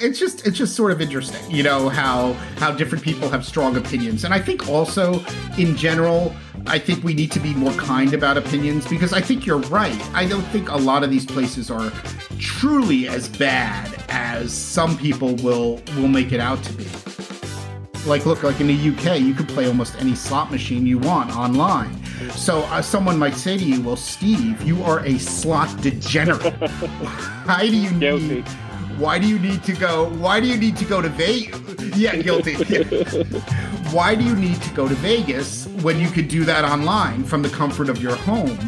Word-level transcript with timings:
it's 0.00 0.18
just 0.18 0.46
it's 0.46 0.58
just 0.58 0.74
sort 0.74 0.92
of 0.92 1.00
interesting, 1.00 1.50
you 1.50 1.62
know, 1.62 1.88
how 1.88 2.32
how 2.58 2.70
different 2.72 3.02
people 3.02 3.28
have 3.28 3.44
strong 3.44 3.76
opinions. 3.76 4.24
And 4.24 4.34
I 4.34 4.40
think 4.40 4.68
also 4.68 5.24
in 5.58 5.76
general, 5.76 6.34
I 6.66 6.78
think 6.78 7.02
we 7.02 7.14
need 7.14 7.32
to 7.32 7.40
be 7.40 7.54
more 7.54 7.72
kind 7.72 8.12
about 8.12 8.36
opinions 8.36 8.86
because 8.86 9.12
I 9.12 9.20
think 9.20 9.46
you're 9.46 9.58
right. 9.58 10.00
I 10.14 10.26
don't 10.26 10.44
think 10.44 10.70
a 10.70 10.76
lot 10.76 11.02
of 11.02 11.10
these 11.10 11.24
places 11.24 11.70
are 11.70 11.90
truly 12.38 13.08
as 13.08 13.28
bad 13.28 14.04
as 14.08 14.52
some 14.52 14.96
people 14.98 15.34
will 15.36 15.80
will 15.96 16.08
make 16.08 16.32
it 16.32 16.40
out 16.40 16.62
to 16.64 16.72
be. 16.74 16.86
Like 18.04 18.26
look, 18.26 18.42
like 18.42 18.60
in 18.60 18.68
the 18.68 18.74
UK, 18.90 19.20
you 19.20 19.34
can 19.34 19.46
play 19.46 19.66
almost 19.66 19.96
any 19.98 20.14
slot 20.14 20.50
machine 20.50 20.86
you 20.86 20.98
want 20.98 21.34
online. 21.34 22.04
So 22.32 22.60
uh, 22.64 22.80
someone 22.82 23.18
might 23.18 23.34
say 23.34 23.58
to 23.58 23.64
you, 23.64 23.80
"Well, 23.80 23.96
Steve, 23.96 24.62
you 24.62 24.82
are 24.84 25.00
a 25.00 25.18
slot 25.18 25.80
degenerate. 25.80 26.54
Why 27.44 27.66
do 27.66 27.76
you 27.76 27.90
need 27.92 28.46
why 28.98 29.18
do 29.18 29.26
you 29.26 29.38
need 29.38 29.62
to 29.64 29.74
go? 29.74 30.08
Why 30.14 30.40
do 30.40 30.46
you 30.46 30.56
need 30.56 30.76
to 30.78 30.84
go 30.84 31.02
to 31.02 31.08
Vegas? 31.08 31.60
Yeah, 31.96 32.16
guilty. 32.16 32.54
why 33.92 34.14
do 34.14 34.24
you 34.24 34.34
need 34.34 34.60
to 34.62 34.74
go 34.74 34.88
to 34.88 34.94
Vegas 34.94 35.66
when 35.82 36.00
you 36.00 36.08
could 36.08 36.28
do 36.28 36.44
that 36.44 36.64
online 36.64 37.22
from 37.24 37.42
the 37.42 37.50
comfort 37.50 37.88
of 37.88 38.00
your 38.00 38.16
home? 38.16 38.58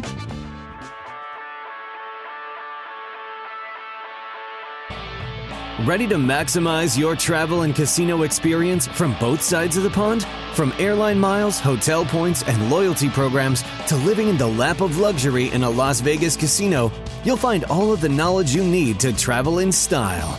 Ready 5.85 6.07
to 6.07 6.15
maximize 6.15 6.97
your 6.97 7.15
travel 7.15 7.61
and 7.61 7.73
casino 7.73 8.23
experience 8.23 8.85
from 8.85 9.15
both 9.17 9.41
sides 9.41 9.77
of 9.77 9.83
the 9.83 9.89
pond? 9.89 10.27
From 10.53 10.73
airline 10.77 11.17
miles, 11.17 11.57
hotel 11.57 12.03
points, 12.03 12.43
and 12.43 12.69
loyalty 12.69 13.09
programs 13.09 13.63
to 13.87 13.95
living 13.95 14.27
in 14.27 14.37
the 14.37 14.45
lap 14.45 14.81
of 14.81 14.97
luxury 14.97 15.45
in 15.51 15.63
a 15.63 15.69
Las 15.69 16.01
Vegas 16.01 16.35
casino, 16.35 16.91
you'll 17.23 17.37
find 17.37 17.63
all 17.65 17.93
of 17.93 18.01
the 18.01 18.09
knowledge 18.09 18.53
you 18.53 18.61
need 18.61 18.99
to 18.99 19.13
travel 19.13 19.59
in 19.59 19.71
style. 19.71 20.37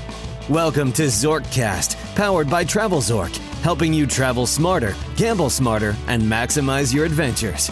Welcome 0.51 0.93
to 0.93 1.05
Zorkcast, 1.05 1.97
powered 2.15 2.51
by 2.51 2.63
TravelZork, 2.63 3.35
helping 3.63 3.95
you 3.95 4.07
travel 4.07 4.47
smarter, 4.47 4.95
gamble 5.17 5.49
smarter, 5.49 5.97
and 6.07 6.23
maximize 6.23 6.93
your 6.93 7.07
adventures. 7.07 7.71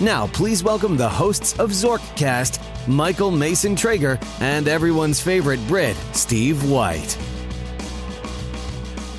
Now, 0.00 0.28
please 0.28 0.62
welcome 0.62 0.96
the 0.96 1.08
hosts 1.08 1.58
of 1.58 1.70
Zorkcast, 1.70 2.67
Michael 2.88 3.30
Mason 3.30 3.76
Traeger, 3.76 4.18
and 4.40 4.66
everyone's 4.66 5.20
favorite 5.20 5.60
Brit, 5.68 5.96
Steve 6.12 6.70
White. 6.70 7.18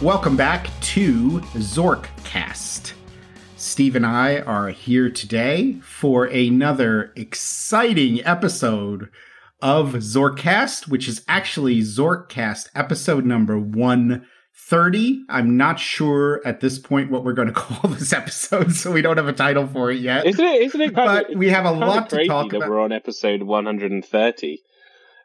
Welcome 0.02 0.36
back 0.36 0.68
to 0.82 1.40
Zorkcast. 1.54 2.94
Steve 3.58 3.96
and 3.96 4.06
I 4.06 4.40
are 4.40 4.70
here 4.70 5.12
today 5.12 5.74
for 5.82 6.26
another 6.26 7.14
exciting 7.16 8.26
episode 8.26 9.10
of 9.62 9.90
Zorkcast, 9.94 10.88
which 10.88 11.08
is 11.08 11.24
actually 11.28 11.82
Zorkcast 11.82 12.70
episode 12.74 13.26
number 13.26 13.60
130. 14.72 15.26
I'm 15.30 15.58
not 15.58 15.80
sure 15.80 16.42
at 16.46 16.60
this 16.60 16.78
point 16.78 17.12
what 17.12 17.24
we're 17.24 17.34
going 17.34 17.48
to 17.54 17.54
call 17.54 17.90
this 17.90 18.14
episode, 18.14 18.74
so 18.74 18.92
we 18.92 19.02
don't 19.02 19.18
have 19.18 19.28
a 19.28 19.34
title 19.34 19.68
for 19.68 19.92
it 19.92 20.00
yet. 20.00 20.26
Isn't 20.26 20.46
it? 20.46 20.62
Isn't 20.64 20.82
it 20.82 20.94
But 20.94 21.32
of? 21.32 21.38
we 21.38 21.50
have 21.50 21.66
a 21.66 21.72
lot 21.72 22.10
to 22.12 22.26
talk 22.26 22.52
that 22.52 22.58
about. 22.58 22.70
We're 22.70 22.80
on 22.80 22.92
episode 22.92 23.44
130. 23.44 24.62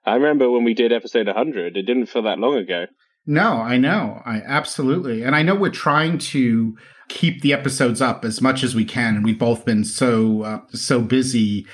I 0.06 0.14
remember 0.14 0.50
when 0.50 0.64
we 0.64 0.74
did 0.74 0.92
episode 0.92 1.26
100. 1.26 1.76
It 1.76 1.82
didn't 1.82 2.06
feel 2.06 2.22
that 2.22 2.38
long 2.38 2.56
ago. 2.56 2.86
No, 3.26 3.54
I 3.54 3.78
know. 3.78 4.22
I 4.24 4.42
absolutely. 4.44 5.22
And 5.22 5.34
I 5.34 5.42
know 5.42 5.54
we're 5.54 5.70
trying 5.70 6.18
to 6.18 6.76
keep 7.08 7.42
the 7.42 7.52
episodes 7.52 8.00
up 8.00 8.24
as 8.24 8.40
much 8.40 8.62
as 8.62 8.74
we 8.74 8.84
can 8.84 9.16
and 9.16 9.24
we've 9.24 9.38
both 9.38 9.64
been 9.66 9.84
so 9.84 10.42
uh, 10.42 10.60
so 10.72 11.02
busy 11.02 11.66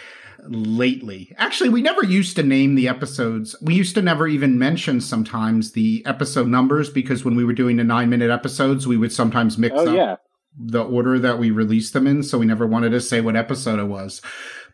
lately. 0.49 1.35
Actually, 1.37 1.71
we 1.71 1.83
never 1.83 2.05
used 2.05 2.37
to 2.37 2.43
name 2.43 2.75
the 2.75 2.89
episodes. 2.89 3.55
We 3.61 3.75
used 3.75 3.95
to 3.95 4.03
never 4.03 4.27
even 4.27 4.59
mention 4.59 5.01
sometimes 5.01 5.73
the 5.73 6.03
episode 6.07 6.49
numbers 6.49 6.91
because 6.91 7.25
when 7.25 7.37
we 7.37 7.45
were 7.45 7.53
doing 7.53 7.77
the 7.77 7.83
9-minute 7.83 8.31
episodes, 8.31 8.87
we 8.87 8.97
would 8.97 9.13
sometimes 9.13 9.59
mix 9.59 9.75
Oh 9.77 9.89
up 9.89 9.95
yeah. 9.95 10.17
the 10.59 10.83
order 10.83 11.19
that 11.19 11.39
we 11.39 11.51
released 11.51 11.93
them 11.93 12.07
in, 12.07 12.23
so 12.23 12.39
we 12.39 12.47
never 12.47 12.67
wanted 12.67 12.91
to 12.91 13.01
say 13.01 13.21
what 13.21 13.37
episode 13.37 13.79
it 13.79 13.85
was. 13.85 14.23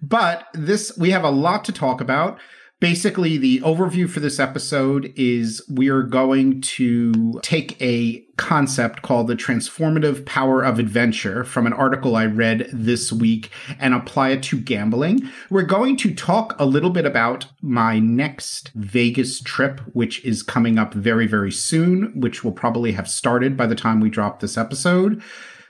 But 0.02 0.46
this, 0.52 0.96
we 0.96 1.10
have 1.10 1.24
a 1.24 1.30
lot 1.30 1.64
to 1.64 1.72
talk 1.72 2.00
about. 2.00 2.38
Basically, 2.78 3.38
the 3.38 3.60
overview 3.60 4.08
for 4.08 4.20
this 4.20 4.38
episode 4.38 5.10
is 5.16 5.64
we're 5.66 6.02
going 6.02 6.60
to 6.60 7.40
take 7.42 7.80
a 7.80 8.22
concept 8.36 9.00
called 9.00 9.28
the 9.28 9.34
transformative 9.34 10.26
power 10.26 10.62
of 10.62 10.78
adventure 10.78 11.42
from 11.42 11.66
an 11.66 11.72
article 11.72 12.16
I 12.16 12.26
read 12.26 12.68
this 12.70 13.10
week 13.10 13.50
and 13.80 13.94
apply 13.94 14.28
it 14.30 14.42
to 14.44 14.60
gambling. 14.60 15.26
We're 15.48 15.62
going 15.62 15.96
to 15.96 16.14
talk 16.14 16.54
a 16.58 16.66
little 16.66 16.90
bit 16.90 17.06
about 17.06 17.46
my 17.62 17.98
next 17.98 18.72
Vegas 18.74 19.40
trip, 19.40 19.80
which 19.94 20.22
is 20.22 20.42
coming 20.42 20.78
up 20.78 20.92
very, 20.92 21.26
very 21.26 21.52
soon, 21.52 22.12
which 22.20 22.44
will 22.44 22.52
probably 22.52 22.92
have 22.92 23.08
started 23.08 23.56
by 23.56 23.66
the 23.66 23.74
time 23.74 24.00
we 24.00 24.10
drop 24.10 24.40
this 24.40 24.58
episode. 24.58 25.22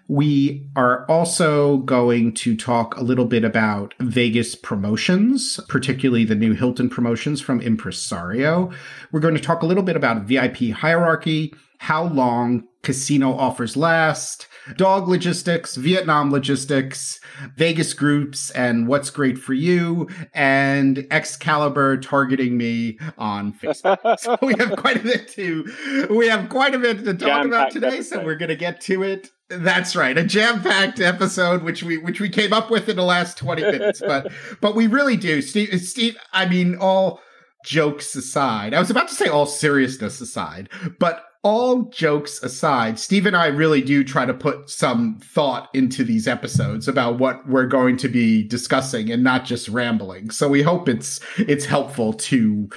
We 0.09 0.69
are 0.77 1.05
also 1.11 1.79
going 1.79 2.35
to 2.35 2.57
talk 2.57 2.97
a 2.97 3.03
little 3.03 3.25
bit 3.25 3.45
about 3.45 3.95
Vegas 3.99 4.55
promotions, 4.55 5.59
particularly 5.69 6.25
the 6.25 6.37
new 6.37 6.53
Hilton 6.53 6.89
promotions 6.89 7.41
from 7.41 7.61
Impresario. 7.61 8.71
We're 9.11 9.21
going 9.21 9.35
to 9.35 9.41
talk 9.41 9.63
a 9.63 9.67
little 9.67 9.83
bit 9.83 9.97
about 9.97 10.23
VIP 10.23 10.71
hierarchy, 10.71 11.53
how 11.79 12.05
long 12.05 12.69
casino 12.83 13.37
offers 13.37 13.77
last, 13.77 14.47
dog 14.77 15.09
logistics, 15.09 15.75
Vietnam 15.75 16.31
logistics, 16.31 17.19
Vegas 17.57 17.93
groups, 17.93 18.51
and 18.51 18.87
what's 18.87 19.11
great 19.11 19.37
for 19.39 19.55
you, 19.55 20.09
and 20.35 21.05
Excalibur 21.11 21.97
targeting 21.97 22.57
me 22.57 22.97
on 23.19 23.53
Facebook. 23.55 24.19
so 24.21 24.39
we 24.41 24.55
have 24.59 24.77
quite 24.77 24.97
a 24.97 25.01
bit 25.01 25.29
to 25.31 26.07
we 26.11 26.29
have 26.29 26.49
quite 26.49 26.77
a 26.77 26.79
bit 26.79 27.05
to 27.05 27.15
talk 27.15 27.45
about 27.45 27.73
today. 27.73 28.03
So 28.03 28.25
we're 28.25 28.37
going 28.37 28.51
to 28.51 28.57
get 28.57 28.81
to 28.83 29.03
it. 29.03 29.33
That's 29.49 29.95
right, 29.95 30.19
a 30.19 30.25
jam-packed 30.25 30.99
episode, 30.99 31.63
which 31.63 31.85
we 31.85 31.99
which 31.99 32.21
we 32.21 32.29
came 32.29 32.53
up 32.53 32.69
with 32.69 32.89
in 32.89 32.97
the 32.97 33.05
last 33.05 33.39
twenty 33.39 33.63
minutes. 33.63 34.03
But 34.05 34.33
but 34.61 34.75
we 34.75 34.89
really 34.89 35.17
do, 35.17 35.41
Steve. 35.41 35.81
Steve, 35.81 36.17
I 36.33 36.47
mean, 36.47 36.77
all 36.81 37.21
jokes 37.65 38.17
aside, 38.17 38.75
I 38.75 38.81
was 38.81 38.91
about 38.91 39.09
to 39.09 39.15
say 39.15 39.29
all 39.29 39.47
seriousness 39.47 40.21
aside, 40.21 40.69
but 40.99 41.25
all 41.47 41.83
jokes 41.91 42.43
aside, 42.43 42.99
Steve 42.99 43.25
and 43.25 43.37
I 43.37 43.47
really 43.47 43.81
do 43.81 44.03
try 44.03 44.27
to 44.27 44.35
put 44.35 44.69
some 44.69 45.21
thought 45.21 45.71
into 45.75 46.03
these 46.03 46.27
episodes 46.27 46.89
about 46.89 47.21
what 47.21 47.49
we're 47.49 47.69
going 47.69 47.97
to 47.99 48.09
be 48.09 48.43
discussing 48.43 49.13
and 49.13 49.23
not 49.23 49.45
just 49.45 49.69
rambling. 49.69 50.31
So 50.31 50.49
we 50.49 50.61
hope 50.63 50.89
it's 50.89 51.21
it's 51.39 51.65
helpful 51.65 52.15
to 52.15 52.69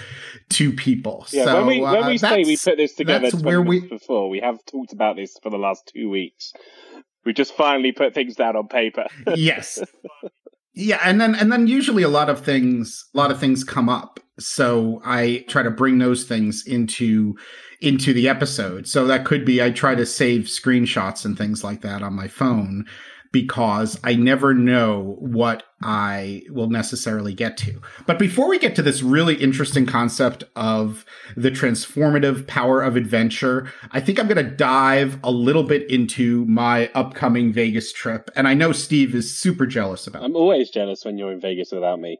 to 0.49 0.71
people. 0.71 1.25
Yeah. 1.31 1.45
so, 1.45 1.55
when 1.57 1.65
we 1.65 1.81
when 1.81 2.03
uh, 2.03 2.07
we 2.09 2.19
say 2.19 2.43
we 2.43 2.57
put 2.57 2.77
this 2.77 2.93
together 2.93 3.31
that's 3.31 3.41
20 3.41 3.45
where 3.47 3.61
we- 3.63 3.87
before, 3.87 4.29
we 4.29 4.39
have 4.39 4.63
talked 4.67 4.93
about 4.93 5.15
this 5.15 5.35
for 5.41 5.49
the 5.49 5.57
last 5.57 5.91
two 5.91 6.07
weeks. 6.07 6.53
We 7.25 7.33
just 7.33 7.55
finally 7.55 7.91
put 7.91 8.13
things 8.13 8.35
down 8.35 8.55
on 8.55 8.67
paper. 8.67 9.07
yes 9.35 9.79
yeah 10.73 10.99
and 11.03 11.19
then 11.19 11.35
and 11.35 11.51
then 11.51 11.67
usually 11.67 12.03
a 12.03 12.09
lot 12.09 12.29
of 12.29 12.39
things 12.39 13.05
a 13.13 13.17
lot 13.17 13.31
of 13.31 13.39
things 13.39 13.63
come 13.63 13.89
up 13.89 14.19
so 14.39 15.01
i 15.03 15.43
try 15.49 15.63
to 15.63 15.71
bring 15.71 15.97
those 15.97 16.23
things 16.23 16.65
into 16.65 17.35
into 17.81 18.13
the 18.13 18.27
episode. 18.27 18.87
So 18.87 19.07
that 19.07 19.25
could 19.25 19.45
be 19.45 19.61
i 19.61 19.71
try 19.71 19.95
to 19.95 20.05
save 20.05 20.43
screenshots 20.43 21.25
and 21.25 21.37
things 21.37 21.63
like 21.63 21.81
that 21.81 22.01
on 22.01 22.13
my 22.13 22.27
phone 22.27 22.85
because 23.31 23.99
i 24.03 24.15
never 24.15 24.53
know 24.55 25.15
what 25.19 25.63
i 25.81 26.41
will 26.49 26.69
necessarily 26.69 27.33
get 27.33 27.55
to. 27.57 27.79
But 28.05 28.19
before 28.19 28.49
we 28.49 28.59
get 28.59 28.75
to 28.75 28.81
this 28.81 29.01
really 29.03 29.35
interesting 29.35 29.85
concept 29.85 30.43
of 30.55 31.05
the 31.37 31.51
transformative 31.51 32.47
power 32.47 32.81
of 32.81 32.95
adventure 32.95 33.71
i 33.91 33.99
think 34.01 34.19
i'm 34.19 34.27
going 34.27 34.43
to 34.43 34.55
dive 34.55 35.19
a 35.23 35.31
little 35.31 35.63
bit 35.63 35.89
into 35.89 36.45
my 36.45 36.89
upcoming 36.95 37.53
vegas 37.53 37.93
trip. 37.93 38.29
And 38.35 38.47
i 38.47 38.53
know 38.53 38.71
steve 38.71 39.15
is 39.15 39.37
super 39.37 39.65
jealous 39.67 40.07
about 40.07 40.23
I'm 40.23 40.35
always 40.35 40.69
jealous 40.69 41.05
when 41.05 41.17
you're 41.17 41.31
in 41.31 41.39
Vegas 41.39 41.71
without 41.71 41.99
me. 41.99 42.17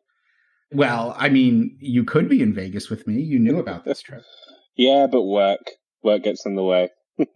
well 0.72 1.16
i 1.18 1.28
mean 1.28 1.76
you 1.80 2.04
could 2.04 2.30
be 2.30 2.42
in 2.42 2.54
vegas 2.54 2.90
with 2.90 3.08
me. 3.08 3.20
You 3.22 3.40
knew 3.40 3.60
about 3.60 3.84
this 3.84 4.02
trip 4.02 4.22
Yeah, 4.80 5.08
but 5.12 5.24
work 5.24 5.72
work 6.04 6.24
gets 6.24 6.46
in 6.46 6.56
the 6.56 6.64
way. 6.64 6.90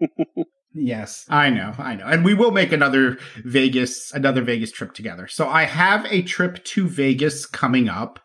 Yes, 0.75 1.25
I 1.29 1.51
know, 1.51 1.71
I 1.77 1.93
know. 1.93 2.07
And 2.07 2.25
we 2.25 2.33
will 2.33 2.49
make 2.49 2.71
another 2.71 3.19
Vegas, 3.45 4.11
another 4.11 4.41
Vegas 4.41 4.71
trip 4.71 4.95
together. 4.95 5.27
So 5.27 5.47
I 5.47 5.65
have 5.65 6.03
a 6.09 6.23
trip 6.23 6.63
to 6.63 6.87
Vegas 6.87 7.45
coming 7.45 7.89
up, 7.89 8.19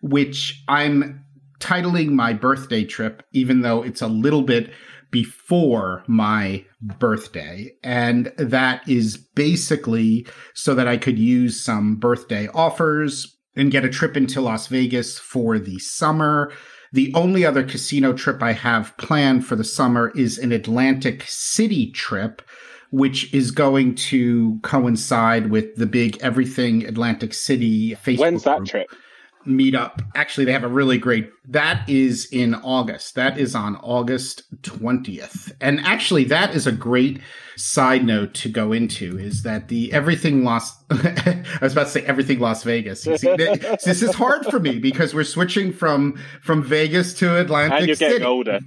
which 0.00 0.64
I'm 0.66 1.24
titling 1.60 2.08
my 2.08 2.32
birthday 2.32 2.84
trip, 2.84 3.22
even 3.32 3.60
though 3.60 3.84
it's 3.84 4.02
a 4.02 4.08
little 4.08 4.42
bit 4.42 4.72
before 5.12 6.02
my 6.08 6.64
birthday. 6.80 7.70
And 7.84 8.32
that 8.36 8.88
is 8.88 9.16
basically 9.16 10.26
so 10.54 10.74
that 10.74 10.88
I 10.88 10.96
could 10.96 11.20
use 11.20 11.64
some 11.64 11.94
birthday 12.00 12.48
offers 12.48 13.36
and 13.54 13.70
get 13.70 13.84
a 13.84 13.88
trip 13.88 14.16
into 14.16 14.40
Las 14.40 14.66
Vegas 14.66 15.20
for 15.20 15.56
the 15.60 15.78
summer. 15.78 16.50
The 16.92 17.12
only 17.14 17.44
other 17.44 17.62
casino 17.62 18.12
trip 18.12 18.42
I 18.42 18.52
have 18.52 18.96
planned 18.98 19.46
for 19.46 19.56
the 19.56 19.64
summer 19.64 20.12
is 20.14 20.36
an 20.36 20.52
Atlantic 20.52 21.24
City 21.26 21.90
trip, 21.90 22.42
which 22.90 23.32
is 23.32 23.50
going 23.50 23.94
to 23.94 24.58
coincide 24.62 25.50
with 25.50 25.76
the 25.76 25.86
big 25.86 26.18
Everything 26.20 26.84
Atlantic 26.84 27.32
City 27.32 27.92
Facebook 27.94 28.18
When's 28.18 28.42
that 28.44 28.58
group. 28.58 28.68
trip? 28.68 28.90
Meetup. 29.46 30.00
Actually, 30.14 30.44
they 30.44 30.52
have 30.52 30.64
a 30.64 30.68
really 30.68 30.98
great 30.98 31.30
that 31.48 31.88
is 31.88 32.26
in 32.32 32.54
August. 32.54 33.14
That 33.16 33.38
is 33.38 33.54
on 33.54 33.76
August 33.76 34.44
20th. 34.62 35.52
And 35.60 35.80
actually 35.80 36.24
that 36.24 36.54
is 36.54 36.66
a 36.66 36.72
great 36.72 37.20
side 37.56 38.04
note 38.04 38.32
to 38.34 38.48
go 38.48 38.72
into 38.72 39.18
is 39.18 39.42
that 39.42 39.68
the 39.68 39.92
everything 39.92 40.44
Las 40.44 40.72
I 40.90 41.42
was 41.60 41.72
about 41.72 41.84
to 41.84 41.90
say 41.90 42.02
everything 42.04 42.38
Las 42.38 42.62
Vegas. 42.62 43.02
See, 43.02 43.10
this 43.16 44.02
is 44.02 44.14
hard 44.14 44.46
for 44.46 44.60
me 44.60 44.78
because 44.78 45.14
we're 45.14 45.24
switching 45.24 45.72
from 45.72 46.18
from 46.42 46.62
Vegas 46.62 47.14
to 47.14 47.38
Atlantic 47.38 47.78
and 47.78 47.86
you're 47.86 47.96
City. 47.96 48.12
getting 48.12 48.26
older. 48.26 48.60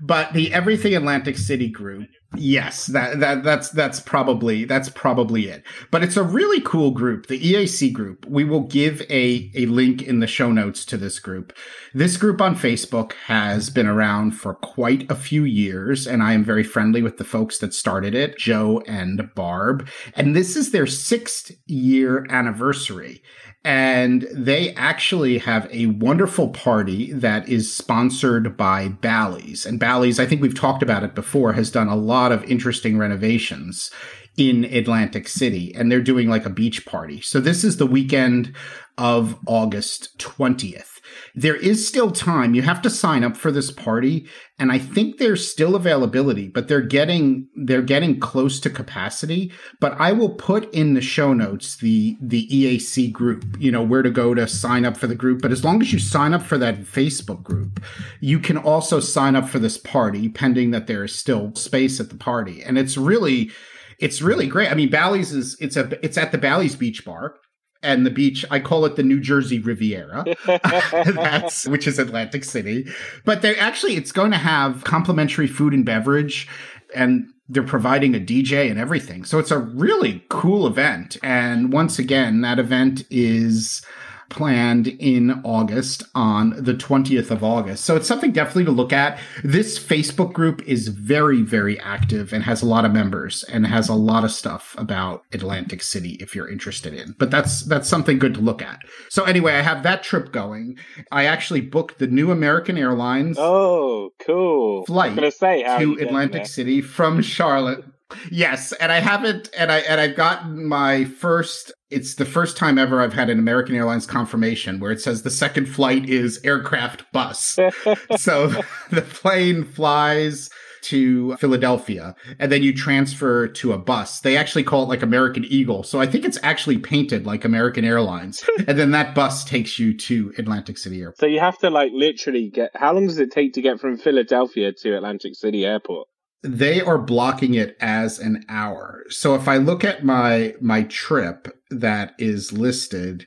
But 0.00 0.32
the 0.32 0.52
Everything 0.54 0.94
Atlantic 0.94 1.36
City 1.36 1.68
group 1.68 2.08
Yes, 2.36 2.86
that 2.86 3.18
that 3.18 3.42
that's 3.42 3.70
that's 3.70 3.98
probably 3.98 4.64
that's 4.64 4.88
probably 4.88 5.48
it. 5.48 5.64
But 5.90 6.04
it's 6.04 6.16
a 6.16 6.22
really 6.22 6.60
cool 6.60 6.92
group, 6.92 7.26
the 7.26 7.40
EAC 7.40 7.92
group. 7.92 8.24
We 8.24 8.44
will 8.44 8.60
give 8.60 9.02
a 9.10 9.50
a 9.56 9.66
link 9.66 10.02
in 10.02 10.20
the 10.20 10.28
show 10.28 10.52
notes 10.52 10.84
to 10.86 10.96
this 10.96 11.18
group. 11.18 11.52
This 11.92 12.16
group 12.16 12.40
on 12.40 12.54
Facebook 12.54 13.14
has 13.26 13.68
been 13.68 13.88
around 13.88 14.32
for 14.32 14.54
quite 14.54 15.10
a 15.10 15.16
few 15.16 15.42
years 15.42 16.06
and 16.06 16.22
I 16.22 16.34
am 16.34 16.44
very 16.44 16.62
friendly 16.62 17.02
with 17.02 17.16
the 17.16 17.24
folks 17.24 17.58
that 17.58 17.74
started 17.74 18.14
it, 18.14 18.38
Joe 18.38 18.80
and 18.86 19.28
Barb, 19.34 19.88
and 20.14 20.36
this 20.36 20.54
is 20.54 20.70
their 20.70 20.84
6th 20.84 21.56
year 21.66 22.26
anniversary 22.30 23.22
and 23.64 24.26
they 24.32 24.72
actually 24.74 25.36
have 25.38 25.68
a 25.70 25.86
wonderful 25.86 26.48
party 26.48 27.12
that 27.12 27.46
is 27.46 27.74
sponsored 27.74 28.56
by 28.56 28.88
Bally's. 28.88 29.66
And 29.66 29.78
Bally's, 29.78 30.18
I 30.18 30.24
think 30.24 30.40
we've 30.40 30.58
talked 30.58 30.82
about 30.82 31.04
it 31.04 31.14
before, 31.14 31.52
has 31.52 31.70
done 31.70 31.88
a 31.88 31.96
lot 31.96 32.19
of 32.32 32.44
interesting 32.44 32.98
renovations 32.98 33.90
in 34.36 34.64
Atlantic 34.64 35.28
City, 35.28 35.74
and 35.74 35.90
they're 35.90 36.00
doing 36.00 36.28
like 36.28 36.46
a 36.46 36.50
beach 36.50 36.86
party. 36.86 37.20
So 37.20 37.40
this 37.40 37.64
is 37.64 37.76
the 37.76 37.86
weekend 37.86 38.54
of 38.96 39.38
August 39.46 40.18
20th. 40.18 40.99
There 41.34 41.56
is 41.56 41.86
still 41.86 42.10
time. 42.10 42.54
You 42.54 42.62
have 42.62 42.82
to 42.82 42.90
sign 42.90 43.24
up 43.24 43.36
for 43.36 43.52
this 43.52 43.70
party, 43.70 44.26
and 44.58 44.72
I 44.72 44.78
think 44.78 45.18
there's 45.18 45.48
still 45.48 45.76
availability, 45.76 46.48
but 46.48 46.68
they're 46.68 46.80
getting 46.80 47.48
they're 47.54 47.82
getting 47.82 48.18
close 48.18 48.60
to 48.60 48.70
capacity. 48.70 49.52
But 49.80 50.00
I 50.00 50.12
will 50.12 50.30
put 50.30 50.72
in 50.74 50.94
the 50.94 51.00
show 51.00 51.32
notes 51.32 51.76
the 51.76 52.16
the 52.20 52.48
EAC 52.48 53.12
group, 53.12 53.44
you 53.58 53.70
know, 53.70 53.82
where 53.82 54.02
to 54.02 54.10
go 54.10 54.34
to 54.34 54.46
sign 54.48 54.84
up 54.84 54.96
for 54.96 55.06
the 55.06 55.14
group. 55.14 55.40
But 55.42 55.52
as 55.52 55.64
long 55.64 55.80
as 55.80 55.92
you 55.92 55.98
sign 55.98 56.34
up 56.34 56.42
for 56.42 56.58
that 56.58 56.80
Facebook 56.80 57.42
group, 57.42 57.82
you 58.20 58.38
can 58.40 58.56
also 58.56 59.00
sign 59.00 59.36
up 59.36 59.48
for 59.48 59.58
this 59.58 59.78
party, 59.78 60.28
pending 60.28 60.70
that 60.72 60.86
there 60.86 61.04
is 61.04 61.14
still 61.14 61.54
space 61.54 62.00
at 62.00 62.08
the 62.08 62.16
party. 62.16 62.62
And 62.62 62.78
it's 62.78 62.96
really 62.96 63.50
it's 63.98 64.22
really 64.22 64.46
great. 64.46 64.70
I 64.70 64.74
mean, 64.74 64.90
Bally's 64.90 65.32
is 65.32 65.56
it's 65.60 65.76
a 65.76 66.04
it's 66.04 66.18
at 66.18 66.32
the 66.32 66.38
Bally's 66.38 66.74
Beach 66.74 67.04
Bar 67.04 67.36
and 67.82 68.04
the 68.04 68.10
beach. 68.10 68.44
I 68.50 68.60
call 68.60 68.84
it 68.84 68.96
the 68.96 69.02
New 69.02 69.20
Jersey 69.20 69.58
Riviera, 69.58 70.24
that's 70.46 71.66
which 71.66 71.86
is 71.86 71.98
Atlantic 71.98 72.44
City. 72.44 72.86
But 73.24 73.42
they 73.42 73.56
actually 73.56 73.96
it's 73.96 74.12
going 74.12 74.30
to 74.32 74.38
have 74.38 74.84
complimentary 74.84 75.46
food 75.46 75.74
and 75.74 75.84
beverage, 75.84 76.48
and 76.94 77.28
they're 77.48 77.62
providing 77.62 78.14
a 78.14 78.20
DJ 78.20 78.70
and 78.70 78.78
everything. 78.78 79.24
So 79.24 79.38
it's 79.38 79.50
a 79.50 79.58
really 79.58 80.24
cool 80.28 80.66
event. 80.66 81.16
And 81.22 81.72
once 81.72 81.98
again, 81.98 82.42
that 82.42 82.60
event 82.60 83.04
is 83.10 83.82
planned 84.30 84.86
in 84.86 85.42
August 85.44 86.04
on 86.14 86.50
the 86.56 86.74
20th 86.74 87.30
of 87.30 87.44
August. 87.44 87.84
So 87.84 87.96
it's 87.96 88.08
something 88.08 88.32
definitely 88.32 88.64
to 88.64 88.70
look 88.70 88.92
at. 88.92 89.18
This 89.44 89.78
Facebook 89.78 90.32
group 90.32 90.62
is 90.66 90.88
very, 90.88 91.42
very 91.42 91.78
active 91.80 92.32
and 92.32 92.44
has 92.44 92.62
a 92.62 92.66
lot 92.66 92.84
of 92.84 92.92
members 92.92 93.44
and 93.44 93.66
has 93.66 93.88
a 93.88 93.94
lot 93.94 94.24
of 94.24 94.30
stuff 94.30 94.74
about 94.78 95.24
Atlantic 95.32 95.82
City 95.82 96.16
if 96.20 96.34
you're 96.34 96.48
interested 96.48 96.94
in. 96.94 97.14
But 97.18 97.30
that's 97.30 97.62
that's 97.62 97.88
something 97.88 98.18
good 98.18 98.34
to 98.34 98.40
look 98.40 98.62
at. 98.62 98.80
So 99.08 99.24
anyway, 99.24 99.54
I 99.54 99.62
have 99.62 99.82
that 99.82 100.02
trip 100.02 100.32
going. 100.32 100.78
I 101.10 101.24
actually 101.24 101.60
booked 101.60 101.98
the 101.98 102.06
new 102.06 102.30
American 102.30 102.78
Airlines. 102.78 103.36
Oh, 103.38 104.12
cool. 104.20 104.86
Flight 104.86 105.34
say, 105.34 105.62
to 105.78 105.98
Atlantic 106.00 106.46
City 106.46 106.80
from 106.80 107.20
Charlotte. 107.20 107.84
Yes, 108.30 108.72
and 108.72 108.90
I 108.92 109.00
haven't, 109.00 109.50
and 109.56 109.70
I 109.70 109.78
and 109.78 110.00
I've 110.00 110.16
gotten 110.16 110.66
my 110.66 111.04
first. 111.04 111.72
It's 111.90 112.14
the 112.14 112.24
first 112.24 112.56
time 112.56 112.78
ever 112.78 113.00
I've 113.00 113.14
had 113.14 113.30
an 113.30 113.38
American 113.38 113.74
Airlines 113.74 114.06
confirmation 114.06 114.78
where 114.78 114.92
it 114.92 115.00
says 115.00 115.22
the 115.22 115.30
second 115.30 115.66
flight 115.66 116.08
is 116.08 116.40
aircraft 116.44 117.10
bus. 117.12 117.58
so 118.16 118.48
the 118.90 119.02
plane 119.02 119.64
flies 119.64 120.50
to 120.82 121.36
Philadelphia 121.36 122.14
and 122.38 122.50
then 122.50 122.62
you 122.62 122.72
transfer 122.72 123.46
to 123.46 123.72
a 123.72 123.78
bus. 123.78 124.20
They 124.20 124.36
actually 124.36 124.64
call 124.64 124.84
it 124.84 124.88
like 124.88 125.02
American 125.02 125.44
Eagle. 125.44 125.82
So 125.82 126.00
I 126.00 126.06
think 126.06 126.24
it's 126.24 126.38
actually 126.42 126.78
painted 126.78 127.26
like 127.26 127.44
American 127.44 127.84
Airlines. 127.84 128.42
and 128.66 128.78
then 128.78 128.90
that 128.92 129.14
bus 129.14 129.44
takes 129.44 129.78
you 129.78 129.96
to 129.96 130.32
Atlantic 130.38 130.78
City 130.78 131.00
Airport. 131.00 131.18
So 131.18 131.26
you 131.26 131.40
have 131.40 131.58
to 131.58 131.70
like 131.70 131.92
literally 131.92 132.50
get 132.50 132.70
how 132.74 132.92
long 132.92 133.06
does 133.06 133.18
it 133.18 133.30
take 133.30 133.52
to 133.54 133.62
get 133.62 133.80
from 133.80 133.96
Philadelphia 133.96 134.72
to 134.72 134.96
Atlantic 134.96 135.34
City 135.34 135.64
Airport? 135.64 136.08
They 136.42 136.80
are 136.80 136.98
blocking 136.98 137.54
it 137.54 137.76
as 137.80 138.18
an 138.18 138.44
hour. 138.48 139.04
So 139.08 139.34
if 139.34 139.46
I 139.46 139.56
look 139.56 139.84
at 139.84 140.04
my 140.04 140.54
my 140.60 140.84
trip 140.84 141.48
that 141.70 142.14
is 142.18 142.52
listed 142.52 143.26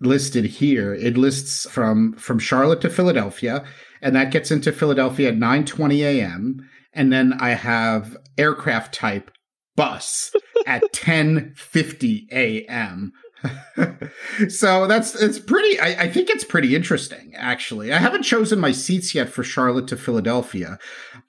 listed 0.00 0.44
here, 0.44 0.94
it 0.94 1.16
lists 1.16 1.68
from 1.70 2.12
from 2.14 2.38
Charlotte 2.38 2.80
to 2.82 2.90
Philadelphia, 2.90 3.64
and 4.00 4.14
that 4.14 4.30
gets 4.30 4.50
into 4.50 4.72
Philadelphia 4.72 5.28
at 5.28 5.36
9:20 5.36 6.00
a.m. 6.00 6.68
And 6.92 7.12
then 7.12 7.32
I 7.34 7.50
have 7.50 8.16
aircraft 8.36 8.94
type 8.94 9.30
bus 9.76 10.32
at 10.66 10.82
10:50 10.92 12.30
a.m. 12.30 13.12
so 14.48 14.86
that's 14.86 15.20
it's 15.20 15.38
pretty 15.38 15.78
I, 15.80 16.04
I, 16.04 16.10
think 16.10 16.30
it's 16.30 16.44
pretty 16.44 16.76
interesting 16.76 17.34
actually. 17.34 17.92
I 17.92 17.98
haven't 17.98 18.22
chosen 18.22 18.60
my 18.60 18.72
seats 18.72 19.14
yet 19.14 19.28
for 19.28 19.42
charlotte 19.42 19.88
to 19.88 19.96
philadelphia. 19.96 20.78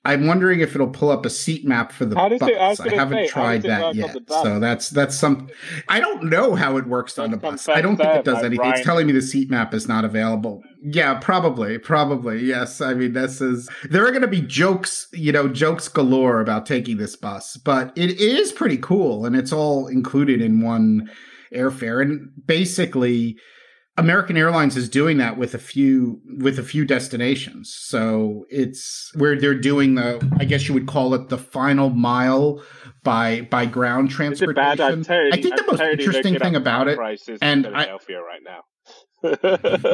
I'm 0.06 0.28
wondering 0.28 0.60
if 0.60 0.76
it'll 0.76 0.90
pull 0.90 1.10
up 1.10 1.26
a 1.26 1.30
seat 1.30 1.66
map 1.66 1.92
for 1.92 2.06
the 2.06 2.16
bus 2.16 2.42
it, 2.42 2.42
I, 2.42 2.72
I, 2.72 2.96
haven't 2.96 3.26
say, 3.26 3.28
tried 3.28 3.64
that 3.64 3.96
yet. 3.96 4.16
so 4.28 4.60
that's 4.60 4.90
that's 4.90 5.18
some 5.18 5.50
i 5.90 6.00
don't 6.00 6.26
know 6.26 6.56
how 6.56 6.78
it 6.78 6.88
works 6.88 7.18
on 7.18 7.32
the 7.32 7.38
bus. 7.38 7.68
I 7.68 7.82
don't 7.82 7.98
think 7.98 8.10
it 8.10 8.26
does 8.26 8.44
anything. 8.44 8.60
Ryan. 8.60 8.74
it's 8.74 8.84
telling 8.84 9.08
me 9.08 9.14
the 9.14 9.22
seat 9.22 9.50
map 9.50 9.74
is 9.74 9.88
not 9.88 10.06
available. 10.06 10.64
Yeah 10.84 11.16
probably 11.16 11.78
probably 11.78 12.44
yes. 12.44 12.82
I 12.82 12.94
mean 12.94 13.14
this 13.14 13.42
is 13.42 13.70
there 13.90 14.06
are 14.06 14.12
going 14.12 14.22
to 14.22 14.28
be 14.28 14.42
jokes 14.42 15.08
you 15.14 15.32
know 15.32 15.48
jokes 15.48 15.88
galore 15.88 16.42
about 16.42 16.66
taking 16.66 16.98
this 16.98 17.16
bus 17.16 17.58
but 17.58 17.92
it 17.98 18.20
is 18.20 18.52
pretty 18.52 18.78
cool 18.78 19.26
and 19.26 19.36
it's 19.36 19.54
all 19.54 19.88
included 19.88 20.42
in 20.42 20.62
one 20.62 21.10
airfare. 21.54 22.02
And 22.02 22.32
basically, 22.46 23.38
American 23.96 24.38
Airlines 24.38 24.76
is 24.76 24.90
doing 24.90 25.18
that 25.18 25.38
with 25.38 25.54
a 25.54 25.60
few 25.60 26.20
with 26.40 26.58
a 26.58 26.64
few 26.64 26.84
destinations. 26.84 27.74
So 27.74 28.46
it's 28.50 29.12
where 29.16 29.40
they're 29.40 29.60
doing 29.60 29.96
the 29.96 30.28
I 30.40 30.46
guess 30.46 30.68
you 30.68 30.74
would 30.74 30.88
call 30.88 31.14
it 31.14 31.30
the 31.30 31.38
final 31.38 31.90
mile 31.90 32.64
by 33.04 33.42
by 33.42 33.66
ground 33.68 34.10
transportation. 34.10 35.04
Totally, 35.04 35.32
I 35.34 35.42
think 35.42 35.56
the 35.56 35.64
most 35.68 35.80
totally 35.80 35.92
interesting 35.92 36.40
thing 36.40 36.56
about 36.56 36.88
it 36.88 36.98
and 37.42 37.66
Philadelphia 37.66 38.18
I, 38.18 38.22
right 38.22 38.42
now. 38.44 38.62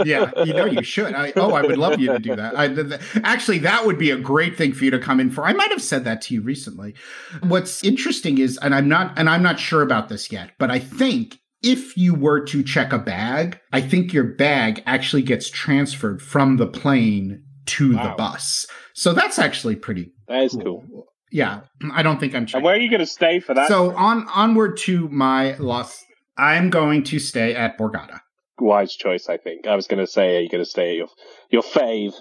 yeah, 0.05 0.31
you 0.43 0.53
know 0.53 0.65
you 0.65 0.81
should. 0.81 1.13
I, 1.13 1.33
oh, 1.35 1.53
I 1.53 1.61
would 1.61 1.77
love 1.77 1.99
you 1.99 2.11
to 2.11 2.17
do 2.17 2.35
that. 2.35 2.57
I, 2.57 2.67
th- 2.67 2.99
actually, 3.23 3.59
that 3.59 3.85
would 3.85 3.99
be 3.99 4.09
a 4.09 4.17
great 4.17 4.57
thing 4.57 4.73
for 4.73 4.85
you 4.85 4.91
to 4.91 4.97
come 4.97 5.19
in 5.19 5.29
for. 5.29 5.45
I 5.45 5.53
might 5.53 5.69
have 5.69 5.83
said 5.83 6.03
that 6.05 6.23
to 6.23 6.33
you 6.33 6.41
recently. 6.41 6.95
What's 7.43 7.83
interesting 7.83 8.39
is, 8.39 8.57
and 8.57 8.73
I'm 8.73 8.87
not, 8.87 9.19
and 9.19 9.29
I'm 9.29 9.43
not 9.43 9.59
sure 9.59 9.83
about 9.83 10.09
this 10.09 10.31
yet, 10.31 10.53
but 10.57 10.71
I 10.71 10.79
think 10.79 11.37
if 11.61 11.97
you 11.97 12.13
were 12.13 12.43
to 12.45 12.63
check 12.63 12.93
a 12.93 12.97
bag, 12.97 13.59
I 13.73 13.81
think 13.81 14.13
your 14.13 14.23
bag 14.23 14.83
actually 14.85 15.23
gets 15.23 15.49
transferred 15.49 16.21
from 16.21 16.57
the 16.57 16.67
plane 16.67 17.43
to 17.67 17.95
wow. 17.95 18.03
the 18.03 18.15
bus. 18.15 18.65
So 18.93 19.13
that's 19.13 19.39
actually 19.39 19.75
pretty. 19.75 20.11
That 20.27 20.43
is 20.43 20.53
cool. 20.53 20.83
cool. 20.89 21.05
Yeah, 21.31 21.61
I 21.93 22.01
don't 22.01 22.19
think 22.19 22.33
I'm. 22.33 22.45
Checking. 22.45 22.57
And 22.59 22.65
where 22.65 22.75
are 22.75 22.79
you 22.79 22.89
going 22.89 23.01
to 23.01 23.05
stay 23.05 23.39
for 23.39 23.53
that? 23.53 23.67
So 23.67 23.95
on 23.95 24.27
onward 24.29 24.77
to 24.77 25.07
my 25.09 25.55
loss, 25.57 26.03
I'm 26.37 26.69
going 26.69 27.03
to 27.05 27.19
stay 27.19 27.53
at 27.53 27.77
Borgata. 27.77 28.21
Wise 28.59 28.95
choice, 28.95 29.29
I 29.29 29.37
think. 29.37 29.67
I 29.67 29.75
was 29.75 29.87
going 29.87 29.99
to 29.99 30.07
say, 30.07 30.37
are 30.37 30.39
you 30.41 30.49
going 30.49 30.63
to 30.63 30.69
stay 30.69 30.91
at 30.91 30.95
your 30.95 31.07
your 31.51 31.61
fave? 31.61 32.13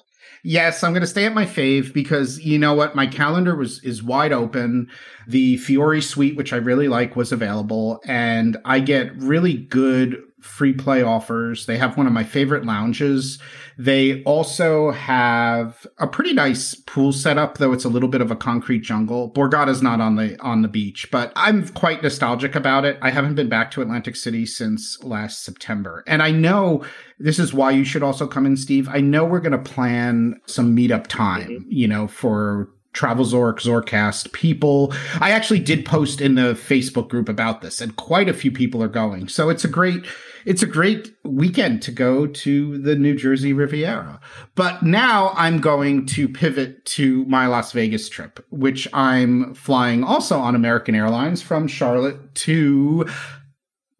Yes, 0.42 0.82
I'm 0.82 0.92
going 0.92 1.00
to 1.00 1.06
stay 1.06 1.26
at 1.26 1.34
my 1.34 1.44
fave 1.44 1.92
because 1.92 2.38
you 2.40 2.58
know 2.58 2.74
what, 2.74 2.94
my 2.94 3.06
calendar 3.06 3.56
was 3.56 3.82
is 3.82 4.02
wide 4.02 4.32
open. 4.32 4.88
The 5.26 5.56
Fiore 5.58 6.00
suite, 6.00 6.36
which 6.36 6.52
I 6.52 6.56
really 6.56 6.88
like, 6.88 7.16
was 7.16 7.32
available, 7.32 8.00
and 8.04 8.56
I 8.64 8.80
get 8.80 9.14
really 9.16 9.54
good 9.54 10.22
free 10.40 10.72
play 10.72 11.02
offers. 11.02 11.66
They 11.66 11.78
have 11.78 11.96
one 11.96 12.06
of 12.06 12.12
my 12.12 12.24
favorite 12.24 12.64
lounges. 12.64 13.38
They 13.76 14.22
also 14.24 14.90
have 14.90 15.86
a 15.98 16.06
pretty 16.06 16.32
nice 16.32 16.74
pool 16.74 17.12
setup, 17.12 17.58
though 17.58 17.72
it's 17.72 17.84
a 17.84 17.88
little 17.88 18.08
bit 18.08 18.20
of 18.20 18.30
a 18.30 18.36
concrete 18.36 18.80
jungle. 18.80 19.30
Borgata's 19.30 19.82
not 19.82 20.00
on 20.00 20.16
the 20.16 20.40
on 20.40 20.62
the 20.62 20.68
beach, 20.68 21.08
but 21.10 21.32
I'm 21.36 21.68
quite 21.68 22.02
nostalgic 22.02 22.54
about 22.54 22.84
it. 22.84 22.98
I 23.02 23.10
haven't 23.10 23.34
been 23.34 23.48
back 23.48 23.70
to 23.72 23.82
Atlantic 23.82 24.16
City 24.16 24.46
since 24.46 25.02
last 25.02 25.44
September. 25.44 26.02
And 26.06 26.22
I 26.22 26.30
know 26.30 26.84
this 27.18 27.38
is 27.38 27.54
why 27.54 27.70
you 27.70 27.84
should 27.84 28.02
also 28.02 28.26
come 28.26 28.46
in, 28.46 28.56
Steve. 28.56 28.88
I 28.88 29.00
know 29.00 29.24
we're 29.24 29.40
gonna 29.40 29.58
plan 29.58 30.40
some 30.46 30.76
meetup 30.76 31.06
time, 31.06 31.48
mm-hmm. 31.48 31.70
you 31.70 31.88
know, 31.88 32.08
for 32.08 32.68
Travel 32.92 33.24
Zork, 33.24 33.60
Zorkcast 33.60 34.32
people. 34.32 34.92
I 35.20 35.30
actually 35.30 35.60
did 35.60 35.86
post 35.86 36.20
in 36.20 36.34
the 36.34 36.54
Facebook 36.54 37.08
group 37.08 37.28
about 37.28 37.60
this, 37.60 37.80
and 37.80 37.94
quite 37.94 38.28
a 38.28 38.34
few 38.34 38.50
people 38.50 38.82
are 38.82 38.88
going. 38.88 39.28
So 39.28 39.50
it's 39.50 39.64
a 39.64 39.68
great 39.68 40.04
it's 40.44 40.62
a 40.62 40.66
great 40.66 41.14
weekend 41.24 41.82
to 41.82 41.90
go 41.90 42.26
to 42.26 42.78
the 42.78 42.96
New 42.96 43.14
Jersey 43.14 43.52
Riviera. 43.52 44.20
But 44.54 44.82
now 44.82 45.32
I'm 45.36 45.60
going 45.60 46.06
to 46.06 46.28
pivot 46.28 46.84
to 46.86 47.24
my 47.26 47.46
Las 47.46 47.72
Vegas 47.72 48.08
trip, 48.08 48.44
which 48.50 48.88
I'm 48.92 49.54
flying 49.54 50.04
also 50.04 50.38
on 50.38 50.54
American 50.54 50.94
Airlines 50.94 51.42
from 51.42 51.66
Charlotte 51.66 52.34
to 52.36 53.06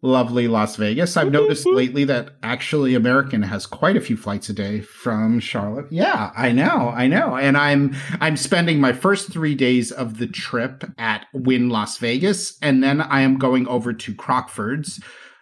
lovely 0.01 0.47
Las 0.47 0.77
Vegas. 0.77 1.17
I've 1.17 1.31
noticed 1.31 1.65
lately 1.67 2.05
that 2.05 2.35
actually 2.41 2.95
American 2.95 3.43
has 3.43 3.65
quite 3.65 3.97
a 3.97 4.01
few 4.01 4.15
flights 4.15 4.49
a 4.49 4.53
day 4.53 4.79
from 4.79 5.39
Charlotte. 5.39 5.87
Yeah, 5.91 6.31
I 6.37 6.51
know, 6.51 6.93
I 6.95 7.07
know. 7.07 7.35
And 7.35 7.57
I'm 7.57 7.95
I'm 8.21 8.37
spending 8.37 8.79
my 8.79 8.93
first 8.93 9.31
3 9.31 9.55
days 9.55 9.91
of 9.91 10.17
the 10.17 10.27
trip 10.27 10.83
at 10.97 11.25
Wynn 11.33 11.69
Las 11.69 11.97
Vegas 11.97 12.57
and 12.61 12.81
then 12.83 13.01
I 13.01 13.21
am 13.21 13.37
going 13.37 13.67
over 13.67 13.91
to 13.91 14.15
Crockford's 14.15 15.01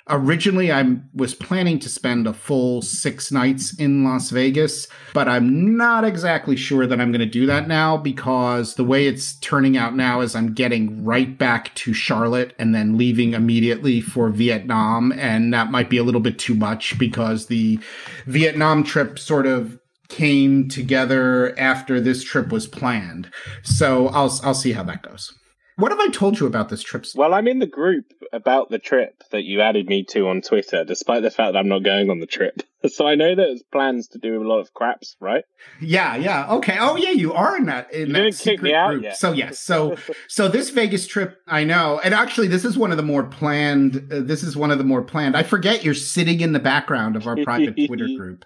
Originally, 0.09 0.71
I 0.71 0.97
was 1.13 1.33
planning 1.33 1.79
to 1.79 1.89
spend 1.89 2.27
a 2.27 2.33
full 2.33 2.81
six 2.81 3.31
nights 3.31 3.73
in 3.77 4.03
Las 4.03 4.29
Vegas, 4.29 4.87
but 5.13 5.27
I'm 5.27 5.75
not 5.75 6.05
exactly 6.05 6.55
sure 6.55 6.87
that 6.87 7.01
I'm 7.01 7.11
going 7.11 7.19
to 7.19 7.25
do 7.25 7.45
that 7.47 7.67
now 7.67 7.97
because 7.97 8.75
the 8.75 8.85
way 8.85 9.07
it's 9.07 9.33
turning 9.39 9.75
out 9.75 9.95
now 9.95 10.21
is 10.21 10.35
I'm 10.35 10.53
getting 10.53 11.03
right 11.03 11.37
back 11.37 11.75
to 11.75 11.93
Charlotte 11.93 12.55
and 12.57 12.73
then 12.73 12.97
leaving 12.97 13.33
immediately 13.33 13.99
for 13.99 14.29
Vietnam. 14.29 15.11
And 15.13 15.53
that 15.53 15.71
might 15.71 15.89
be 15.89 15.97
a 15.97 16.03
little 16.03 16.21
bit 16.21 16.39
too 16.39 16.55
much 16.55 16.97
because 16.97 17.47
the 17.47 17.79
Vietnam 18.25 18.83
trip 18.83 19.19
sort 19.19 19.45
of 19.45 19.77
came 20.07 20.69
together 20.69 21.57
after 21.59 21.99
this 21.99 22.23
trip 22.23 22.49
was 22.49 22.65
planned. 22.65 23.29
So 23.63 24.07
I'll, 24.07 24.39
I'll 24.43 24.53
see 24.53 24.71
how 24.71 24.83
that 24.83 25.03
goes. 25.03 25.33
What 25.77 25.91
have 25.91 25.99
I 25.99 26.07
told 26.07 26.39
you 26.39 26.47
about 26.47 26.69
this 26.69 26.81
trip? 26.81 27.05
Well, 27.15 27.35
I'm 27.35 27.47
in 27.47 27.59
the 27.59 27.67
group 27.67 28.11
about 28.33 28.69
the 28.69 28.79
trip 28.79 29.23
that 29.31 29.43
you 29.43 29.61
added 29.61 29.87
me 29.87 30.03
to 30.05 30.27
on 30.27 30.41
Twitter, 30.41 30.83
despite 30.83 31.21
the 31.21 31.29
fact 31.29 31.53
that 31.53 31.59
I'm 31.59 31.67
not 31.67 31.83
going 31.83 32.09
on 32.09 32.19
the 32.19 32.25
trip. 32.27 32.61
So 32.89 33.05
I 33.05 33.15
know 33.15 33.29
that 33.29 33.35
there's 33.35 33.63
plans 33.63 34.07
to 34.09 34.19
do 34.19 34.41
a 34.41 34.47
lot 34.47 34.59
of 34.59 34.73
craps, 34.73 35.17
right? 35.19 35.43
Yeah, 35.81 36.15
yeah. 36.15 36.53
Okay. 36.53 36.77
Oh, 36.79 36.95
yeah, 36.95 37.09
you 37.09 37.33
are 37.33 37.57
in 37.57 37.65
that 37.65 37.91
in 37.91 38.07
you 38.07 38.13
that 38.13 38.19
didn't 38.21 38.37
kick 38.37 38.61
me 38.61 38.73
out 38.73 38.91
group. 38.91 39.03
yet. 39.03 39.17
So 39.17 39.33
yes. 39.33 39.59
So 39.59 39.97
so 40.29 40.47
this 40.47 40.69
Vegas 40.69 41.05
trip, 41.05 41.41
I 41.47 41.65
know, 41.65 41.99
and 42.01 42.13
actually, 42.13 42.47
this 42.47 42.63
is 42.63 42.77
one 42.77 42.91
of 42.91 42.97
the 42.97 43.03
more 43.03 43.23
planned. 43.23 44.07
Uh, 44.13 44.21
this 44.21 44.41
is 44.41 44.55
one 44.55 44.71
of 44.71 44.77
the 44.77 44.85
more 44.85 45.01
planned. 45.01 45.35
I 45.35 45.43
forget 45.43 45.83
you're 45.83 45.95
sitting 45.95 46.39
in 46.39 46.53
the 46.53 46.59
background 46.59 47.15
of 47.17 47.27
our 47.27 47.35
private 47.43 47.75
Twitter 47.87 48.07
group. 48.15 48.45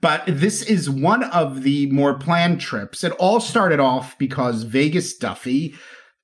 But 0.00 0.22
this 0.28 0.62
is 0.62 0.88
one 0.88 1.24
of 1.24 1.62
the 1.62 1.90
more 1.90 2.14
planned 2.14 2.60
trips. 2.60 3.02
It 3.02 3.12
all 3.12 3.40
started 3.40 3.80
off 3.80 4.16
because 4.18 4.62
Vegas 4.62 5.16
Duffy 5.16 5.74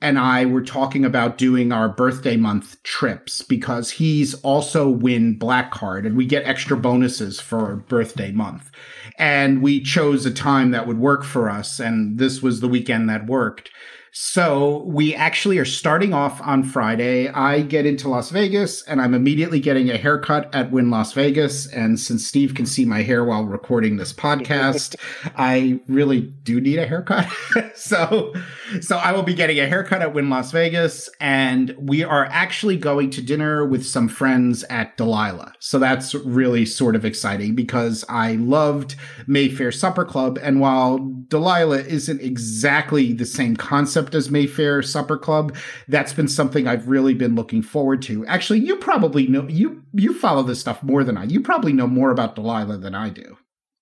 and 0.00 0.18
I 0.18 0.44
were 0.44 0.62
talking 0.62 1.04
about 1.04 1.38
doing 1.38 1.72
our 1.72 1.88
birthday 1.88 2.36
month 2.36 2.80
trips 2.84 3.42
because 3.42 3.90
he's 3.90 4.34
also 4.42 4.88
Wynn 4.88 5.34
black 5.38 5.72
card 5.72 6.06
and 6.06 6.16
we 6.16 6.24
get 6.24 6.46
extra 6.46 6.76
bonuses 6.76 7.40
for 7.40 7.76
birthday 7.88 8.30
month. 8.30 8.70
And 9.18 9.60
we 9.60 9.80
chose 9.80 10.24
a 10.24 10.30
time 10.30 10.70
that 10.70 10.86
would 10.86 10.98
work 10.98 11.24
for 11.24 11.50
us. 11.50 11.80
And 11.80 12.18
this 12.18 12.40
was 12.40 12.60
the 12.60 12.68
weekend 12.68 13.10
that 13.10 13.26
worked. 13.26 13.70
So 14.12 14.82
we 14.86 15.14
actually 15.14 15.58
are 15.58 15.64
starting 15.64 16.12
off 16.12 16.40
on 16.42 16.62
Friday. 16.64 17.28
I 17.28 17.62
get 17.62 17.86
into 17.86 18.08
Las 18.08 18.30
Vegas 18.30 18.82
and 18.82 19.00
I'm 19.00 19.14
immediately 19.14 19.60
getting 19.60 19.90
a 19.90 19.96
haircut 19.96 20.52
at 20.54 20.70
Wynn 20.70 20.90
Las 20.90 21.12
Vegas. 21.12 21.66
And 21.66 22.00
since 22.00 22.26
Steve 22.26 22.54
can 22.54 22.66
see 22.66 22.84
my 22.84 23.02
hair 23.02 23.24
while 23.24 23.44
recording 23.44 23.96
this 23.96 24.12
podcast, 24.12 24.96
I 25.36 25.80
really 25.88 26.22
do 26.42 26.60
need 26.60 26.78
a 26.78 26.86
haircut. 26.86 27.26
so, 27.74 28.34
so 28.80 28.96
I 28.96 29.12
will 29.12 29.22
be 29.22 29.34
getting 29.34 29.60
a 29.60 29.66
haircut 29.66 30.02
at 30.02 30.14
Wynn 30.14 30.30
Las 30.30 30.50
Vegas 30.52 31.10
and 31.20 31.74
we 31.78 32.02
are 32.02 32.26
actually 32.26 32.76
going 32.76 33.10
to 33.10 33.22
dinner 33.22 33.64
with 33.64 33.84
some 33.84 34.08
friends 34.08 34.64
at 34.64 34.96
Delilah. 34.96 35.52
So 35.58 35.78
that's 35.78 36.14
really 36.14 36.64
sort 36.64 36.96
of 36.96 37.04
exciting 37.04 37.54
because 37.54 38.04
I 38.08 38.32
loved 38.32 38.96
Mayfair 39.26 39.70
Supper 39.70 40.04
Club. 40.04 40.38
And 40.40 40.60
while 40.60 40.98
Delilah 41.28 41.80
isn't 41.80 42.20
exactly 42.20 43.12
the 43.12 43.26
same 43.26 43.56
concept 43.56 43.97
as 44.14 44.30
Mayfair 44.30 44.82
Supper 44.82 45.18
Club, 45.18 45.56
that's 45.88 46.12
been 46.12 46.28
something 46.28 46.66
I've 46.66 46.88
really 46.88 47.14
been 47.14 47.34
looking 47.34 47.62
forward 47.62 48.02
to. 48.02 48.26
Actually, 48.26 48.60
you 48.60 48.76
probably 48.76 49.26
know 49.26 49.46
you 49.48 49.82
you 49.92 50.14
follow 50.14 50.42
this 50.42 50.60
stuff 50.60 50.82
more 50.82 51.04
than 51.04 51.16
I. 51.16 51.24
You 51.24 51.40
probably 51.40 51.72
know 51.72 51.86
more 51.86 52.10
about 52.10 52.34
Delilah 52.34 52.78
than 52.78 52.94
I 52.94 53.10
do. 53.10 53.36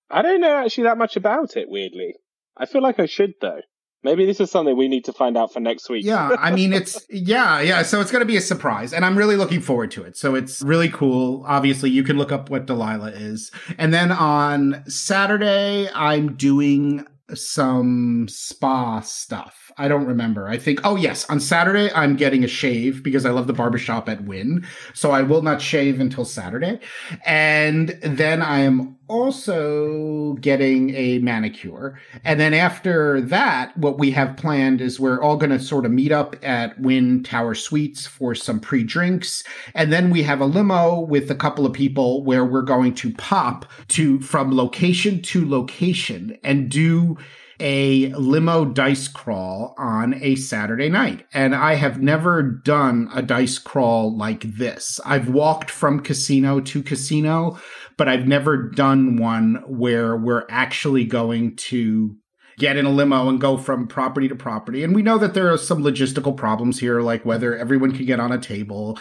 I 0.09 0.21
don't 0.21 0.41
know 0.41 0.55
actually 0.55 0.85
that 0.85 0.97
much 0.97 1.15
about 1.15 1.55
it, 1.57 1.69
weirdly. 1.69 2.15
I 2.55 2.65
feel 2.65 2.81
like 2.81 2.99
I 2.99 3.05
should, 3.05 3.33
though. 3.41 3.61
Maybe 4.03 4.25
this 4.25 4.39
is 4.39 4.51
something 4.51 4.77
we 4.77 4.87
need 4.87 5.05
to 5.05 5.13
find 5.13 5.37
out 5.37 5.51
for 5.51 5.59
next 5.59 5.89
week. 5.89 6.05
Yeah, 6.05 6.35
I 6.39 6.51
mean 6.51 6.71
it's 6.71 7.05
yeah, 7.09 7.59
yeah, 7.59 7.81
so 7.81 7.99
it's 7.99 8.11
going 8.11 8.21
to 8.21 8.27
be 8.27 8.37
a 8.37 8.41
surprise 8.41 8.93
and 8.93 9.03
I'm 9.03 9.17
really 9.17 9.35
looking 9.35 9.59
forward 9.59 9.91
to 9.91 10.03
it. 10.03 10.15
So 10.15 10.35
it's 10.35 10.61
really 10.61 10.87
cool. 10.87 11.43
Obviously, 11.47 11.89
you 11.89 12.03
can 12.03 12.17
look 12.17 12.31
up 12.31 12.49
what 12.49 12.67
Delilah 12.67 13.11
is. 13.11 13.51
And 13.77 13.93
then 13.93 14.11
on 14.11 14.83
Saturday, 14.87 15.89
I'm 15.93 16.35
doing 16.35 17.05
some 17.33 18.27
spa 18.29 19.01
stuff. 19.01 19.71
I 19.77 19.87
don't 19.87 20.05
remember. 20.05 20.47
I 20.47 20.57
think, 20.57 20.81
oh, 20.83 20.95
yes, 20.95 21.29
on 21.29 21.39
Saturday, 21.39 21.91
I'm 21.93 22.15
getting 22.15 22.43
a 22.43 22.47
shave 22.47 23.03
because 23.03 23.25
I 23.25 23.31
love 23.31 23.47
the 23.47 23.53
barbershop 23.53 24.09
at 24.09 24.23
Wynn. 24.23 24.65
So 24.93 25.11
I 25.11 25.21
will 25.21 25.41
not 25.41 25.61
shave 25.61 25.99
until 25.99 26.25
Saturday. 26.25 26.79
And 27.25 27.89
then 28.01 28.41
I 28.41 28.59
am 28.59 28.96
also 29.07 30.33
getting 30.41 30.93
a 30.95 31.19
manicure. 31.19 31.99
And 32.23 32.39
then 32.39 32.53
after 32.53 33.21
that, 33.21 33.75
what 33.77 33.97
we 33.97 34.11
have 34.11 34.37
planned 34.37 34.81
is 34.81 34.99
we're 34.99 35.21
all 35.21 35.37
going 35.37 35.51
to 35.51 35.59
sort 35.59 35.85
of 35.85 35.91
meet 35.91 36.11
up 36.11 36.35
at 36.43 36.79
Wynn 36.79 37.23
Tower 37.23 37.55
Suites 37.55 38.05
for 38.05 38.35
some 38.35 38.59
pre 38.59 38.83
drinks. 38.83 39.43
And 39.73 39.91
then 39.91 40.09
we 40.09 40.23
have 40.23 40.41
a 40.41 40.45
limo 40.45 40.99
with 40.99 41.31
a 41.31 41.35
couple 41.35 41.65
of 41.65 41.73
people 41.73 42.23
where 42.23 42.45
we're 42.45 42.61
going 42.61 42.93
to 42.95 43.13
pop 43.13 43.65
to 43.89 44.19
from 44.21 44.55
location 44.55 45.21
to 45.23 45.47
location 45.47 46.37
and 46.43 46.69
do 46.69 47.17
a 47.59 48.13
limo 48.13 48.65
dice 48.65 49.07
crawl 49.07 49.75
on 49.77 50.15
a 50.21 50.35
Saturday 50.35 50.89
night. 50.89 51.25
And 51.33 51.55
I 51.55 51.75
have 51.75 52.01
never 52.01 52.41
done 52.41 53.09
a 53.13 53.21
dice 53.21 53.57
crawl 53.59 54.15
like 54.15 54.41
this. 54.41 54.99
I've 55.05 55.29
walked 55.29 55.71
from 55.71 56.01
casino 56.01 56.59
to 56.61 56.83
casino, 56.83 57.59
but 57.97 58.07
I've 58.07 58.27
never 58.27 58.69
done 58.69 59.17
one 59.17 59.63
where 59.67 60.15
we're 60.15 60.45
actually 60.49 61.05
going 61.05 61.55
to 61.55 62.15
get 62.57 62.75
in 62.75 62.85
a 62.85 62.89
limo 62.89 63.29
and 63.29 63.39
go 63.39 63.55
from 63.57 63.87
property 63.87 64.27
to 64.27 64.35
property. 64.35 64.83
And 64.83 64.95
we 64.95 65.03
know 65.03 65.19
that 65.19 65.35
there 65.35 65.51
are 65.51 65.57
some 65.57 65.83
logistical 65.83 66.35
problems 66.35 66.79
here, 66.79 67.01
like 67.01 67.23
whether 67.23 67.55
everyone 67.55 67.91
can 67.91 68.05
get 68.05 68.19
on 68.19 68.31
a 68.31 68.39
table. 68.39 68.97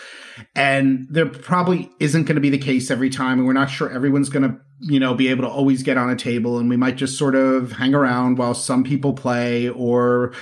And 0.55 1.07
there 1.09 1.27
probably 1.27 1.91
isn't 1.99 2.25
going 2.25 2.35
to 2.35 2.41
be 2.41 2.51
the 2.51 2.59
case 2.59 2.91
every 2.91 3.09
time. 3.09 3.39
And 3.39 3.47
we're 3.47 3.55
not 3.55 3.71
sure 3.71 3.91
everyone's 3.91 4.29
going 4.29 4.43
to, 4.43 4.59
you 4.81 5.01
know, 5.01 5.15
be 5.15 5.29
able 5.29 5.43
to 5.45 5.51
always 5.51 5.83
get 5.83 5.97
on 5.97 6.11
a 6.11 6.17
table. 6.17 6.59
And 6.59 6.69
we 6.69 6.77
might 6.77 6.97
just 6.97 7.17
sort 7.19 7.35
of 7.35 7.73
hang 7.73 7.95
around 7.95 8.37
while 8.37 8.55
some 8.55 8.85
people 8.85 9.15
play 9.15 9.71
or 9.71 10.35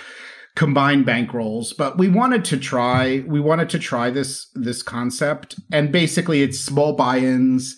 combine 0.56 1.04
bankrolls 1.04 1.76
but 1.76 1.98
we 1.98 2.06
wanted 2.06 2.44
to 2.44 2.56
try 2.56 3.24
we 3.26 3.40
wanted 3.40 3.68
to 3.68 3.76
try 3.76 4.08
this 4.08 4.46
this 4.54 4.84
concept 4.84 5.58
and 5.72 5.90
basically 5.90 6.44
it's 6.44 6.60
small 6.60 6.92
buy-ins 6.92 7.76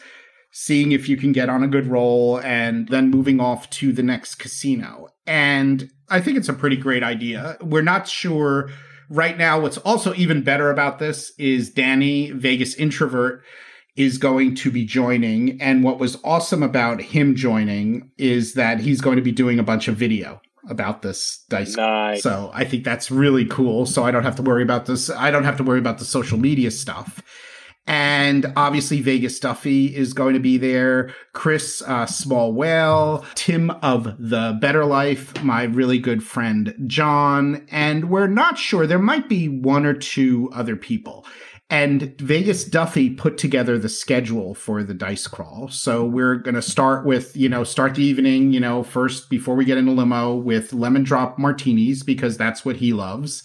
seeing 0.52 0.92
if 0.92 1.08
you 1.08 1.16
can 1.16 1.32
get 1.32 1.48
on 1.48 1.62
a 1.62 1.68
good 1.68 1.86
roll 1.86 2.38
and 2.40 2.88
then 2.88 3.10
moving 3.10 3.40
off 3.40 3.70
to 3.70 3.92
the 3.92 4.02
next 4.02 4.34
casino 4.34 5.08
and 5.26 5.90
I 6.08 6.20
think 6.20 6.36
it's 6.38 6.48
a 6.48 6.54
pretty 6.54 6.76
great 6.76 7.02
idea. 7.02 7.56
We're 7.60 7.82
not 7.82 8.08
sure 8.08 8.70
right 9.08 9.36
now. 9.36 9.60
What's 9.60 9.78
also 9.78 10.14
even 10.14 10.42
better 10.42 10.70
about 10.70 10.98
this 10.98 11.32
is 11.38 11.70
Danny, 11.70 12.30
Vegas 12.30 12.74
introvert, 12.74 13.42
is 13.96 14.18
going 14.18 14.54
to 14.56 14.70
be 14.70 14.84
joining. 14.84 15.60
And 15.60 15.82
what 15.82 15.98
was 15.98 16.18
awesome 16.22 16.62
about 16.62 17.00
him 17.00 17.34
joining 17.34 18.10
is 18.18 18.54
that 18.54 18.80
he's 18.80 19.00
going 19.00 19.16
to 19.16 19.22
be 19.22 19.32
doing 19.32 19.58
a 19.58 19.62
bunch 19.62 19.88
of 19.88 19.96
video 19.96 20.40
about 20.68 21.02
this 21.02 21.44
dice. 21.48 21.76
Nice. 21.76 22.22
So 22.22 22.50
I 22.52 22.64
think 22.64 22.84
that's 22.84 23.10
really 23.10 23.44
cool. 23.46 23.86
So 23.86 24.04
I 24.04 24.10
don't 24.10 24.24
have 24.24 24.36
to 24.36 24.42
worry 24.42 24.62
about 24.62 24.86
this. 24.86 25.08
I 25.10 25.30
don't 25.30 25.44
have 25.44 25.56
to 25.58 25.62
worry 25.62 25.78
about 25.78 25.98
the 25.98 26.04
social 26.04 26.38
media 26.38 26.70
stuff. 26.70 27.22
And 27.86 28.52
obviously, 28.56 29.00
Vegas 29.00 29.38
Duffy 29.38 29.94
is 29.94 30.12
going 30.12 30.34
to 30.34 30.40
be 30.40 30.58
there. 30.58 31.14
Chris 31.32 31.82
uh, 31.82 32.06
Small 32.06 32.52
Whale, 32.52 33.24
Tim 33.34 33.70
of 33.70 34.16
the 34.18 34.58
Better 34.60 34.84
Life, 34.84 35.42
my 35.44 35.64
really 35.64 35.98
good 35.98 36.22
friend 36.24 36.74
John. 36.86 37.66
And 37.70 38.10
we're 38.10 38.26
not 38.26 38.58
sure. 38.58 38.86
There 38.86 38.98
might 38.98 39.28
be 39.28 39.48
one 39.48 39.86
or 39.86 39.94
two 39.94 40.50
other 40.52 40.74
people. 40.74 41.24
And 41.68 42.14
Vegas 42.20 42.64
Duffy 42.64 43.10
put 43.10 43.38
together 43.38 43.76
the 43.76 43.88
schedule 43.88 44.54
for 44.54 44.84
the 44.84 44.94
dice 44.94 45.26
crawl. 45.26 45.68
So 45.68 46.04
we're 46.04 46.36
going 46.36 46.54
to 46.54 46.62
start 46.62 47.04
with, 47.04 47.36
you 47.36 47.48
know, 47.48 47.64
start 47.64 47.96
the 47.96 48.04
evening, 48.04 48.52
you 48.52 48.60
know, 48.60 48.84
first 48.84 49.28
before 49.30 49.56
we 49.56 49.64
get 49.64 49.78
in 49.78 49.88
a 49.88 49.92
limo 49.92 50.36
with 50.36 50.72
lemon 50.72 51.02
drop 51.02 51.38
martinis 51.38 52.04
because 52.04 52.36
that's 52.36 52.64
what 52.64 52.76
he 52.76 52.92
loves. 52.92 53.42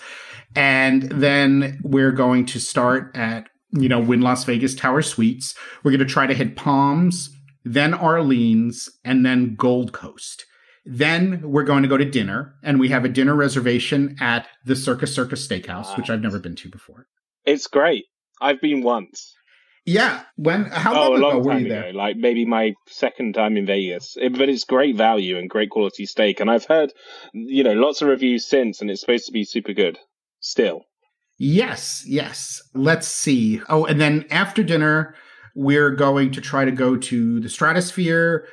And 0.56 1.04
then 1.04 1.80
we're 1.82 2.12
going 2.12 2.46
to 2.48 2.60
start 2.60 3.16
at 3.16 3.50
you 3.74 3.90
know, 3.90 4.00
Wynn 4.00 4.22
Las 4.22 4.44
Vegas 4.44 4.76
Tower 4.76 5.02
Suites. 5.02 5.56
We're 5.84 5.92
going 5.92 6.00
to 6.00 6.06
try 6.06 6.28
to 6.28 6.34
hit 6.34 6.56
Palms, 6.56 7.30
then 7.64 7.94
Orleans, 7.94 8.90
and 9.04 9.26
then 9.26 9.56
Gold 9.56 9.94
Coast. 9.94 10.46
Then 10.84 11.42
we're 11.44 11.64
going 11.64 11.84
to 11.84 11.90
go 11.90 11.98
to 11.98 12.06
dinner, 12.06 12.56
and 12.64 12.80
we 12.80 12.90
have 12.90 13.06
a 13.06 13.10
dinner 13.10 13.36
reservation 13.36 14.16
at 14.20 14.48
the 14.66 14.76
Circus 14.76 15.14
Circus 15.14 15.48
Steakhouse, 15.48 15.96
which 15.96 16.10
I've 16.10 16.24
never 16.24 16.40
been 16.40 16.56
to 16.56 16.70
before. 16.70 17.08
It's 17.46 17.68
great. 17.68 18.06
I've 18.42 18.60
been 18.62 18.82
once. 18.82 19.36
Yeah, 19.86 20.24
when 20.36 20.66
how 20.66 20.94
oh, 20.94 21.10
long 21.10 21.18
ago 21.18 21.28
long 21.30 21.44
were 21.44 21.60
you 21.60 21.66
ago, 21.66 21.70
there? 21.82 21.94
like 21.94 22.16
maybe 22.16 22.46
my 22.46 22.74
second 22.88 23.34
time 23.34 23.58
in 23.58 23.66
Vegas. 23.66 24.16
It- 24.16 24.38
but 24.38 24.48
it's 24.50 24.64
great 24.64 24.96
value 24.96 25.38
and 25.38 25.50
great 25.50 25.70
quality 25.72 26.06
steak, 26.06 26.40
and 26.40 26.52
I've 26.52 26.66
heard, 26.66 26.94
you 27.34 27.64
know, 27.64 27.74
lots 27.74 28.02
of 28.02 28.08
reviews 28.08 28.48
since, 28.48 28.82
and 28.82 28.92
it's 28.92 29.02
supposed 29.02 29.26
to 29.26 29.32
be 29.32 29.44
super 29.44 29.74
good. 29.74 29.98
Still, 30.40 30.86
Yes, 31.44 32.04
yes. 32.08 32.62
Let's 32.76 33.08
see. 33.08 33.62
Oh, 33.68 33.84
and 33.86 34.00
then 34.00 34.26
after 34.30 34.62
dinner, 34.62 35.16
we're 35.56 35.90
going 35.90 36.32
to 36.34 36.42
try 36.42 36.66
to 36.66 36.72
go 36.72 36.96
to 36.96 37.40
the 37.40 37.50
Stratosphere, 37.50 38.48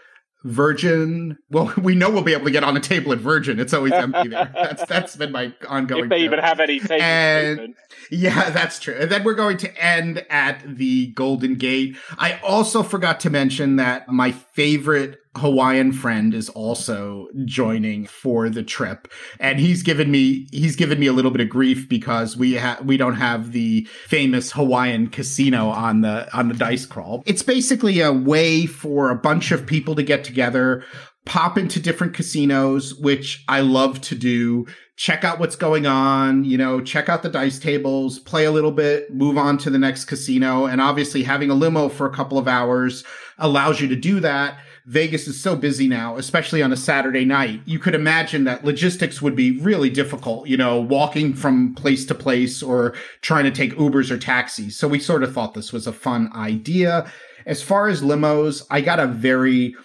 Virgin. 0.45 1.37
Well, 1.51 1.71
we 1.83 1.95
know 1.95 2.09
we'll 2.11 2.23
be 2.23 2.33
able 2.33 2.47
to 2.47 2.51
get 2.51 2.65
on 2.65 2.79
a 2.79 2.81
table 2.81 3.13
at 3.13 3.19
Virgin. 3.19 3.61
It's 3.61 3.75
always 3.75 3.93
empty 3.93 4.29
there. 4.29 4.51
That's 4.55 4.87
that's 4.87 5.17
been 5.17 5.33
my 5.33 5.53
ongoing. 5.69 6.05
if 6.05 6.09
they 6.09 6.21
joke. 6.21 6.25
even 6.25 6.39
have 6.39 6.61
any 6.61 6.81
tables 6.81 7.03
And-. 7.03 7.75
Yeah, 8.11 8.49
that's 8.51 8.79
true. 8.79 8.97
And 8.99 9.11
then 9.11 9.23
we're 9.23 9.35
going 9.35 9.59
to 9.59 9.85
end 9.85 10.25
at 10.31 10.63
the 10.67 11.09
Golden 11.09 11.57
Gate. 11.57 11.99
I 12.17 12.39
also 12.43 12.83
forgot 12.83 13.21
to 13.21 13.31
mention 13.31 13.77
that 13.77 14.09
my 14.09 14.31
favorite 14.59 15.21
Hawaiian 15.37 15.93
friend 15.93 16.35
is 16.35 16.49
also 16.49 17.29
joining 17.45 18.07
for 18.07 18.49
the 18.49 18.65
trip. 18.65 19.07
And 19.39 19.61
he's 19.61 19.85
given 19.85 20.11
me 20.11 20.49
he's 20.51 20.75
given 20.75 20.99
me 20.99 21.07
a 21.07 21.13
little 21.13 21.31
bit 21.31 21.41
of 21.41 21.49
grief 21.49 21.89
because 21.89 22.37
we 22.37 22.57
ha- 22.57 22.81
we 22.83 22.97
don't 22.97 23.15
have 23.15 23.53
the 23.53 23.87
famous 24.09 24.51
Hawaiian 24.51 25.11
casino 25.11 25.69
on 25.69 26.01
the 26.01 26.27
on 26.37 26.49
the 26.49 26.55
dice 26.55 26.87
crawl. 26.87 27.23
It's 27.25 27.45
basically 27.45 28.01
a 28.01 28.13
way 28.13 28.67
for 28.67 29.11
a 29.11 29.15
bunch 29.15 29.53
of 29.53 29.65
people 29.65 29.95
to 29.95 30.03
get 30.03 30.25
together, 30.25 30.83
pop 31.25 31.57
into 31.57 31.79
different 31.79 32.15
casinos, 32.15 32.97
which 32.97 33.45
I 33.47 33.61
love 33.61 34.01
to 34.01 34.17
do 34.17 34.67
check 34.99 35.23
out 35.23 35.39
what's 35.39 35.55
going 35.55 35.87
on, 35.87 36.45
you 36.45 36.59
know, 36.59 36.81
check 36.81 37.09
out 37.09 37.23
the 37.23 37.29
dice 37.29 37.61
tables, 37.61 38.19
play 38.19 38.47
a 38.47 38.51
little 38.51 38.73
bit, 38.73 39.15
move 39.15 39.39
on 39.39 39.57
to 39.57 39.71
the 39.71 39.79
next 39.79 40.07
casino. 40.07 40.67
And 40.67 40.81
obviously 40.81 41.23
having 41.23 41.51
a 41.51 41.55
limo 41.55 41.89
for 41.89 42.05
a 42.05 42.13
couple 42.13 42.37
of 42.37 42.49
hours 42.49 43.05
allows 43.39 43.81
you 43.81 43.87
to 43.87 43.95
do 43.95 44.19
that. 44.19 44.59
Vegas 44.87 45.29
is 45.29 45.41
so 45.41 45.55
busy 45.55 45.87
now, 45.87 46.17
especially 46.17 46.63
on 46.63 46.73
a 46.73 46.77
Saturday 46.77 47.25
night. 47.25 47.61
You 47.65 47.79
could 47.79 47.95
imagine 47.95 48.43
that 48.45 48.65
logistics 48.65 49.23
would 49.23 49.37
be 49.37 49.61
really 49.61 49.89
difficult, 49.89 50.49
you 50.49 50.57
know, 50.57 50.81
walking 50.81 51.33
from 51.33 51.77
place 51.77 52.05
to 52.07 52.15
place 52.15 52.61
or 52.61 52.93
trying 53.21 53.45
to 53.45 53.53
take 53.53 53.77
Ubers 53.77 54.11
or 54.11 54.19
taxis. 54.19 54.77
So 54.77 54.89
we 54.89 54.99
sort 54.99 55.23
of 55.23 55.33
thought 55.33 55.55
this 55.55 55.73
was 55.73 55.87
a 55.87 55.93
fun 55.93 56.29
idea. 56.35 57.09
As 57.47 57.63
far 57.63 57.87
as 57.87 58.03
limos, 58.03 58.67
I 58.69 58.81
got 58.81 58.99
a 58.99 59.07
very 59.07 59.77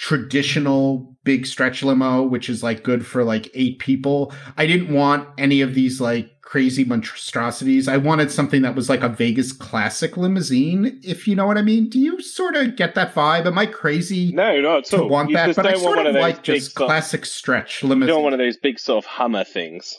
traditional 0.00 1.14
big 1.24 1.46
stretch 1.46 1.82
limo, 1.82 2.22
which 2.22 2.48
is 2.48 2.62
like 2.62 2.82
good 2.82 3.06
for 3.06 3.22
like 3.22 3.50
eight 3.54 3.78
people. 3.78 4.32
I 4.56 4.66
didn't 4.66 4.92
want 4.92 5.28
any 5.38 5.60
of 5.60 5.74
these 5.74 6.00
like 6.00 6.40
crazy 6.40 6.84
monstrosities. 6.84 7.86
I 7.86 7.98
wanted 7.98 8.30
something 8.30 8.62
that 8.62 8.74
was 8.74 8.88
like 8.88 9.02
a 9.02 9.08
Vegas 9.10 9.52
classic 9.52 10.16
limousine, 10.16 10.98
if 11.04 11.28
you 11.28 11.36
know 11.36 11.46
what 11.46 11.58
I 11.58 11.62
mean. 11.62 11.88
Do 11.90 11.98
you 11.98 12.20
sort 12.22 12.56
of 12.56 12.76
get 12.76 12.94
that 12.94 13.14
vibe? 13.14 13.46
Am 13.46 13.58
I 13.58 13.66
crazy 13.66 14.32
No, 14.32 14.60
not 14.60 14.78
at 14.78 14.84
to 14.86 15.02
all. 15.02 15.08
want 15.08 15.30
you 15.30 15.36
that? 15.36 15.54
But 15.54 15.66
I 15.66 15.74
sort 15.74 15.96
want 15.96 15.98
of 15.98 15.98
one 15.98 16.06
of 16.06 16.14
those 16.14 16.22
like 16.22 16.42
just 16.42 16.74
classic 16.74 17.26
stretch 17.26 17.82
You 17.82 17.90
limousine. 17.90 18.08
don't 18.08 18.22
want 18.22 18.32
one 18.32 18.40
of 18.40 18.44
those 18.44 18.56
big 18.56 18.78
sort 18.78 19.04
of 19.04 19.08
Hummer 19.08 19.44
things. 19.44 19.98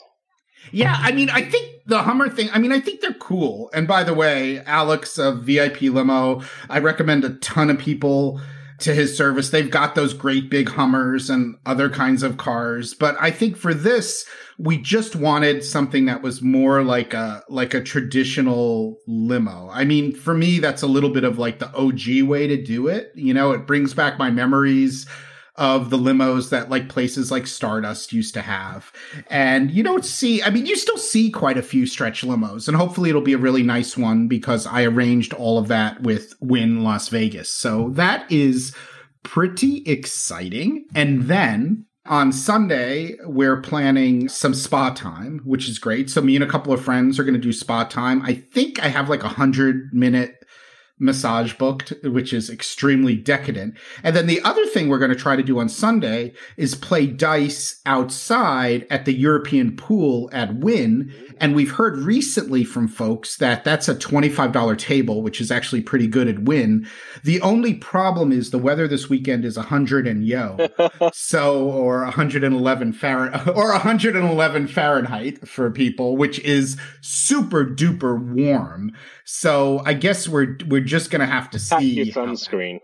Yeah, 0.70 0.96
I 0.98 1.10
mean, 1.12 1.28
I 1.30 1.42
think 1.42 1.82
the 1.86 2.02
Hummer 2.02 2.28
thing, 2.28 2.48
I 2.52 2.58
mean, 2.58 2.70
I 2.70 2.78
think 2.80 3.00
they're 3.00 3.14
cool. 3.14 3.68
And 3.74 3.88
by 3.88 4.04
the 4.04 4.14
way, 4.14 4.60
Alex 4.64 5.18
of 5.18 5.42
VIP 5.42 5.82
Limo, 5.82 6.42
I 6.68 6.78
recommend 6.78 7.24
a 7.24 7.30
ton 7.34 7.68
of 7.70 7.78
people 7.78 8.40
to 8.82 8.94
his 8.94 9.16
service. 9.16 9.50
They've 9.50 9.70
got 9.70 9.94
those 9.94 10.14
great 10.14 10.50
big 10.50 10.68
Hummers 10.68 11.30
and 11.30 11.56
other 11.66 11.88
kinds 11.88 12.22
of 12.22 12.36
cars. 12.36 12.94
But 12.94 13.16
I 13.20 13.30
think 13.30 13.56
for 13.56 13.72
this, 13.72 14.26
we 14.58 14.78
just 14.78 15.16
wanted 15.16 15.64
something 15.64 16.06
that 16.06 16.22
was 16.22 16.42
more 16.42 16.82
like 16.82 17.14
a 17.14 17.42
like 17.48 17.74
a 17.74 17.82
traditional 17.82 18.98
limo. 19.06 19.70
I 19.72 19.84
mean, 19.84 20.14
for 20.14 20.34
me, 20.34 20.58
that's 20.58 20.82
a 20.82 20.86
little 20.86 21.10
bit 21.10 21.24
of 21.24 21.38
like 21.38 21.58
the 21.58 21.74
OG 21.74 22.28
way 22.28 22.46
to 22.46 22.62
do 22.62 22.88
it. 22.88 23.12
You 23.14 23.34
know, 23.34 23.52
it 23.52 23.66
brings 23.66 23.94
back 23.94 24.18
my 24.18 24.30
memories 24.30 25.06
of 25.56 25.90
the 25.90 25.98
limos 25.98 26.50
that 26.50 26.70
like 26.70 26.88
places 26.88 27.30
like 27.30 27.46
Stardust 27.46 28.12
used 28.12 28.34
to 28.34 28.40
have. 28.42 28.92
And 29.28 29.70
you 29.70 29.82
don't 29.82 30.04
see, 30.04 30.42
I 30.42 30.50
mean, 30.50 30.66
you 30.66 30.76
still 30.76 30.96
see 30.96 31.30
quite 31.30 31.58
a 31.58 31.62
few 31.62 31.86
stretch 31.86 32.22
limos, 32.22 32.68
and 32.68 32.76
hopefully 32.76 33.10
it'll 33.10 33.20
be 33.20 33.34
a 33.34 33.38
really 33.38 33.62
nice 33.62 33.96
one 33.96 34.28
because 34.28 34.66
I 34.66 34.84
arranged 34.84 35.34
all 35.34 35.58
of 35.58 35.68
that 35.68 36.02
with 36.02 36.34
Wynn 36.40 36.82
Las 36.82 37.08
Vegas. 37.08 37.50
So 37.50 37.90
that 37.90 38.30
is 38.30 38.74
pretty 39.22 39.78
exciting. 39.86 40.86
And 40.94 41.24
then 41.24 41.84
on 42.06 42.32
Sunday, 42.32 43.16
we're 43.24 43.60
planning 43.60 44.28
some 44.28 44.54
spa 44.54 44.90
time, 44.90 45.40
which 45.44 45.68
is 45.68 45.78
great. 45.78 46.10
So 46.10 46.20
me 46.20 46.34
and 46.34 46.44
a 46.44 46.48
couple 46.48 46.72
of 46.72 46.82
friends 46.82 47.18
are 47.18 47.24
going 47.24 47.34
to 47.34 47.40
do 47.40 47.52
spa 47.52 47.84
time. 47.84 48.22
I 48.22 48.34
think 48.34 48.82
I 48.82 48.88
have 48.88 49.08
like 49.08 49.22
a 49.22 49.28
hundred 49.28 49.92
minute 49.92 50.41
massage 51.02 51.52
booked, 51.54 51.92
which 52.04 52.32
is 52.32 52.48
extremely 52.48 53.16
decadent. 53.16 53.76
And 54.02 54.14
then 54.14 54.26
the 54.26 54.40
other 54.42 54.64
thing 54.66 54.88
we're 54.88 54.98
going 54.98 55.10
to 55.10 55.16
try 55.16 55.34
to 55.34 55.42
do 55.42 55.58
on 55.58 55.68
Sunday 55.68 56.32
is 56.56 56.74
play 56.74 57.06
dice 57.06 57.80
outside 57.84 58.86
at 58.88 59.04
the 59.04 59.12
European 59.12 59.76
pool 59.76 60.30
at 60.32 60.54
Wynn. 60.54 61.12
And 61.38 61.54
we've 61.54 61.70
heard 61.72 61.98
recently 61.98 62.64
from 62.64 62.88
folks 62.88 63.36
that 63.36 63.64
that's 63.64 63.88
a 63.88 63.94
$25 63.94 64.78
table, 64.78 65.22
which 65.22 65.40
is 65.40 65.50
actually 65.50 65.80
pretty 65.82 66.06
good 66.06 66.28
at 66.28 66.40
Wynn. 66.40 66.88
The 67.24 67.40
only 67.40 67.74
problem 67.74 68.32
is 68.32 68.50
the 68.50 68.58
weather 68.58 68.86
this 68.86 69.08
weekend 69.08 69.44
is 69.44 69.56
100 69.56 70.06
and 70.06 70.26
yo. 70.26 70.68
so, 71.12 71.68
or 71.70 72.02
111 72.04 72.92
Fahrenheit, 72.92 73.48
or 73.56 73.70
111 73.72 74.66
Fahrenheit 74.68 75.46
for 75.46 75.70
people, 75.70 76.16
which 76.16 76.38
is 76.40 76.76
super 77.00 77.64
duper 77.64 78.20
warm. 78.20 78.92
So 79.24 79.82
I 79.84 79.94
guess 79.94 80.28
we're 80.28 80.56
we're 80.66 80.80
just 80.80 81.10
gonna 81.10 81.26
have 81.26 81.50
to 81.50 81.58
Pack 81.58 81.80
see. 81.80 81.90
your 82.02 82.06
sunscreen. 82.06 82.78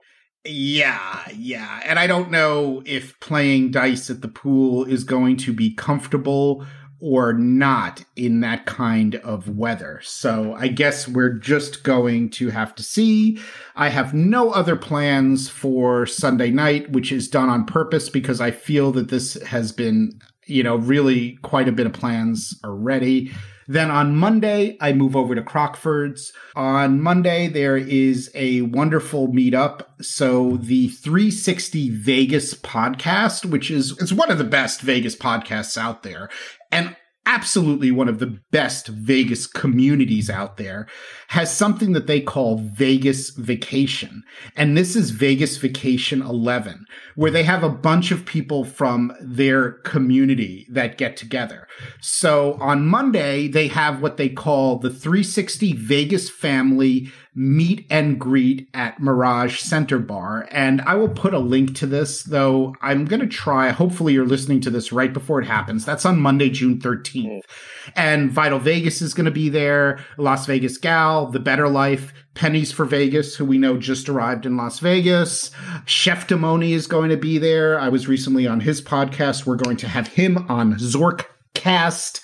yeah, 0.45 1.23
yeah. 1.35 1.81
And 1.85 1.99
I 1.99 2.07
don't 2.07 2.31
know 2.31 2.83
if 2.87 3.19
playing 3.21 3.71
dice 3.73 4.09
at 4.09 4.23
the 4.23 4.29
pool 4.29 4.85
is 4.85 5.05
going 5.05 5.37
to 5.39 5.53
be 5.53 5.75
comfortable 5.75 6.65
or 7.01 7.33
not 7.33 8.05
in 8.17 8.41
that 8.41 8.67
kind 8.67 9.17
of 9.17 9.57
weather. 9.57 10.01
So 10.03 10.55
I 10.55 10.69
guess 10.69 11.07
we're 11.07 11.33
just 11.35 11.85
going 11.85 12.31
to 12.31 12.51
have 12.51 12.75
to 12.77 12.83
see. 12.83 13.39
I 13.77 13.89
have 13.89 14.15
no 14.15 14.51
other 14.51 14.77
plans 14.77 15.49
for 15.49 16.07
Sunday 16.07 16.51
night, 16.51 16.91
which 16.91 17.13
is 17.13 17.29
done 17.29 17.49
on 17.49 17.67
purpose 17.67 18.09
because 18.09 18.41
I 18.41 18.51
feel 18.51 18.91
that 18.93 19.11
this 19.11 19.35
has 19.43 19.71
been, 19.71 20.21
you 20.47 20.63
know, 20.63 20.77
really 20.77 21.39
quite 21.43 21.69
a 21.69 21.73
bit 21.73 21.87
of 21.87 21.93
plans 21.93 22.59
already. 22.65 23.33
Then 23.71 23.91
on 23.91 24.17
Monday, 24.17 24.79
I 24.81 24.95
move 24.95 25.15
over 25.15 25.35
to 25.35 25.43
Crockford's. 25.43 26.33
On 26.57 27.03
Monday, 27.03 27.49
there 27.49 27.77
is 27.77 28.31
a 28.35 28.63
wonderful 28.63 29.29
meetup. 29.29 29.83
So 30.01 30.57
the 30.57 30.89
360 30.89 31.91
Vegas 31.91 32.55
podcast, 32.55 33.45
which 33.45 33.71
is 33.71 33.91
it's 34.01 34.11
one 34.11 34.31
of 34.31 34.39
the 34.39 34.45
best 34.45 34.81
Vegas 34.81 35.15
podcasts 35.15 35.77
out 35.77 36.03
there, 36.03 36.31
and 36.71 36.97
absolutely 37.29 37.91
one 37.91 38.09
of 38.09 38.19
the 38.19 38.41
best 38.51 38.89
Vegas 38.89 39.47
communities 39.47 40.31
out 40.31 40.57
there, 40.57 40.89
has 41.29 41.55
something 41.55 41.93
that 41.93 42.07
they 42.07 42.23
call 42.23 42.57
Vegas 42.57 43.31
Vacation. 43.31 44.23
And 44.57 44.77
this 44.77 44.97
is 44.97 45.11
Vegas 45.11 45.59
Vacation 45.59 46.23
11, 46.23 46.87
where 47.17 47.31
they 47.31 47.43
have 47.43 47.63
a 47.63 47.69
bunch 47.69 48.11
of 48.11 48.25
people 48.25 48.65
from 48.65 49.13
their 49.21 49.73
community 49.73 50.67
that 50.71 50.97
get 50.97 51.19
together. 51.19 51.69
So 52.01 52.55
on 52.55 52.87
Monday, 52.87 53.47
they 53.47 53.69
have 53.69 54.01
what 54.01 54.17
they 54.17 54.31
call 54.31 54.79
the 54.79 54.91
360 54.91 55.75
Vegas 55.75 56.31
Family 56.31 57.13
Meet 57.39 57.87
and 57.89 58.19
Greet 58.19 58.69
at 58.75 58.99
Mirage 58.99 59.61
Center 59.61 60.01
Bar. 60.01 60.49
And 60.51 60.81
I 60.83 60.97
will 60.97 61.09
put 61.09 61.33
a 61.33 61.39
link 61.39 61.77
to 61.77 61.87
this, 61.87 62.25
though 62.25 62.75
I'm 62.83 63.05
going 63.05 63.21
to 63.21 63.29
try. 63.29 63.69
Hopefully, 63.71 64.13
you're 64.13 64.27
listening 64.27 64.61
to 64.63 64.71
this 64.71 64.91
right 64.91 65.13
before 65.13 65.41
it 65.41 65.47
happens. 65.47 65.85
That's 65.85 66.05
on 66.05 66.19
Monday, 66.19 66.51
June 66.51 66.81
13th. 66.81 67.45
Hmm. 67.45 67.91
And 67.95 68.33
Vital 68.33 68.59
Vegas 68.59 69.01
is 69.01 69.15
going 69.15 69.27
to 69.27 69.31
be 69.31 69.49
there, 69.49 70.05
Las 70.17 70.47
Vegas 70.47 70.79
Gal, 70.79 71.31
The 71.31 71.39
Better 71.39 71.69
Life, 71.69 72.13
Pennies 72.35 72.73
for 72.73 72.85
Vegas, 72.85 73.37
who 73.37 73.45
we 73.45 73.57
know 73.57 73.79
just 73.79 74.09
arrived 74.09 74.45
in 74.45 74.57
Las 74.57 74.81
Vegas. 74.81 75.53
Chef 75.87 76.27
Demoni 76.27 76.73
is 76.73 76.89
going 76.89 77.11
to 77.11 77.17
be 77.17 77.39
there. 77.39 77.79
I 77.79 77.89
was 77.89 78.09
recently 78.09 78.49
on 78.49 78.59
his 78.59 78.83
podcast. 78.83 79.47
We're 79.47 79.55
going 79.55 79.77
to 79.77 79.89
have 79.89 80.09
him 80.09 80.45
on 80.49 80.75
Zorkcast. 80.75 82.21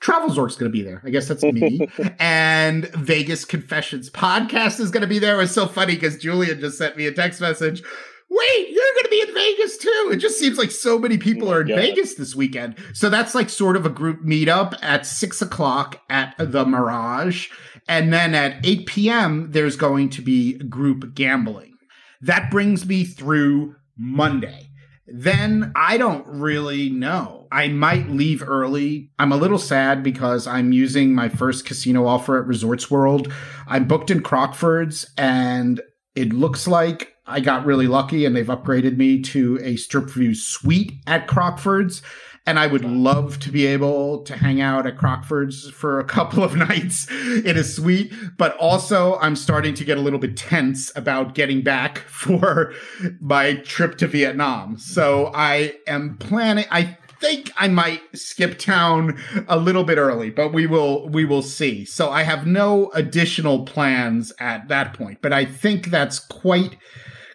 Travel 0.00 0.28
Zork's 0.30 0.56
going 0.56 0.70
to 0.70 0.76
be 0.76 0.82
there. 0.82 1.00
I 1.04 1.10
guess 1.10 1.26
that's 1.28 1.42
me. 1.42 1.88
and 2.18 2.86
Vegas 2.94 3.44
Confessions 3.44 4.10
podcast 4.10 4.78
is 4.80 4.90
going 4.90 5.00
to 5.02 5.06
be 5.06 5.18
there. 5.18 5.34
It 5.36 5.38
was 5.38 5.54
so 5.54 5.66
funny 5.66 5.94
because 5.94 6.18
Julian 6.18 6.60
just 6.60 6.78
sent 6.78 6.96
me 6.96 7.06
a 7.06 7.12
text 7.12 7.40
message. 7.40 7.82
Wait, 8.28 8.68
you're 8.70 8.92
going 8.94 9.04
to 9.04 9.08
be 9.10 9.20
in 9.22 9.34
Vegas 9.34 9.76
too. 9.78 10.10
It 10.12 10.16
just 10.16 10.38
seems 10.38 10.58
like 10.58 10.70
so 10.72 10.98
many 10.98 11.16
people 11.16 11.50
are 11.50 11.60
in 11.62 11.68
Yeah. 11.68 11.76
Vegas 11.76 12.14
this 12.14 12.34
weekend. 12.34 12.74
So 12.92 13.08
that's 13.08 13.34
like 13.34 13.48
sort 13.48 13.76
of 13.76 13.86
a 13.86 13.90
group 13.90 14.22
meetup 14.22 14.74
at 14.82 15.06
six 15.06 15.40
o'clock 15.40 16.02
at 16.10 16.34
the 16.38 16.64
Mirage. 16.66 17.48
And 17.88 18.12
then 18.12 18.34
at 18.34 18.66
8 18.66 18.86
p.m., 18.86 19.52
there's 19.52 19.76
going 19.76 20.10
to 20.10 20.22
be 20.22 20.54
group 20.58 21.14
gambling. 21.14 21.74
That 22.20 22.50
brings 22.50 22.84
me 22.84 23.04
through 23.04 23.76
Monday. 23.96 24.65
Then 25.06 25.72
I 25.76 25.98
don't 25.98 26.26
really 26.26 26.90
know. 26.90 27.46
I 27.52 27.68
might 27.68 28.08
leave 28.08 28.42
early. 28.46 29.10
I'm 29.18 29.32
a 29.32 29.36
little 29.36 29.58
sad 29.58 30.02
because 30.02 30.46
I'm 30.46 30.72
using 30.72 31.14
my 31.14 31.28
first 31.28 31.64
casino 31.64 32.06
offer 32.06 32.38
at 32.38 32.46
Resorts 32.46 32.90
World. 32.90 33.32
I'm 33.68 33.86
booked 33.86 34.10
in 34.10 34.22
Crockford's 34.22 35.06
and 35.16 35.80
it 36.14 36.32
looks 36.32 36.66
like 36.66 37.14
I 37.26 37.40
got 37.40 37.66
really 37.66 37.86
lucky 37.86 38.24
and 38.24 38.34
they've 38.34 38.46
upgraded 38.46 38.96
me 38.96 39.20
to 39.22 39.58
a 39.62 39.76
strip 39.76 40.10
view 40.10 40.34
suite 40.34 40.92
at 41.06 41.28
Crockford's. 41.28 42.02
And 42.46 42.58
I 42.58 42.66
would 42.66 42.84
love 42.84 43.40
to 43.40 43.50
be 43.50 43.66
able 43.66 44.22
to 44.22 44.36
hang 44.36 44.60
out 44.60 44.86
at 44.86 44.96
Crockford's 44.96 45.68
for 45.70 45.98
a 45.98 46.04
couple 46.16 46.44
of 46.44 46.56
nights 46.56 47.10
in 47.10 47.56
a 47.56 47.64
suite. 47.64 48.12
But 48.36 48.56
also, 48.58 49.18
I'm 49.18 49.36
starting 49.36 49.74
to 49.74 49.84
get 49.84 49.98
a 49.98 50.00
little 50.00 50.18
bit 50.18 50.36
tense 50.36 50.92
about 50.96 51.34
getting 51.34 51.62
back 51.62 51.98
for 52.06 52.72
my 53.20 53.56
trip 53.56 53.98
to 53.98 54.06
Vietnam. 54.06 54.78
So 54.78 55.30
I 55.34 55.74
am 55.86 56.16
planning, 56.18 56.66
I 56.70 56.96
think 57.20 57.50
I 57.56 57.68
might 57.68 58.02
skip 58.14 58.58
town 58.58 59.18
a 59.48 59.56
little 59.56 59.84
bit 59.84 59.98
early, 59.98 60.30
but 60.30 60.52
we 60.52 60.66
will 60.66 61.08
we 61.08 61.24
will 61.24 61.42
see. 61.42 61.84
So 61.84 62.10
I 62.10 62.22
have 62.22 62.46
no 62.46 62.90
additional 62.92 63.64
plans 63.64 64.32
at 64.38 64.68
that 64.68 64.94
point, 64.94 65.18
but 65.22 65.32
I 65.32 65.44
think 65.44 65.86
that's 65.86 66.18
quite 66.18 66.76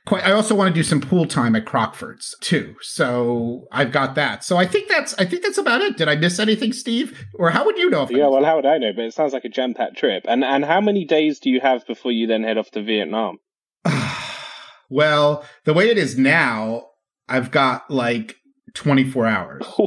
quite 0.05 0.25
I 0.25 0.31
also 0.31 0.55
want 0.55 0.73
to 0.73 0.79
do 0.79 0.83
some 0.83 1.01
pool 1.01 1.25
time 1.25 1.55
at 1.55 1.65
Crockford's 1.65 2.35
too. 2.41 2.75
So 2.81 3.67
I've 3.71 3.91
got 3.91 4.15
that. 4.15 4.43
So 4.43 4.57
I 4.57 4.65
think 4.65 4.89
that's 4.89 5.13
I 5.15 5.25
think 5.25 5.43
that's 5.43 5.57
about 5.57 5.81
it. 5.81 5.97
Did 5.97 6.07
I 6.07 6.15
miss 6.15 6.39
anything, 6.39 6.73
Steve? 6.73 7.27
Or 7.35 7.49
how 7.51 7.65
would 7.65 7.77
you 7.77 7.89
know? 7.89 8.07
yeah, 8.09 8.27
well, 8.27 8.43
how 8.43 8.55
would 8.55 8.65
I 8.65 8.77
know? 8.77 8.91
But 8.95 9.05
it 9.05 9.13
sounds 9.13 9.33
like 9.33 9.45
a 9.45 9.49
jam 9.49 9.73
packed 9.73 9.97
trip. 9.97 10.25
And 10.27 10.43
and 10.43 10.65
how 10.65 10.81
many 10.81 11.05
days 11.05 11.39
do 11.39 11.49
you 11.49 11.59
have 11.61 11.85
before 11.85 12.11
you 12.11 12.27
then 12.27 12.43
head 12.43 12.57
off 12.57 12.71
to 12.71 12.83
Vietnam? 12.83 13.39
well, 14.89 15.45
the 15.65 15.73
way 15.73 15.89
it 15.89 15.97
is 15.97 16.17
now, 16.17 16.87
I've 17.27 17.51
got 17.51 17.89
like 17.89 18.35
24 18.73 19.25
hours. 19.27 19.65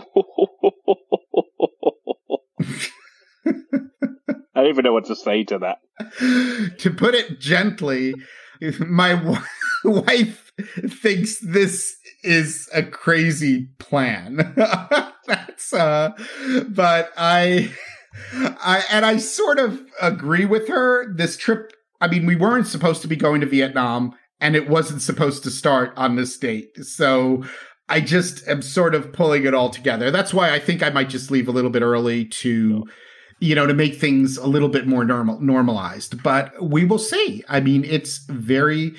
I 4.56 4.60
don't 4.62 4.68
even 4.68 4.84
know 4.84 4.92
what 4.92 5.06
to 5.06 5.16
say 5.16 5.44
to 5.44 5.58
that. 5.58 5.78
to 6.78 6.90
put 6.90 7.14
it 7.14 7.40
gently, 7.40 8.14
my 8.80 9.36
wife 9.84 10.52
thinks 10.88 11.38
this 11.40 11.96
is 12.22 12.68
a 12.72 12.82
crazy 12.82 13.68
plan. 13.78 14.54
That's 15.26 15.72
uh 15.72 16.10
but 16.68 17.12
I 17.16 17.72
I 18.32 18.84
and 18.90 19.04
I 19.04 19.16
sort 19.16 19.58
of 19.58 19.80
agree 20.00 20.44
with 20.44 20.68
her. 20.68 21.12
This 21.12 21.36
trip, 21.36 21.72
I 22.00 22.08
mean, 22.08 22.26
we 22.26 22.36
weren't 22.36 22.66
supposed 22.66 23.02
to 23.02 23.08
be 23.08 23.16
going 23.16 23.40
to 23.40 23.46
Vietnam 23.46 24.14
and 24.40 24.56
it 24.56 24.68
wasn't 24.68 25.02
supposed 25.02 25.42
to 25.44 25.50
start 25.50 25.92
on 25.96 26.16
this 26.16 26.36
date. 26.36 26.84
So 26.84 27.44
I 27.88 28.00
just 28.00 28.46
am 28.48 28.62
sort 28.62 28.94
of 28.94 29.12
pulling 29.12 29.44
it 29.44 29.54
all 29.54 29.70
together. 29.70 30.10
That's 30.10 30.32
why 30.32 30.52
I 30.52 30.58
think 30.58 30.82
I 30.82 30.90
might 30.90 31.08
just 31.08 31.30
leave 31.30 31.48
a 31.48 31.52
little 31.52 31.70
bit 31.70 31.82
early 31.82 32.24
to 32.26 32.84
you 33.44 33.54
know, 33.54 33.66
to 33.66 33.74
make 33.74 33.96
things 33.96 34.36
a 34.38 34.46
little 34.46 34.70
bit 34.70 34.86
more 34.86 35.04
normal 35.04 35.38
normalized. 35.40 36.22
But 36.22 36.62
we 36.62 36.84
will 36.84 36.98
see. 36.98 37.44
I 37.48 37.60
mean, 37.60 37.84
it's 37.84 38.18
very 38.26 38.94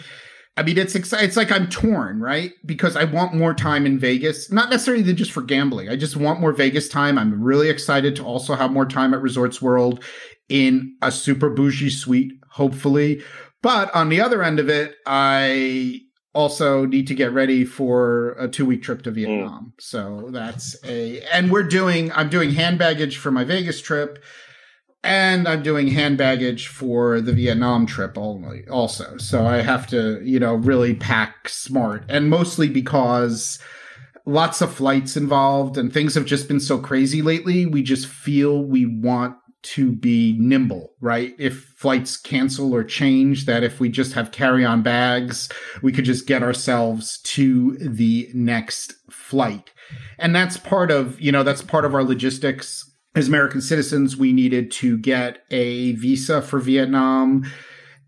I 0.58 0.64
mean, 0.64 0.78
it's. 0.78 0.96
It's 0.96 1.36
like 1.36 1.52
I'm 1.52 1.68
torn, 1.68 2.22
right? 2.22 2.54
Because 2.66 2.96
I 2.96 3.04
want 3.04 3.34
more 3.34 3.54
time 3.54 3.86
in 3.86 4.00
Vegas, 4.00 4.52
not 4.52 4.70
necessarily 4.70 5.04
just 5.14 5.34
for 5.34 5.42
gambling. 5.42 5.90
I 5.90 5.98
just 5.98 6.16
want 6.16 6.40
more 6.40 6.54
Vegas 6.54 6.88
time. 6.88 7.18
I'm 7.18 7.44
really 7.44 7.70
excited 7.70 8.16
to 8.16 8.24
also 8.24 8.56
have 8.56 8.72
more 8.72 8.86
time 8.86 9.14
at 9.14 9.22
Resorts 9.22 9.62
World 9.62 10.02
in 10.48 10.96
a 11.02 11.12
super 11.12 11.50
bougie 11.50 11.90
suite, 11.90 12.32
hopefully. 12.52 13.22
But 13.62 13.94
on 13.94 14.08
the 14.08 14.22
other 14.22 14.44
end 14.44 14.60
of 14.62 14.70
it, 14.70 14.96
I 15.06 16.00
also 16.36 16.86
need 16.86 17.08
to 17.08 17.16
get 17.16 17.32
ready 17.32 17.64
for 17.64 18.36
a 18.38 18.48
two 18.48 18.66
week 18.66 18.84
trip 18.84 19.02
to 19.04 19.12
mm. 19.12 19.16
Vietnam. 19.16 19.74
Mm. 19.78 19.82
So 19.82 20.30
that's 20.32 20.76
a, 20.84 21.22
and 21.34 21.50
we're 21.50 21.64
doing, 21.64 22.12
I'm 22.12 22.30
doing 22.30 22.52
hand 22.52 22.78
baggage 22.78 23.18
for 23.18 23.32
my 23.32 23.46
Vegas 23.46 23.82
trip 23.82 24.22
and 25.04 25.48
I'm 25.48 25.64
doing 25.64 25.88
hand 25.88 26.18
baggage 26.18 26.68
for 26.68 27.22
the 27.22 27.32
Vietnam 27.32 27.86
trip 27.86 28.18
only 28.18 28.68
also. 28.68 29.18
So 29.18 29.48
I 29.48 29.62
have 29.62 29.88
to, 29.88 30.22
you 30.24 30.40
know, 30.40 30.56
really 30.56 30.94
pack 30.94 31.48
smart 31.48 32.04
and 32.10 32.30
mostly 32.30 32.68
because 32.68 33.58
lots 34.26 34.62
of 34.62 34.74
flights 34.74 35.16
involved 35.16 35.78
and 35.78 35.94
things 35.94 36.16
have 36.16 36.26
just 36.26 36.48
been 36.50 36.60
so 36.60 36.80
crazy 36.80 37.22
lately. 37.22 37.66
We 37.66 37.82
just 37.82 38.08
feel 38.08 38.62
we 38.62 38.86
want 38.86 39.38
to 39.66 39.92
be 39.92 40.36
nimble, 40.40 40.94
right? 41.02 41.36
If 41.38 41.64
flights 41.78 42.18
cancel 42.18 42.74
or 42.74 42.84
change, 42.84 43.46
that 43.46 43.64
if 43.64 43.80
we 43.80 43.90
just 43.90 44.14
have 44.14 44.32
carry 44.32 44.66
on 44.66 44.82
bags, 44.82 45.50
we 45.82 45.92
could 45.92 46.06
just 46.06 46.28
get 46.28 46.44
ourselves 46.44 47.20
to 47.24 47.78
the 47.78 48.30
next 48.34 48.94
flight. 49.10 49.72
And 50.18 50.36
that's 50.36 50.58
part 50.58 50.92
of, 50.92 51.20
you 51.20 51.32
know, 51.32 51.44
that's 51.44 51.62
part 51.62 51.86
of 51.86 51.94
our 51.94 52.04
logistics 52.04 52.90
as 53.16 53.30
American 53.30 53.62
citizens, 53.62 54.18
we 54.18 54.34
needed 54.34 54.70
to 54.72 54.98
get 54.98 55.44
a 55.50 55.94
visa 55.94 56.42
for 56.42 56.60
Vietnam. 56.60 57.50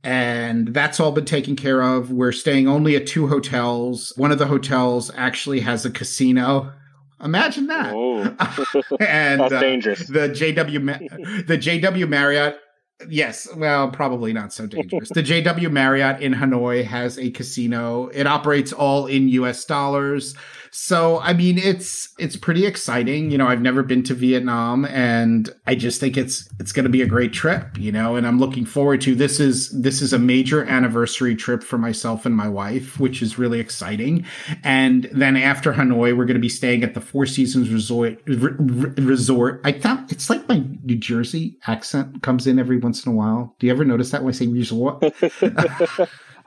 And 0.04 0.74
that's 0.74 1.00
all 1.00 1.12
been 1.12 1.26
taken 1.26 1.56
care 1.56 1.82
of. 1.82 2.12
We're 2.12 2.34
staying 2.34 2.68
only 2.68 2.96
at 2.96 3.08
two 3.08 3.28
hotels. 3.28 4.14
One 4.18 4.32
of 4.32 4.38
the 4.38 4.48
hotels 4.48 5.10
actually 5.16 5.62
has 5.62 5.86
a 5.86 5.92
casino. 5.92 6.74
Imagine 7.24 7.68
that. 7.68 7.94
Oh. 7.94 8.22
and 9.00 9.42
that's 9.42 9.54
uh, 9.54 9.60
dangerous. 9.60 10.08
The 10.08 10.30
JW 10.30 11.48
the 11.48 11.58
JW 11.58 12.08
Marriott 12.08 12.60
Yes, 13.08 13.48
well, 13.56 13.92
probably 13.92 14.34
not 14.34 14.52
so 14.52 14.66
dangerous. 14.66 15.10
the 15.10 15.22
JW 15.22 15.70
Marriott 15.72 16.20
in 16.20 16.34
Hanoi 16.34 16.84
has 16.84 17.20
a 17.20 17.30
casino. 17.30 18.08
It 18.08 18.26
operates 18.26 18.74
all 18.74 19.06
in 19.06 19.30
US 19.30 19.66
dollars. 19.66 20.36
So, 20.72 21.20
I 21.20 21.34
mean, 21.34 21.58
it's 21.58 22.10
it's 22.18 22.36
pretty 22.36 22.66
exciting. 22.66 23.32
You 23.32 23.38
know, 23.38 23.48
I've 23.48 23.62
never 23.62 23.84
been 23.84 24.04
to 24.04 24.14
Vietnam 24.14 24.86
and 24.86 25.50
I 25.66 25.76
just 25.76 26.00
think 26.00 26.18
it's 26.18 26.50
it's 26.60 26.72
going 26.72 26.84
to 26.84 26.90
be 26.90 27.02
a 27.02 27.08
great 27.08 27.34
trip, 27.34 27.78
you 27.78 27.92
know, 27.92 28.16
and 28.16 28.28
I'm 28.28 28.40
looking 28.40 28.66
forward 28.66 29.02
to 29.02 29.16
this 29.16 29.40
is 29.40 29.70
this 29.70 30.02
is 30.02 30.14
a 30.14 30.20
major 30.20 30.64
anniversary 30.66 31.36
trip 31.36 31.64
for 31.64 31.78
myself 31.78 32.26
and 32.26 32.36
my 32.36 32.48
wife, 32.48 33.00
which 33.00 33.22
is 33.22 33.38
really 33.38 33.60
exciting. 33.60 34.26
And 34.64 35.10
then 35.12 35.38
after 35.38 35.74
Hanoi, 35.74 36.16
we're 36.18 36.26
going 36.26 36.36
to 36.36 36.40
be 36.40 36.50
staying 36.50 36.84
at 36.84 36.94
the 36.94 37.02
Four 37.02 37.26
Seasons 37.26 37.70
Resort 37.72 38.22
resort. 38.28 39.62
I 39.64 39.72
thought 39.72 40.12
it's 40.12 40.30
like 40.30 40.48
my 40.48 40.64
New 40.84 40.98
Jersey 40.98 41.58
accent 41.68 42.24
comes 42.24 42.48
in 42.48 42.60
every 42.60 42.78
once 42.78 43.06
in 43.06 43.12
a 43.12 43.16
while. 43.16 43.56
Do 43.60 43.68
you 43.68 43.74
ever 43.74 43.86
notice 43.86 44.12
that 44.12 44.24
when 44.24 44.34
I 44.34 44.38
say 44.38 44.48
resort? 44.48 45.04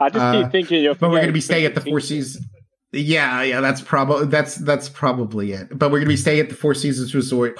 I 0.01 0.09
just 0.09 0.35
keep 0.35 0.47
uh, 0.47 0.49
thinking 0.49 0.83
you're. 0.83 0.95
But 0.95 1.11
we're 1.11 1.17
going 1.17 1.29
to 1.29 1.33
be 1.33 1.43
staying 1.43 1.67
at 1.67 1.75
the 1.75 1.83
Four 1.83 2.01
Seasons. 2.01 2.47
Yeah, 2.93 3.43
yeah, 3.43 3.61
that's 3.61 3.81
probably 3.81 4.27
that's 4.27 4.57
that's 4.57 4.89
probably 4.89 5.53
it. 5.53 5.79
But 5.79 5.91
we're 5.91 6.01
to 6.01 6.07
be 6.07 6.17
staying 6.17 6.41
at 6.41 6.49
the 6.49 6.57
Four 6.57 6.75
Seasons 6.75 7.15
Resort 7.15 7.59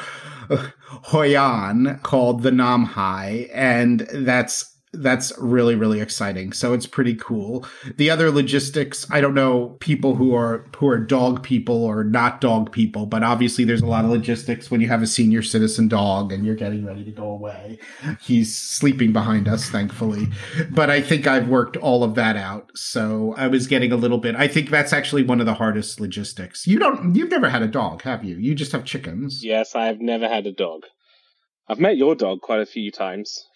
uh, 0.51 0.69
Hoi 0.89 1.37
An 1.37 2.01
called 2.03 2.43
the 2.43 2.51
Nam 2.51 2.85
Hai, 2.85 3.49
and 3.53 4.01
that's 4.13 4.70
that's 4.93 5.33
really 5.39 5.77
really 5.77 6.01
exciting. 6.01 6.53
So 6.53 6.73
it's 6.73 6.87
pretty 6.87 7.15
cool. 7.15 7.67
The 7.97 8.11
other 8.11 8.31
logistics 8.31 9.07
i 9.11 9.21
don't 9.21 9.35
know 9.35 9.77
people 9.81 10.15
who 10.15 10.35
are 10.35 10.67
who 10.77 10.89
are 10.89 10.99
dog 10.99 11.43
people 11.43 11.85
or 11.85 12.03
not 12.05 12.41
dog 12.41 12.73
people 12.73 13.07
but 13.07 13.23
obviously 13.23 13.65
there's 13.65 13.83
a 13.83 13.87
lot 13.87 14.05
of 14.05 14.11
logistics 14.11 14.71
when 14.71 14.81
you 14.81 14.89
have 14.89 15.03
a 15.03 15.07
senior 15.07 15.43
citizen 15.43 15.89
dog 15.89 16.33
and 16.33 16.45
you're 16.45 16.55
getting 16.55 16.85
ready 16.85 17.05
to 17.05 17.11
go 17.13 17.31
away. 17.31 17.79
He's 18.21 18.57
sleeping 18.57 19.13
behind 19.13 19.49
us 19.49 19.69
thankfully. 19.69 20.29
But 20.71 20.91
i 20.91 21.01
think 21.01 21.27
i've 21.27 21.49
worked 21.49 21.77
all 21.77 22.03
of 22.03 22.15
that 22.17 22.37
out. 22.37 22.71
So 22.75 23.35
i 23.37 23.47
was 23.47 23.67
getting 23.67 23.93
a 23.93 23.97
little 23.97 24.19
bit 24.19 24.35
i 24.37 24.49
think 24.49 24.71
that's 24.71 24.93
actually 24.93 25.23
one 25.23 25.41
of 25.41 25.47
the 25.47 25.55
hardest 25.55 26.01
logistics. 26.01 26.67
You 26.67 26.79
don't 26.79 27.15
you've 27.15 27.31
never 27.31 27.49
had 27.49 27.63
a 27.63 27.69
dog 27.69 28.03
have 28.03 28.25
you? 28.25 28.37
You 28.37 28.55
just 28.55 28.73
have 28.73 28.85
chickens. 28.85 29.45
Yes 29.45 29.75
i've 29.75 30.01
never 30.01 30.29
had 30.29 30.47
a 30.47 30.53
dog. 30.53 30.83
I've 31.69 31.79
met 31.79 31.97
your 31.97 32.17
dog 32.17 32.41
quite 32.41 32.61
a 32.61 32.67
few 32.67 32.91
times 32.91 33.47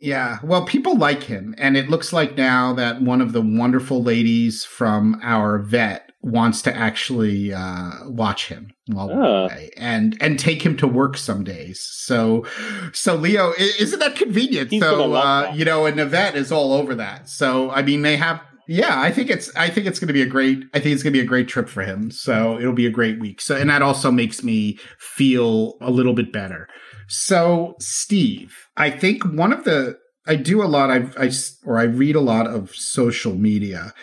yeah, 0.00 0.38
well, 0.42 0.64
people 0.64 0.96
like 0.96 1.22
him, 1.22 1.54
and 1.58 1.76
it 1.76 1.88
looks 1.88 2.12
like 2.12 2.36
now 2.36 2.72
that 2.74 3.00
one 3.00 3.20
of 3.20 3.32
the 3.32 3.40
wonderful 3.40 4.02
ladies 4.02 4.64
from 4.64 5.18
our 5.22 5.58
vet 5.58 6.06
wants 6.26 6.60
to 6.62 6.76
actually 6.76 7.52
uh, 7.52 7.92
watch 8.04 8.48
him 8.48 8.72
while 8.86 9.10
ah. 9.12 9.48
and 9.76 10.16
and 10.20 10.38
take 10.38 10.60
him 10.64 10.76
to 10.76 10.86
work 10.86 11.16
some 11.16 11.44
days. 11.44 11.80
So, 11.80 12.44
so 12.92 13.14
Leo, 13.14 13.52
isn't 13.58 13.98
that 14.00 14.16
convenient? 14.16 14.70
He's 14.70 14.82
so 14.82 15.14
uh, 15.14 15.42
that. 15.42 15.56
you 15.56 15.64
know, 15.64 15.86
and 15.86 15.98
the 15.98 16.06
vet 16.06 16.36
is 16.36 16.52
all 16.52 16.72
over 16.72 16.94
that. 16.96 17.28
So 17.28 17.70
I 17.70 17.82
mean, 17.82 18.02
they 18.02 18.16
have. 18.16 18.40
Yeah, 18.68 19.00
I 19.00 19.12
think 19.12 19.30
it's. 19.30 19.54
I 19.54 19.70
think 19.70 19.86
it's 19.86 20.00
going 20.00 20.08
to 20.08 20.14
be 20.14 20.22
a 20.22 20.26
great. 20.26 20.58
I 20.74 20.80
think 20.80 20.94
it's 20.94 21.04
going 21.04 21.12
to 21.12 21.18
be 21.18 21.24
a 21.24 21.28
great 21.28 21.46
trip 21.46 21.68
for 21.68 21.82
him. 21.82 22.10
So 22.10 22.58
it'll 22.58 22.72
be 22.72 22.86
a 22.86 22.90
great 22.90 23.20
week. 23.20 23.40
So 23.40 23.56
and 23.56 23.70
that 23.70 23.80
also 23.80 24.10
makes 24.10 24.42
me 24.42 24.78
feel 24.98 25.76
a 25.80 25.90
little 25.90 26.14
bit 26.14 26.32
better. 26.32 26.68
So, 27.08 27.76
Steve, 27.80 28.68
I 28.76 28.90
think 28.90 29.24
one 29.24 29.52
of 29.52 29.64
the 29.64 29.98
I 30.26 30.34
do 30.34 30.62
a 30.62 30.66
lot. 30.66 30.90
I, 30.90 31.08
I 31.16 31.30
or 31.64 31.78
I 31.78 31.84
read 31.84 32.16
a 32.16 32.20
lot 32.20 32.46
of 32.46 32.74
social 32.74 33.34
media, 33.34 33.94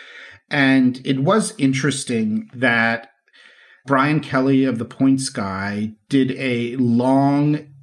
and 0.50 1.00
it 1.04 1.20
was 1.20 1.54
interesting 1.58 2.50
that 2.54 3.10
Brian 3.86 4.20
Kelly 4.20 4.64
of 4.64 4.78
the 4.78 4.86
Points 4.86 5.28
Guy 5.28 5.92
did 6.08 6.32
a 6.32 6.76
long 6.76 7.73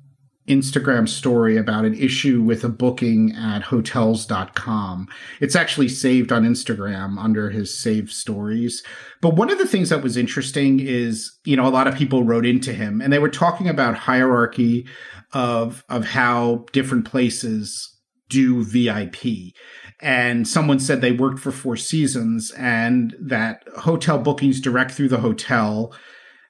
Instagram 0.51 1.07
story 1.07 1.57
about 1.57 1.85
an 1.85 1.95
issue 1.95 2.41
with 2.41 2.63
a 2.63 2.69
booking 2.69 3.33
at 3.35 3.63
hotels.com. 3.63 5.07
It's 5.39 5.55
actually 5.55 5.87
saved 5.87 6.31
on 6.31 6.43
Instagram 6.43 7.17
under 7.17 7.49
his 7.49 7.77
saved 7.77 8.11
stories. 8.11 8.83
But 9.21 9.35
one 9.35 9.49
of 9.49 9.57
the 9.57 9.67
things 9.67 9.89
that 9.89 10.03
was 10.03 10.17
interesting 10.17 10.79
is, 10.79 11.31
you 11.45 11.55
know, 11.55 11.65
a 11.65 11.69
lot 11.69 11.87
of 11.87 11.95
people 11.95 12.23
wrote 12.23 12.45
into 12.45 12.73
him 12.73 13.01
and 13.01 13.11
they 13.11 13.19
were 13.19 13.29
talking 13.29 13.67
about 13.67 13.95
hierarchy 13.95 14.85
of 15.33 15.83
of 15.89 16.05
how 16.05 16.65
different 16.73 17.05
places 17.05 17.97
do 18.29 18.63
VIP. 18.63 19.53
And 20.01 20.47
someone 20.47 20.79
said 20.79 20.99
they 20.99 21.11
worked 21.11 21.39
for 21.39 21.51
Four 21.51 21.77
Seasons 21.77 22.51
and 22.57 23.15
that 23.19 23.63
hotel 23.77 24.17
bookings 24.17 24.59
direct 24.59 24.91
through 24.91 25.09
the 25.09 25.19
hotel 25.19 25.93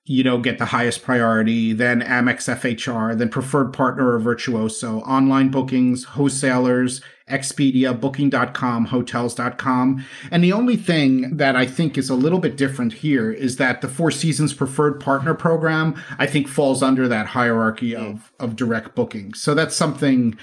you 0.05 0.23
know, 0.23 0.39
get 0.39 0.57
the 0.57 0.65
highest 0.65 1.03
priority, 1.03 1.73
then 1.73 2.01
Amex 2.01 2.49
FHR, 2.49 3.17
then 3.17 3.29
preferred 3.29 3.71
partner 3.71 4.13
or 4.13 4.19
virtuoso, 4.19 4.99
online 5.01 5.49
bookings, 5.49 6.05
wholesalers, 6.05 7.01
Expedia, 7.29 7.97
booking.com, 7.97 8.85
hotels.com. 8.85 10.05
And 10.31 10.43
the 10.43 10.53
only 10.53 10.75
thing 10.75 11.37
that 11.37 11.55
I 11.55 11.65
think 11.65 11.97
is 11.97 12.09
a 12.09 12.15
little 12.15 12.39
bit 12.39 12.57
different 12.57 12.93
here 12.93 13.31
is 13.31 13.57
that 13.57 13.81
the 13.81 13.87
Four 13.87 14.11
Seasons 14.11 14.53
preferred 14.53 14.99
partner 14.99 15.33
program, 15.33 15.95
I 16.17 16.25
think 16.25 16.47
falls 16.47 16.83
under 16.83 17.07
that 17.07 17.27
hierarchy 17.27 17.93
hmm. 17.93 18.03
of, 18.03 18.33
of 18.39 18.55
direct 18.55 18.95
booking. 18.95 19.33
So 19.35 19.53
that's 19.53 19.75
something 19.75 20.37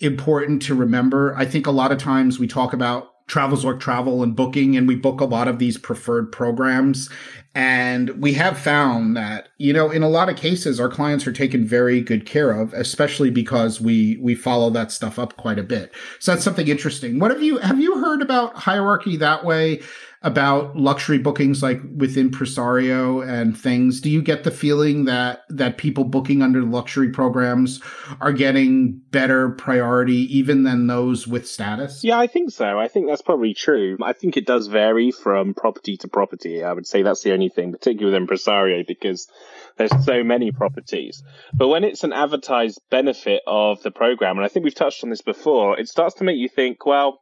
important 0.00 0.62
to 0.62 0.74
remember. 0.74 1.34
I 1.36 1.44
think 1.44 1.66
a 1.66 1.70
lot 1.70 1.92
of 1.92 1.98
times 1.98 2.38
we 2.38 2.48
talk 2.48 2.72
about 2.72 3.11
Travelzork 3.28 3.80
Travel 3.80 4.22
and 4.22 4.36
booking, 4.36 4.76
and 4.76 4.86
we 4.86 4.96
book 4.96 5.20
a 5.20 5.24
lot 5.24 5.48
of 5.48 5.58
these 5.58 5.78
preferred 5.78 6.30
programs. 6.32 7.08
And 7.54 8.10
we 8.20 8.32
have 8.34 8.58
found 8.58 9.14
that, 9.16 9.48
you 9.58 9.74
know, 9.74 9.90
in 9.90 10.02
a 10.02 10.08
lot 10.08 10.30
of 10.30 10.36
cases, 10.36 10.80
our 10.80 10.88
clients 10.88 11.26
are 11.26 11.32
taken 11.32 11.66
very 11.66 12.00
good 12.00 12.24
care 12.24 12.50
of, 12.50 12.72
especially 12.72 13.30
because 13.30 13.80
we, 13.80 14.18
we 14.22 14.34
follow 14.34 14.70
that 14.70 14.90
stuff 14.90 15.18
up 15.18 15.36
quite 15.36 15.58
a 15.58 15.62
bit. 15.62 15.92
So 16.18 16.32
that's 16.32 16.44
something 16.44 16.68
interesting. 16.68 17.18
What 17.18 17.30
have 17.30 17.42
you, 17.42 17.58
have 17.58 17.78
you 17.78 18.00
heard 18.00 18.22
about 18.22 18.56
hierarchy 18.56 19.18
that 19.18 19.44
way? 19.44 19.82
About 20.22 20.76
luxury 20.76 21.18
bookings 21.18 21.62
like 21.62 21.80
with 21.96 22.16
Impresario 22.16 23.20
and 23.20 23.58
things. 23.58 24.00
Do 24.00 24.10
you 24.10 24.22
get 24.22 24.44
the 24.44 24.50
feeling 24.50 25.04
that 25.06 25.44
that 25.48 25.78
people 25.78 26.04
booking 26.04 26.42
under 26.42 26.62
luxury 26.62 27.10
programs 27.10 27.80
are 28.20 28.32
getting 28.32 29.00
better 29.10 29.50
priority 29.50 30.36
even 30.36 30.62
than 30.62 30.86
those 30.86 31.26
with 31.26 31.48
status? 31.48 32.04
Yeah 32.04 32.18
i 32.18 32.26
think 32.26 32.50
so. 32.50 32.78
I 32.78 32.88
think 32.88 33.08
that's 33.08 33.22
probably 33.22 33.54
true. 33.54 33.96
I 34.02 34.12
think 34.12 34.36
it 34.36 34.46
does 34.46 34.66
vary 34.66 35.10
from 35.10 35.54
property 35.54 35.96
to 35.98 36.08
property. 36.08 36.62
I 36.62 36.72
would 36.72 36.86
say 36.86 37.02
that's 37.02 37.22
the 37.22 37.32
only 37.32 37.48
thing 37.48 37.72
particularly 37.72 38.12
with 38.12 38.22
Impresario 38.22 38.84
because 38.86 39.28
there's 39.76 40.04
so 40.04 40.22
many 40.22 40.52
properties. 40.52 41.22
But 41.54 41.68
when 41.68 41.84
it's 41.84 42.04
an 42.04 42.12
advertised 42.12 42.80
benefit 42.90 43.42
of 43.46 43.82
the 43.82 43.90
program 43.90 44.36
and 44.36 44.44
i 44.44 44.48
think 44.48 44.64
we've 44.64 44.74
touched 44.74 45.04
on 45.04 45.10
this 45.10 45.22
before 45.22 45.78
it 45.78 45.88
starts 45.88 46.16
to 46.16 46.24
make 46.24 46.36
you 46.36 46.48
think 46.48 46.84
well 46.86 47.20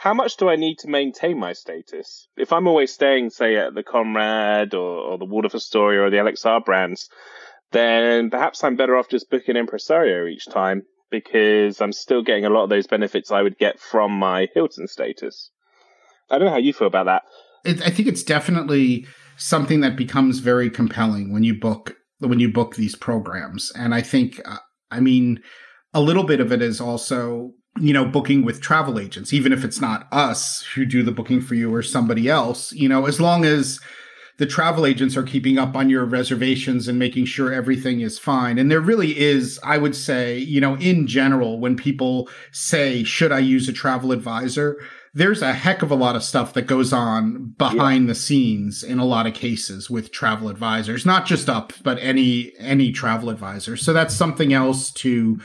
how 0.00 0.14
much 0.14 0.38
do 0.38 0.48
I 0.48 0.56
need 0.56 0.78
to 0.78 0.88
maintain 0.88 1.38
my 1.38 1.52
status? 1.52 2.26
If 2.38 2.54
I'm 2.54 2.66
always 2.66 2.90
staying, 2.90 3.28
say, 3.28 3.56
at 3.56 3.74
the 3.74 3.82
Conrad 3.82 4.72
or, 4.72 4.98
or 4.98 5.18
the 5.18 5.26
Waldorf 5.26 5.54
Astoria 5.54 6.00
or 6.00 6.08
the 6.08 6.16
LXR 6.16 6.64
brands, 6.64 7.10
then 7.72 8.30
perhaps 8.30 8.64
I'm 8.64 8.76
better 8.76 8.96
off 8.96 9.10
just 9.10 9.28
booking 9.28 9.56
Impresario 9.56 10.26
each 10.26 10.46
time 10.46 10.84
because 11.10 11.82
I'm 11.82 11.92
still 11.92 12.22
getting 12.22 12.46
a 12.46 12.48
lot 12.48 12.64
of 12.64 12.70
those 12.70 12.86
benefits 12.86 13.30
I 13.30 13.42
would 13.42 13.58
get 13.58 13.78
from 13.78 14.12
my 14.12 14.48
Hilton 14.54 14.88
status. 14.88 15.50
I 16.30 16.38
don't 16.38 16.46
know 16.46 16.52
how 16.52 16.58
you 16.58 16.72
feel 16.72 16.86
about 16.86 17.04
that. 17.04 17.22
It, 17.66 17.82
I 17.86 17.90
think 17.90 18.08
it's 18.08 18.22
definitely 18.22 19.06
something 19.36 19.80
that 19.80 19.96
becomes 19.96 20.38
very 20.38 20.70
compelling 20.70 21.30
when 21.30 21.44
you 21.44 21.60
book 21.60 21.94
when 22.20 22.40
you 22.40 22.50
book 22.50 22.76
these 22.76 22.94
programs, 22.96 23.72
and 23.74 23.94
I 23.94 24.02
think, 24.02 24.40
uh, 24.44 24.58
I 24.90 25.00
mean, 25.00 25.40
a 25.94 26.02
little 26.02 26.24
bit 26.24 26.40
of 26.40 26.52
it 26.52 26.60
is 26.60 26.78
also 26.78 27.52
you 27.78 27.92
know, 27.92 28.04
booking 28.04 28.44
with 28.44 28.60
travel 28.60 28.98
agents, 28.98 29.32
even 29.32 29.52
if 29.52 29.64
it's 29.64 29.80
not 29.80 30.08
us 30.12 30.62
who 30.74 30.84
do 30.84 31.02
the 31.02 31.12
booking 31.12 31.40
for 31.40 31.54
you 31.54 31.72
or 31.72 31.82
somebody 31.82 32.28
else, 32.28 32.72
you 32.72 32.88
know, 32.88 33.06
as 33.06 33.20
long 33.20 33.44
as 33.44 33.80
the 34.38 34.46
travel 34.46 34.86
agents 34.86 35.16
are 35.16 35.22
keeping 35.22 35.58
up 35.58 35.76
on 35.76 35.90
your 35.90 36.04
reservations 36.04 36.88
and 36.88 36.98
making 36.98 37.26
sure 37.26 37.52
everything 37.52 38.00
is 38.00 38.18
fine. 38.18 38.58
And 38.58 38.70
there 38.70 38.80
really 38.80 39.18
is, 39.18 39.60
I 39.62 39.76
would 39.76 39.94
say, 39.94 40.38
you 40.38 40.60
know, 40.60 40.76
in 40.76 41.06
general, 41.06 41.60
when 41.60 41.76
people 41.76 42.28
say, 42.50 43.04
should 43.04 43.32
I 43.32 43.40
use 43.40 43.68
a 43.68 43.72
travel 43.72 44.12
advisor? 44.12 44.78
There's 45.12 45.42
a 45.42 45.52
heck 45.52 45.82
of 45.82 45.90
a 45.90 45.96
lot 45.96 46.16
of 46.16 46.24
stuff 46.24 46.54
that 46.54 46.62
goes 46.62 46.90
on 46.92 47.54
behind 47.58 48.04
yeah. 48.04 48.08
the 48.08 48.14
scenes 48.14 48.82
in 48.82 48.98
a 48.98 49.04
lot 49.04 49.26
of 49.26 49.34
cases 49.34 49.90
with 49.90 50.10
travel 50.10 50.48
advisors, 50.48 51.04
not 51.04 51.26
just 51.26 51.50
up, 51.50 51.74
but 51.82 51.98
any, 51.98 52.52
any 52.58 52.92
travel 52.92 53.28
advisor. 53.28 53.76
So 53.76 53.92
that's 53.92 54.14
something 54.14 54.54
else 54.54 54.90
to, 54.92 55.38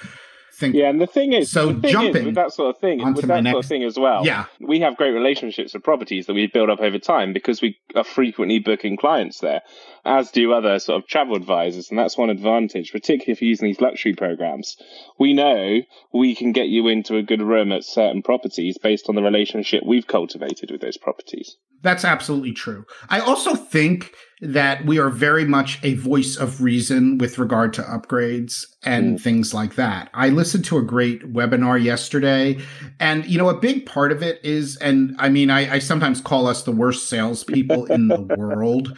think. 0.55 0.75
Yeah, 0.75 0.89
and 0.89 0.99
the 0.99 1.07
thing 1.07 1.33
is, 1.33 1.51
so 1.51 1.73
thing 1.73 1.91
jumping 1.91 2.15
is, 2.21 2.25
with 2.25 2.35
that 2.35 2.51
sort 2.53 2.75
of 2.75 2.81
thing, 2.81 2.97
with 3.13 3.27
that 3.27 3.43
next, 3.43 3.53
sort 3.53 3.65
of 3.65 3.69
thing 3.69 3.83
as 3.83 3.97
well. 3.97 4.25
Yeah, 4.25 4.45
we 4.59 4.79
have 4.79 4.97
great 4.97 5.11
relationships 5.11 5.73
with 5.73 5.83
properties 5.83 6.27
that 6.27 6.33
we 6.33 6.47
build 6.47 6.69
up 6.69 6.79
over 6.79 6.99
time 6.99 7.33
because 7.33 7.61
we 7.61 7.77
are 7.95 8.03
frequently 8.03 8.59
booking 8.59 8.97
clients 8.97 9.39
there, 9.39 9.61
as 10.05 10.31
do 10.31 10.53
other 10.53 10.79
sort 10.79 11.01
of 11.01 11.07
travel 11.07 11.35
advisors, 11.35 11.89
and 11.89 11.99
that's 11.99 12.17
one 12.17 12.29
advantage, 12.29 12.91
particularly 12.91 13.33
if 13.33 13.41
you're 13.41 13.49
using 13.49 13.67
these 13.67 13.81
luxury 13.81 14.13
programs. 14.13 14.77
We 15.19 15.33
know 15.33 15.81
we 16.13 16.35
can 16.35 16.51
get 16.51 16.67
you 16.67 16.87
into 16.87 17.17
a 17.17 17.23
good 17.23 17.41
room 17.41 17.71
at 17.71 17.83
certain 17.83 18.21
properties 18.21 18.77
based 18.77 19.09
on 19.09 19.15
the 19.15 19.23
relationship 19.23 19.83
we've 19.85 20.07
cultivated 20.07 20.71
with 20.71 20.81
those 20.81 20.97
properties. 20.97 21.57
That's 21.81 22.05
absolutely 22.05 22.53
true. 22.53 22.85
I 23.09 23.19
also 23.19 23.55
think 23.55 24.11
that 24.45 24.85
we 24.85 24.99
are 24.99 25.09
very 25.09 25.45
much 25.45 25.79
a 25.83 25.95
voice 25.95 26.37
of 26.37 26.61
reason 26.61 27.17
with 27.17 27.39
regard 27.39 27.73
to 27.73 27.81
upgrades 27.81 28.65
and 28.83 29.17
mm. 29.17 29.21
things 29.21 29.53
like 29.53 29.75
that. 29.75 30.09
I 30.13 30.29
listened 30.29 30.65
to 30.65 30.77
a 30.77 30.83
great 30.83 31.33
webinar 31.33 31.81
yesterday, 31.83 32.59
and 32.99 33.25
you 33.25 33.37
know, 33.37 33.49
a 33.49 33.59
big 33.59 33.85
part 33.85 34.11
of 34.11 34.21
it 34.21 34.39
is, 34.43 34.77
and 34.77 35.15
I 35.17 35.29
mean, 35.29 35.49
I, 35.49 35.75
I 35.75 35.79
sometimes 35.79 36.21
call 36.21 36.47
us 36.47 36.63
the 36.63 36.71
worst 36.71 37.09
salespeople 37.09 37.85
in 37.85 38.07
the 38.07 38.21
world, 38.37 38.97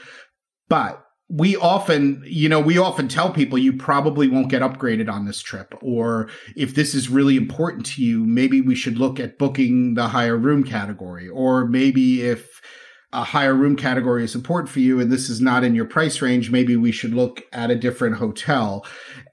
but 0.67 1.03
we 1.29 1.57
often, 1.57 2.23
you 2.25 2.47
know, 2.47 2.59
we 2.59 2.77
often 2.77 3.07
tell 3.07 3.31
people 3.31 3.57
you 3.57 3.73
probably 3.73 4.29
won't 4.29 4.49
get 4.49 4.61
upgraded 4.61 5.11
on 5.11 5.25
this 5.25 5.41
trip. 5.41 5.75
Or 5.81 6.29
if 6.55 6.75
this 6.75 6.95
is 6.95 7.09
really 7.09 7.35
important 7.35 7.85
to 7.87 8.03
you, 8.03 8.25
maybe 8.25 8.61
we 8.61 8.75
should 8.75 8.97
look 8.97 9.19
at 9.19 9.37
booking 9.37 9.95
the 9.95 10.07
higher 10.07 10.37
room 10.37 10.63
category. 10.63 11.27
Or 11.27 11.65
maybe 11.65 12.21
if 12.21 12.61
a 13.13 13.23
higher 13.23 13.53
room 13.53 13.75
category 13.75 14.23
is 14.23 14.35
important 14.35 14.69
for 14.69 14.79
you 14.79 14.99
and 14.99 15.11
this 15.11 15.29
is 15.29 15.39
not 15.39 15.63
in 15.63 15.75
your 15.75 15.85
price 15.85 16.21
range, 16.21 16.51
maybe 16.51 16.75
we 16.75 16.91
should 16.91 17.13
look 17.13 17.43
at 17.53 17.71
a 17.71 17.75
different 17.75 18.17
hotel. 18.17 18.85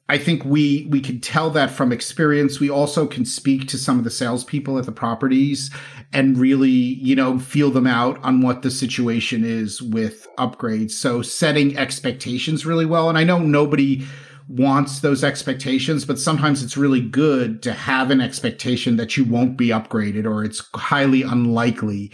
I 0.08 0.18
think 0.18 0.44
we 0.44 0.87
we 0.90 1.00
can 1.00 1.18
tell 1.18 1.48
that 1.50 1.70
from 1.70 1.90
experience. 1.90 2.60
We 2.60 2.68
also 2.68 3.06
can 3.06 3.24
speak 3.24 3.66
to 3.68 3.78
some 3.78 3.98
of 3.98 4.04
the 4.04 4.10
salespeople 4.10 4.78
at 4.78 4.84
the 4.84 4.92
properties 4.92 5.70
and 6.12 6.37
really, 6.37 6.68
you 6.68 7.16
know, 7.16 7.38
feel 7.38 7.70
them 7.70 7.87
out 7.87 8.22
on 8.22 8.42
what 8.42 8.62
the 8.62 8.70
situation 8.70 9.44
is 9.44 9.80
with 9.80 10.28
upgrades. 10.37 10.92
So 10.92 11.22
setting 11.22 11.76
expectations 11.78 12.66
really 12.66 12.84
well. 12.84 13.08
And 13.08 13.16
I 13.16 13.24
know 13.24 13.38
nobody 13.38 14.04
wants 14.46 15.00
those 15.00 15.24
expectations, 15.24 16.04
but 16.04 16.18
sometimes 16.18 16.62
it's 16.62 16.76
really 16.76 17.00
good 17.00 17.62
to 17.62 17.72
have 17.72 18.10
an 18.10 18.20
expectation 18.20 18.96
that 18.96 19.16
you 19.16 19.24
won't 19.24 19.56
be 19.56 19.68
upgraded 19.68 20.26
or 20.26 20.44
it's 20.44 20.68
highly 20.74 21.22
unlikely 21.22 22.12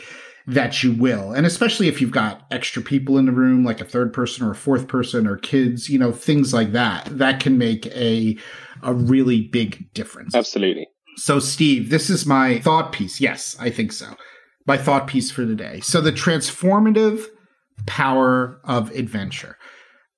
that 0.51 0.83
you 0.83 0.93
will. 0.93 1.33
And 1.33 1.47
especially 1.47 1.89
if 1.89 2.01
you've 2.01 2.11
got 2.11 2.47
extra 2.51 2.83
people 2.83 3.19
in 3.19 3.27
the 3.27 3.33
room, 3.33 3.65
like 3.65 3.81
a 3.81 3.85
third 3.85 4.13
person 4.13 4.47
or 4.47 4.51
a 4.51 4.57
fourth 4.57 4.89
person 4.89 5.27
or 5.27 5.37
kids, 5.37 5.89
you 5.89 5.99
know, 5.99 6.13
things 6.13 6.53
like 6.53 6.73
that, 6.73 7.07
that 7.19 7.41
can 7.41 7.57
make 7.59 7.87
a, 7.87 8.37
a 8.83 8.93
really 8.93 9.43
big 9.43 9.93
difference. 9.95 10.35
Absolutely. 10.35 10.87
So, 11.17 11.39
Steve, 11.39 11.91
this 11.91 12.11
is 12.11 12.27
my 12.27 12.61
thought 12.61 12.93
piece. 12.93 13.21
Yes, 13.21 13.57
I 13.61 13.71
think 13.71 13.93
so. 13.93 14.15
My 14.67 14.77
thought 14.77 15.07
piece 15.07 15.31
for 15.31 15.45
today. 15.45 15.81
So, 15.81 16.01
the 16.01 16.13
transformative 16.13 17.27
power 17.87 18.61
of 18.65 18.91
adventure. 18.93 19.57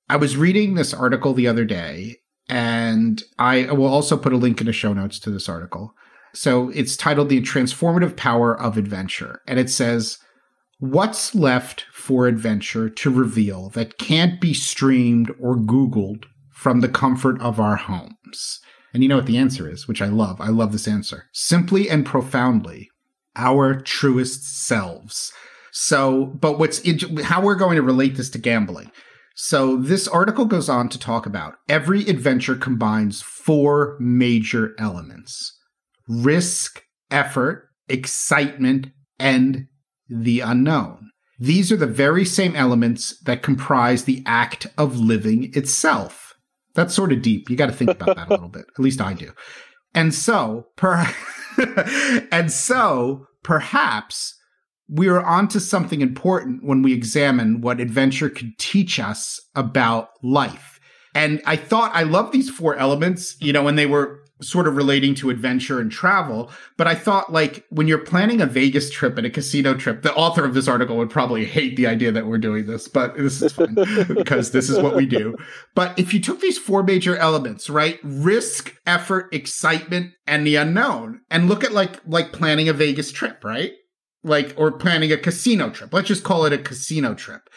I 0.09 0.17
was 0.17 0.37
reading 0.37 0.75
this 0.75 0.93
article 0.93 1.33
the 1.33 1.47
other 1.47 1.65
day, 1.65 2.17
and 2.49 3.21
I 3.39 3.71
will 3.71 3.87
also 3.87 4.17
put 4.17 4.33
a 4.33 4.37
link 4.37 4.61
in 4.61 4.67
the 4.67 4.73
show 4.73 4.93
notes 4.93 5.19
to 5.19 5.31
this 5.31 5.49
article. 5.49 5.93
So 6.33 6.69
it's 6.69 6.97
titled 6.97 7.29
The 7.29 7.41
Transformative 7.41 8.17
Power 8.17 8.59
of 8.59 8.77
Adventure. 8.77 9.41
And 9.47 9.59
it 9.59 9.69
says, 9.69 10.17
What's 10.83 11.33
left 11.33 11.85
for 11.93 12.27
adventure 12.27 12.89
to 12.89 13.09
reveal 13.09 13.69
that 13.69 13.97
can't 13.97 14.41
be 14.41 14.53
streamed 14.53 15.31
or 15.39 15.55
Googled 15.55 16.25
from 16.51 16.81
the 16.81 16.89
comfort 16.89 17.39
of 17.39 17.57
our 17.57 17.77
homes? 17.77 18.59
And 18.93 19.01
you 19.01 19.07
know 19.07 19.15
what 19.15 19.25
the 19.25 19.37
answer 19.37 19.71
is, 19.71 19.87
which 19.87 20.01
I 20.01 20.07
love. 20.07 20.41
I 20.41 20.49
love 20.49 20.73
this 20.73 20.85
answer. 20.85 21.29
Simply 21.31 21.89
and 21.89 22.05
profoundly, 22.05 22.89
our 23.37 23.79
truest 23.79 24.43
selves. 24.43 25.31
So, 25.71 26.25
but 26.25 26.59
what's 26.59 26.81
how 27.21 27.41
we're 27.41 27.55
going 27.55 27.77
to 27.77 27.81
relate 27.81 28.17
this 28.17 28.29
to 28.31 28.37
gambling. 28.37 28.91
So, 29.35 29.77
this 29.77 30.09
article 30.09 30.43
goes 30.43 30.67
on 30.67 30.89
to 30.89 30.99
talk 30.99 31.25
about 31.25 31.55
every 31.69 32.01
adventure 32.09 32.55
combines 32.55 33.21
four 33.21 33.95
major 34.01 34.75
elements 34.77 35.57
risk, 36.09 36.83
effort, 37.09 37.69
excitement, 37.87 38.87
and 39.17 39.67
the 40.09 40.39
unknown. 40.41 41.09
These 41.39 41.71
are 41.71 41.77
the 41.77 41.87
very 41.87 42.25
same 42.25 42.55
elements 42.55 43.19
that 43.21 43.43
comprise 43.43 44.03
the 44.03 44.23
act 44.25 44.67
of 44.77 44.99
living 44.99 45.51
itself. 45.55 46.35
That's 46.75 46.93
sort 46.93 47.11
of 47.11 47.21
deep. 47.21 47.49
You 47.49 47.55
got 47.55 47.67
to 47.67 47.73
think 47.73 47.91
about 47.91 48.15
that 48.15 48.27
a 48.27 48.31
little 48.31 48.49
bit. 48.49 48.65
At 48.77 48.83
least 48.83 49.01
I 49.01 49.13
do. 49.13 49.31
And 49.93 50.13
so, 50.13 50.67
per 50.75 51.07
and 52.31 52.51
so 52.51 53.27
perhaps 53.43 54.35
we 54.89 55.07
are 55.07 55.23
onto 55.23 55.59
something 55.59 56.01
important 56.01 56.63
when 56.63 56.81
we 56.81 56.93
examine 56.93 57.61
what 57.61 57.79
adventure 57.79 58.29
could 58.29 58.57
teach 58.57 58.99
us 58.99 59.39
about 59.55 60.09
life. 60.21 60.79
And 61.15 61.41
I 61.45 61.55
thought 61.55 61.91
I 61.93 62.03
love 62.03 62.31
these 62.31 62.49
four 62.49 62.75
elements, 62.75 63.35
you 63.39 63.53
know, 63.53 63.63
when 63.63 63.75
they 63.75 63.85
were 63.85 64.22
sort 64.43 64.67
of 64.67 64.75
relating 64.75 65.15
to 65.15 65.29
adventure 65.29 65.79
and 65.79 65.91
travel. 65.91 66.51
But 66.77 66.87
I 66.87 66.95
thought, 66.95 67.31
like, 67.31 67.65
when 67.69 67.87
you're 67.87 67.97
planning 67.97 68.41
a 68.41 68.45
Vegas 68.45 68.89
trip 68.91 69.17
and 69.17 69.25
a 69.25 69.29
casino 69.29 69.73
trip, 69.73 70.01
the 70.01 70.13
author 70.13 70.45
of 70.45 70.53
this 70.53 70.67
article 70.67 70.97
would 70.97 71.09
probably 71.09 71.45
hate 71.45 71.75
the 71.75 71.87
idea 71.87 72.11
that 72.11 72.27
we're 72.27 72.37
doing 72.37 72.65
this, 72.65 72.87
but 72.87 73.15
this 73.17 73.41
is 73.41 73.53
fun 73.53 73.75
because 74.15 74.51
this 74.51 74.69
is 74.69 74.79
what 74.79 74.95
we 74.95 75.05
do. 75.05 75.35
But 75.75 75.97
if 75.97 76.13
you 76.13 76.19
took 76.19 76.41
these 76.41 76.57
four 76.57 76.83
major 76.83 77.15
elements, 77.15 77.69
right? 77.69 77.99
Risk, 78.03 78.75
effort, 78.85 79.33
excitement, 79.33 80.11
and 80.27 80.45
the 80.45 80.55
unknown, 80.55 81.21
and 81.29 81.47
look 81.47 81.63
at 81.63 81.73
like, 81.73 81.99
like 82.05 82.33
planning 82.33 82.69
a 82.69 82.73
Vegas 82.73 83.11
trip, 83.11 83.43
right? 83.43 83.71
Like, 84.23 84.53
or 84.57 84.71
planning 84.71 85.11
a 85.11 85.17
casino 85.17 85.69
trip. 85.69 85.93
Let's 85.93 86.07
just 86.07 86.23
call 86.23 86.45
it 86.45 86.53
a 86.53 86.57
casino 86.57 87.13
trip 87.13 87.49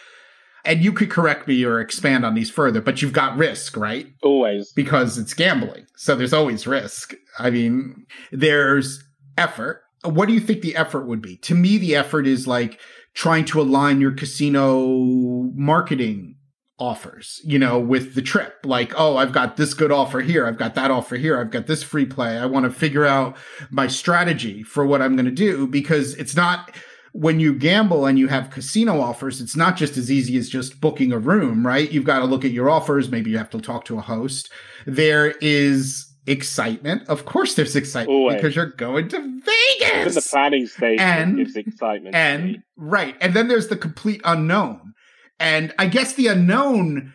and 0.67 0.83
you 0.83 0.93
could 0.93 1.11
correct 1.11 1.49
me 1.49 1.65
or 1.65 1.81
expand 1.81 2.27
on 2.27 2.35
these 2.35 2.51
further, 2.51 2.81
but 2.81 3.01
you've 3.01 3.13
got 3.13 3.37
risk, 3.37 3.77
right? 3.77 4.09
Always. 4.23 4.73
Because 4.73 5.17
it's 5.17 5.33
gambling. 5.33 5.87
So 5.97 6.17
there's 6.17 6.33
always 6.33 6.67
risk. 6.67 7.15
I 7.39 7.51
mean, 7.51 8.07
there's 8.33 9.03
effort. 9.39 9.83
What 10.05 10.27
do 10.27 10.35
you 10.35 10.41
think 10.41 10.61
the 10.61 10.77
effort 10.77 11.07
would 11.07 11.23
be? 11.23 11.37
To 11.39 11.55
me, 11.55 11.79
the 11.79 11.95
effort 11.95 12.27
is 12.27 12.47
like 12.47 12.81
trying 13.15 13.45
to 13.47 13.61
align 13.61 14.01
your 14.01 14.13
casino 14.13 15.51
marketing 15.55 16.37
offers, 16.79 17.41
you 17.45 17.59
know, 17.59 17.79
with 17.79 18.15
the 18.15 18.23
trip. 18.23 18.55
Like, 18.65 18.93
oh, 18.97 19.17
I've 19.17 19.33
got 19.33 19.57
this 19.57 19.73
good 19.73 19.91
offer 19.91 20.21
here. 20.21 20.47
I've 20.47 20.59
got 20.59 20.75
that 20.75 20.91
offer 20.91 21.17
here. 21.17 21.41
I've 21.41 21.51
got 21.51 21.67
this 21.67 21.83
free 21.83 22.05
play. 22.05 22.37
I 22.37 22.47
want 22.47 22.65
to 22.65 22.71
figure 22.71 23.07
out 23.07 23.37
my 23.71 23.87
strategy 23.87 24.63
for 24.63 24.85
what 24.85 25.01
I'm 25.01 25.17
going 25.17 25.27
to 25.27 25.31
do 25.31 25.67
because 25.67 26.15
it's 26.15 26.37
not 26.37 26.73
when 27.17 27.41
you 27.41 27.55
gamble 27.55 28.05
and 28.05 28.19
you 28.19 28.29
have 28.29 28.51
casino 28.51 29.01
offers, 29.01 29.41
it's 29.41 29.57
not 29.57 29.77
just 29.77 29.97
as 29.97 30.11
easy 30.11 30.37
as 30.37 30.51
just 30.51 30.83
booking 30.83 31.13
a 31.13 31.19
room, 31.19 31.67
right? 31.67 31.91
You've 31.91 32.05
got 32.05 32.19
to 32.19 32.27
look 32.27 32.45
at 32.45 32.51
your 32.51 32.69
offers. 32.69 33.11
Maybe 33.11 33.31
you 33.31 33.39
have 33.39 33.49
to 33.51 33.61
talk 33.61 33.87
to 33.87 33.97
a 33.97 34.03
host. 34.03 34.51
There 34.87 35.31
is 35.41 36.13
excitement. 36.27 37.09
Of 37.09 37.25
course, 37.25 37.55
there's 37.55 37.75
excitement 37.75 38.15
Always. 38.15 38.37
because 38.37 38.55
you're 38.55 38.67
going 38.67 39.09
to 39.09 39.19
Vegas. 39.19 40.01
Even 40.01 40.15
the 40.15 40.29
planning 40.31 40.67
stage 40.67 41.01
and, 41.01 41.39
gives 41.39 41.57
excitement. 41.57 42.15
And 42.15 42.63
right, 42.77 43.17
and 43.23 43.33
then 43.33 43.49
there's 43.49 43.69
the 43.69 43.79
complete 43.79 44.21
unknown. 44.25 44.93
And 45.41 45.73
I 45.79 45.87
guess 45.87 46.15
the 46.15 46.27
unknown 46.27 47.15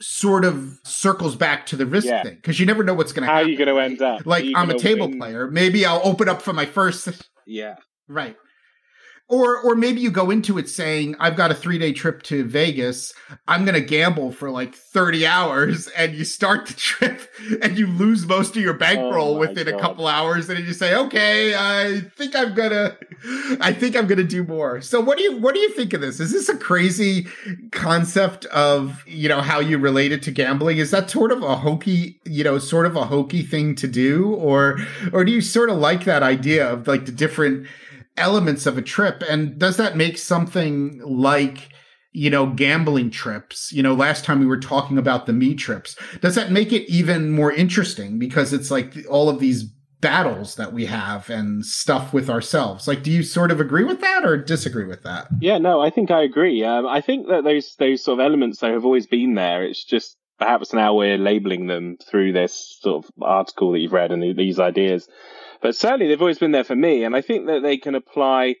sort 0.00 0.44
of 0.44 0.80
circles 0.82 1.36
back 1.36 1.66
to 1.66 1.76
the 1.76 1.86
risk 1.86 2.08
yeah. 2.08 2.24
thing 2.24 2.34
because 2.34 2.58
you 2.58 2.66
never 2.66 2.82
know 2.82 2.94
what's 2.94 3.12
going 3.12 3.26
to 3.26 3.32
happen. 3.32 3.44
How 3.44 3.46
are 3.46 3.50
you 3.50 3.56
going 3.56 3.74
to 3.74 3.80
end 3.80 4.02
up? 4.02 4.26
Like 4.26 4.44
I'm 4.56 4.70
a 4.70 4.78
table 4.78 5.08
win? 5.08 5.18
player. 5.18 5.48
Maybe 5.48 5.86
I'll 5.86 6.02
open 6.02 6.28
up 6.28 6.42
for 6.42 6.52
my 6.52 6.66
first. 6.66 7.08
Yeah. 7.46 7.76
Right. 8.08 8.36
Or 9.28 9.60
or 9.60 9.74
maybe 9.74 10.00
you 10.00 10.12
go 10.12 10.30
into 10.30 10.56
it 10.56 10.68
saying, 10.68 11.16
I've 11.18 11.34
got 11.34 11.50
a 11.50 11.54
three 11.54 11.78
day 11.78 11.92
trip 11.92 12.22
to 12.24 12.44
Vegas. 12.44 13.12
I'm 13.48 13.64
gonna 13.64 13.80
gamble 13.80 14.30
for 14.30 14.50
like 14.50 14.74
30 14.74 15.26
hours, 15.26 15.88
and 15.96 16.14
you 16.14 16.24
start 16.24 16.66
the 16.66 16.74
trip 16.74 17.28
and 17.60 17.76
you 17.76 17.88
lose 17.88 18.24
most 18.24 18.56
of 18.56 18.62
your 18.62 18.74
bankroll 18.74 19.34
oh 19.34 19.38
within 19.38 19.66
God. 19.66 19.74
a 19.74 19.80
couple 19.80 20.06
hours, 20.06 20.48
and 20.48 20.64
you 20.64 20.72
say, 20.72 20.94
Okay, 20.94 21.54
I 21.56 22.02
think 22.16 22.36
I'm 22.36 22.54
gonna 22.54 22.96
I 23.60 23.72
think 23.72 23.96
I'm 23.96 24.06
gonna 24.06 24.22
do 24.22 24.44
more. 24.44 24.80
So 24.80 25.00
what 25.00 25.18
do 25.18 25.24
you 25.24 25.38
what 25.38 25.54
do 25.54 25.60
you 25.60 25.70
think 25.70 25.92
of 25.92 26.00
this? 26.00 26.20
Is 26.20 26.30
this 26.30 26.48
a 26.48 26.56
crazy 26.56 27.26
concept 27.72 28.44
of 28.46 29.02
you 29.08 29.28
know 29.28 29.40
how 29.40 29.58
you 29.58 29.78
relate 29.78 30.12
it 30.12 30.22
to 30.24 30.30
gambling? 30.30 30.78
Is 30.78 30.92
that 30.92 31.10
sort 31.10 31.32
of 31.32 31.42
a 31.42 31.56
hokey, 31.56 32.20
you 32.24 32.44
know, 32.44 32.58
sort 32.58 32.86
of 32.86 32.94
a 32.94 33.04
hokey 33.04 33.42
thing 33.42 33.74
to 33.76 33.88
do? 33.88 34.34
Or 34.34 34.78
or 35.12 35.24
do 35.24 35.32
you 35.32 35.40
sort 35.40 35.68
of 35.68 35.78
like 35.78 36.04
that 36.04 36.22
idea 36.22 36.70
of 36.70 36.86
like 36.86 37.06
the 37.06 37.12
different 37.12 37.66
elements 38.16 38.66
of 38.66 38.78
a 38.78 38.82
trip. 38.82 39.22
And 39.28 39.58
does 39.58 39.76
that 39.76 39.96
make 39.96 40.18
something 40.18 41.00
like, 41.04 41.70
you 42.12 42.30
know, 42.30 42.46
gambling 42.46 43.10
trips? 43.10 43.72
You 43.72 43.82
know, 43.82 43.94
last 43.94 44.24
time 44.24 44.40
we 44.40 44.46
were 44.46 44.60
talking 44.60 44.98
about 44.98 45.26
the 45.26 45.32
me 45.32 45.54
trips. 45.54 45.96
Does 46.20 46.34
that 46.34 46.50
make 46.50 46.72
it 46.72 46.90
even 46.90 47.30
more 47.30 47.52
interesting 47.52 48.18
because 48.18 48.52
it's 48.52 48.70
like 48.70 48.96
all 49.08 49.28
of 49.28 49.40
these 49.40 49.70
battles 50.00 50.56
that 50.56 50.72
we 50.72 50.86
have 50.86 51.28
and 51.30 51.64
stuff 51.64 52.12
with 52.12 52.28
ourselves. 52.28 52.86
Like, 52.86 53.02
do 53.02 53.10
you 53.10 53.22
sort 53.22 53.50
of 53.50 53.60
agree 53.60 53.84
with 53.84 54.00
that 54.00 54.24
or 54.24 54.36
disagree 54.36 54.84
with 54.84 55.02
that? 55.02 55.26
Yeah, 55.40 55.58
no, 55.58 55.80
I 55.80 55.90
think 55.90 56.10
I 56.10 56.22
agree. 56.22 56.62
Um, 56.62 56.86
I 56.86 57.00
think 57.00 57.28
that 57.28 57.44
those 57.44 57.74
those 57.78 58.04
sort 58.04 58.20
of 58.20 58.24
elements 58.24 58.60
have 58.60 58.84
always 58.84 59.06
been 59.06 59.34
there. 59.34 59.64
It's 59.64 59.84
just 59.84 60.16
perhaps 60.38 60.72
now 60.72 60.94
we're 60.94 61.18
labeling 61.18 61.66
them 61.66 61.96
through 62.08 62.32
this 62.32 62.78
sort 62.80 63.04
of 63.04 63.10
article 63.22 63.72
that 63.72 63.80
you've 63.80 63.92
read 63.92 64.12
and 64.12 64.36
these 64.36 64.60
ideas. 64.60 65.08
But 65.62 65.76
certainly 65.76 66.08
they've 66.08 66.20
always 66.20 66.38
been 66.38 66.52
there 66.52 66.64
for 66.64 66.76
me, 66.76 67.04
and 67.04 67.16
I 67.16 67.20
think 67.20 67.46
that 67.46 67.62
they 67.62 67.76
can 67.76 67.94
apply 67.94 68.56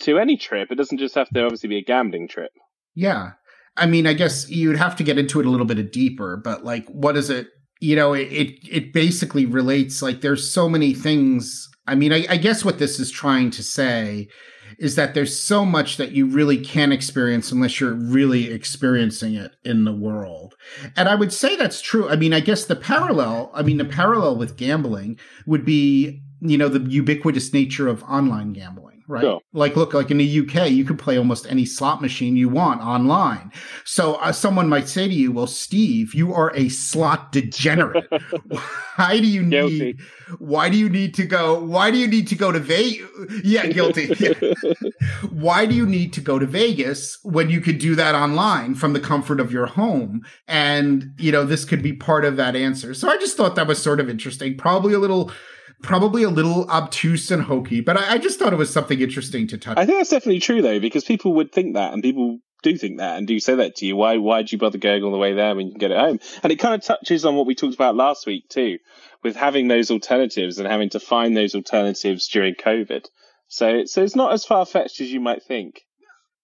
to 0.00 0.18
any 0.18 0.36
trip. 0.36 0.70
It 0.70 0.76
doesn't 0.76 0.98
just 0.98 1.14
have 1.16 1.28
to 1.30 1.44
obviously 1.44 1.68
be 1.68 1.78
a 1.78 1.84
gambling 1.84 2.28
trip. 2.28 2.52
Yeah. 2.94 3.32
I 3.76 3.86
mean, 3.86 4.06
I 4.06 4.12
guess 4.12 4.48
you'd 4.48 4.76
have 4.76 4.96
to 4.96 5.04
get 5.04 5.18
into 5.18 5.40
it 5.40 5.46
a 5.46 5.50
little 5.50 5.66
bit 5.66 5.92
deeper, 5.92 6.36
but 6.36 6.64
like, 6.64 6.86
what 6.88 7.16
is 7.16 7.30
it? 7.30 7.48
You 7.80 7.94
know, 7.96 8.12
it, 8.12 8.32
it, 8.32 8.58
it 8.68 8.92
basically 8.92 9.46
relates, 9.46 10.02
like, 10.02 10.20
there's 10.20 10.50
so 10.50 10.68
many 10.68 10.94
things. 10.94 11.68
I 11.86 11.94
mean, 11.94 12.12
I, 12.12 12.26
I 12.28 12.36
guess 12.36 12.64
what 12.64 12.78
this 12.78 12.98
is 12.98 13.10
trying 13.10 13.50
to 13.52 13.62
say 13.62 14.28
is 14.78 14.96
that 14.96 15.14
there's 15.14 15.38
so 15.38 15.64
much 15.64 15.96
that 15.96 16.12
you 16.12 16.26
really 16.26 16.58
can't 16.58 16.92
experience 16.92 17.50
unless 17.50 17.80
you're 17.80 17.94
really 17.94 18.50
experiencing 18.52 19.34
it 19.34 19.52
in 19.64 19.84
the 19.84 19.94
world. 19.94 20.54
And 20.96 21.08
I 21.08 21.14
would 21.14 21.32
say 21.32 21.56
that's 21.56 21.80
true. 21.80 22.08
I 22.08 22.16
mean, 22.16 22.32
I 22.32 22.40
guess 22.40 22.64
the 22.64 22.76
parallel, 22.76 23.50
I 23.54 23.62
mean, 23.62 23.78
the 23.78 23.84
parallel 23.84 24.36
with 24.36 24.56
gambling 24.56 25.18
would 25.46 25.64
be 25.64 26.22
you 26.40 26.58
know 26.58 26.68
the 26.68 26.80
ubiquitous 26.90 27.52
nature 27.52 27.88
of 27.88 28.02
online 28.04 28.52
gambling 28.52 28.98
right? 29.08 29.24
Yeah. 29.24 29.38
like 29.52 29.74
look 29.74 29.94
like 29.94 30.10
in 30.10 30.18
the 30.18 30.40
uk 30.40 30.70
you 30.70 30.84
can 30.84 30.96
play 30.96 31.16
almost 31.16 31.46
any 31.50 31.64
slot 31.64 32.00
machine 32.00 32.36
you 32.36 32.48
want 32.48 32.80
online. 32.82 33.50
So 33.84 34.14
uh, 34.16 34.32
someone 34.32 34.68
might 34.68 34.88
say 34.88 35.08
to 35.08 35.14
you 35.14 35.32
well 35.32 35.46
steve 35.46 36.14
you 36.14 36.32
are 36.34 36.54
a 36.54 36.68
slot 36.68 37.32
degenerate. 37.32 38.04
Why 38.96 39.18
do 39.18 39.26
you 39.26 39.42
need 39.42 40.00
why 40.38 40.68
do 40.68 40.76
you 40.76 40.88
need 40.88 41.14
to 41.14 41.24
go 41.24 41.58
why 41.58 41.90
do 41.90 41.96
you 41.96 42.06
need 42.06 42.26
to 42.28 42.34
go 42.34 42.52
to 42.52 42.58
vegas 42.58 43.08
yeah 43.44 43.66
guilty. 43.66 44.08
Why 45.30 45.66
do 45.66 45.74
you 45.74 45.86
need 45.86 46.12
to 46.14 46.20
go 46.20 46.38
to 46.38 46.46
vegas 46.46 47.18
when 47.22 47.48
you 47.48 47.60
could 47.60 47.78
do 47.78 47.94
that 47.94 48.14
online 48.14 48.74
from 48.74 48.92
the 48.92 49.00
comfort 49.00 49.40
of 49.40 49.52
your 49.52 49.66
home? 49.66 50.22
And 50.46 51.14
you 51.18 51.32
know 51.32 51.44
this 51.44 51.64
could 51.64 51.82
be 51.82 51.92
part 51.92 52.24
of 52.24 52.36
that 52.36 52.56
answer. 52.56 52.92
So 52.92 53.08
i 53.08 53.16
just 53.16 53.36
thought 53.36 53.54
that 53.54 53.66
was 53.66 53.80
sort 53.80 54.00
of 54.00 54.10
interesting 54.10 54.56
probably 54.56 54.94
a 54.94 54.98
little 54.98 55.30
probably 55.82 56.22
a 56.22 56.30
little 56.30 56.68
obtuse 56.70 57.30
and 57.30 57.42
hokey, 57.42 57.80
but 57.80 57.96
I, 57.96 58.14
I, 58.14 58.18
just 58.18 58.38
thought 58.38 58.52
it 58.52 58.56
was 58.56 58.72
something 58.72 59.00
interesting 59.00 59.46
to 59.48 59.58
touch. 59.58 59.78
I 59.78 59.86
think 59.86 59.98
that's 59.98 60.10
definitely 60.10 60.40
true 60.40 60.62
though, 60.62 60.80
because 60.80 61.04
people 61.04 61.34
would 61.34 61.52
think 61.52 61.74
that, 61.74 61.92
and 61.92 62.02
people 62.02 62.38
do 62.62 62.76
think 62.76 62.98
that, 62.98 63.18
and 63.18 63.26
do 63.26 63.38
say 63.38 63.54
that 63.56 63.76
to 63.76 63.86
you. 63.86 63.96
Why? 63.96 64.16
Why'd 64.16 64.50
you 64.50 64.58
bother 64.58 64.78
going 64.78 65.02
all 65.02 65.12
the 65.12 65.18
way 65.18 65.34
there 65.34 65.54
when 65.54 65.66
you 65.66 65.72
can 65.72 65.78
get 65.78 65.90
it 65.90 65.98
home? 65.98 66.18
And 66.42 66.52
it 66.52 66.58
kind 66.58 66.74
of 66.74 66.82
touches 66.82 67.24
on 67.24 67.36
what 67.36 67.46
we 67.46 67.54
talked 67.54 67.74
about 67.74 67.94
last 67.94 68.26
week 68.26 68.48
too, 68.48 68.78
with 69.22 69.36
having 69.36 69.68
those 69.68 69.90
alternatives 69.90 70.58
and 70.58 70.68
having 70.68 70.90
to 70.90 71.00
find 71.00 71.36
those 71.36 71.54
alternatives 71.54 72.28
during 72.28 72.54
COVID. 72.54 73.06
So, 73.46 73.84
so 73.84 74.02
it's 74.02 74.16
not 74.16 74.32
as 74.32 74.44
far 74.44 74.66
fetched 74.66 75.00
as 75.00 75.10
you 75.12 75.20
might 75.20 75.42
think. 75.42 75.82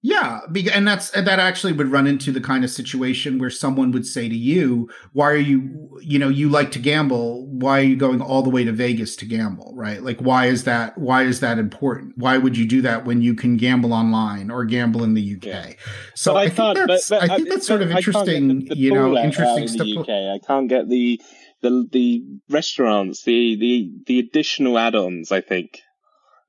Yeah, 0.06 0.40
and 0.70 0.86
that's 0.86 1.12
that 1.12 1.38
actually 1.38 1.72
would 1.72 1.90
run 1.90 2.06
into 2.06 2.30
the 2.30 2.40
kind 2.42 2.62
of 2.62 2.68
situation 2.68 3.38
where 3.38 3.48
someone 3.48 3.90
would 3.92 4.04
say 4.04 4.28
to 4.28 4.36
you, 4.36 4.90
"Why 5.14 5.30
are 5.30 5.36
you, 5.36 5.98
you 6.02 6.18
know, 6.18 6.28
you 6.28 6.50
like 6.50 6.70
to 6.72 6.78
gamble? 6.78 7.46
Why 7.46 7.78
are 7.78 7.84
you 7.84 7.96
going 7.96 8.20
all 8.20 8.42
the 8.42 8.50
way 8.50 8.64
to 8.64 8.72
Vegas 8.72 9.16
to 9.16 9.24
gamble? 9.24 9.72
Right? 9.74 10.02
Like, 10.02 10.20
why 10.20 10.44
is 10.44 10.64
that? 10.64 10.98
Why 10.98 11.22
is 11.22 11.40
that 11.40 11.58
important? 11.58 12.18
Why 12.18 12.36
would 12.36 12.54
you 12.54 12.68
do 12.68 12.82
that 12.82 13.06
when 13.06 13.22
you 13.22 13.34
can 13.34 13.56
gamble 13.56 13.94
online 13.94 14.50
or 14.50 14.66
gamble 14.66 15.04
in 15.04 15.14
the 15.14 15.36
UK? 15.36 15.46
Yeah. 15.46 15.72
So 16.14 16.36
I, 16.36 16.42
I, 16.42 16.48
think 16.50 16.86
that's, 16.86 17.08
but, 17.08 17.20
but, 17.20 17.30
I 17.30 17.36
think 17.36 17.48
that's 17.48 17.66
sort 17.66 17.80
of 17.80 17.90
interesting. 17.90 18.48
The, 18.48 18.74
the 18.74 18.76
you 18.76 18.92
know, 18.92 19.16
interesting 19.16 19.68
stuff. 19.68 19.86
In 19.86 19.94
the 19.94 20.00
UK, 20.00 20.10
I 20.10 20.46
can't 20.46 20.68
get 20.68 20.90
the 20.90 21.18
the 21.62 21.88
the 21.90 22.22
restaurants, 22.50 23.22
the 23.22 23.56
the 23.56 23.90
the 24.06 24.18
additional 24.18 24.78
add-ons. 24.78 25.32
I 25.32 25.40
think 25.40 25.80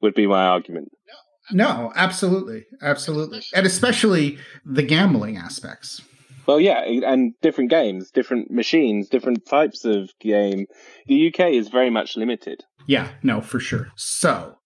would 0.01 0.13
be 0.13 0.27
my 0.27 0.45
argument. 0.45 0.91
No, 1.51 1.91
absolutely. 1.95 2.65
Absolutely. 2.81 3.43
And 3.53 3.65
especially 3.65 4.37
the 4.65 4.83
gambling 4.83 5.37
aspects. 5.37 6.01
Well, 6.47 6.59
yeah, 6.59 6.83
and 6.83 7.33
different 7.41 7.71
games, 7.71 8.11
different 8.11 8.51
machines, 8.51 9.09
different 9.09 9.45
types 9.47 9.83
of 9.83 10.11
game. 10.19 10.67
The 11.07 11.27
UK 11.27 11.51
is 11.51 11.69
very 11.69 11.89
much 11.89 12.15
limited. 12.15 12.63
Yeah, 12.87 13.09
no, 13.23 13.41
for 13.41 13.59
sure. 13.59 13.87
So, 13.95 14.57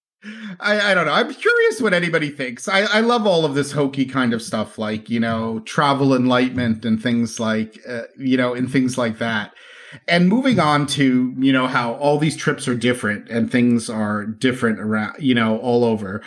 I, 0.60 0.92
I 0.92 0.94
don't 0.94 1.06
know. 1.06 1.14
I'm 1.14 1.34
curious 1.34 1.80
what 1.80 1.94
anybody 1.94 2.30
thinks. 2.30 2.68
I, 2.68 2.82
I 2.82 3.00
love 3.00 3.26
all 3.26 3.46
of 3.46 3.56
this 3.56 3.72
hokey 3.72 4.06
kind 4.06 4.34
of 4.34 4.42
stuff, 4.42 4.78
like, 4.78 5.10
you 5.10 5.20
know, 5.20 5.60
travel 5.62 6.14
enlightenment 6.14 6.84
and 6.84 7.02
things 7.02 7.40
like, 7.40 7.80
uh, 7.88 8.04
you 8.18 8.36
know, 8.36 8.54
and 8.54 8.70
things 8.70 8.98
like 8.98 9.20
that. 9.20 9.54
And 10.08 10.28
moving 10.28 10.60
on 10.60 10.86
to, 10.88 11.34
you 11.38 11.54
know, 11.54 11.68
how 11.68 11.94
all 11.94 12.18
these 12.18 12.36
trips 12.36 12.68
are 12.68 12.76
different 12.76 13.30
and 13.30 13.50
things 13.50 13.90
are 13.90 14.26
different 14.26 14.80
around, 14.80 15.16
you 15.20 15.34
know, 15.34 15.58
all 15.60 15.86
over 15.86 16.22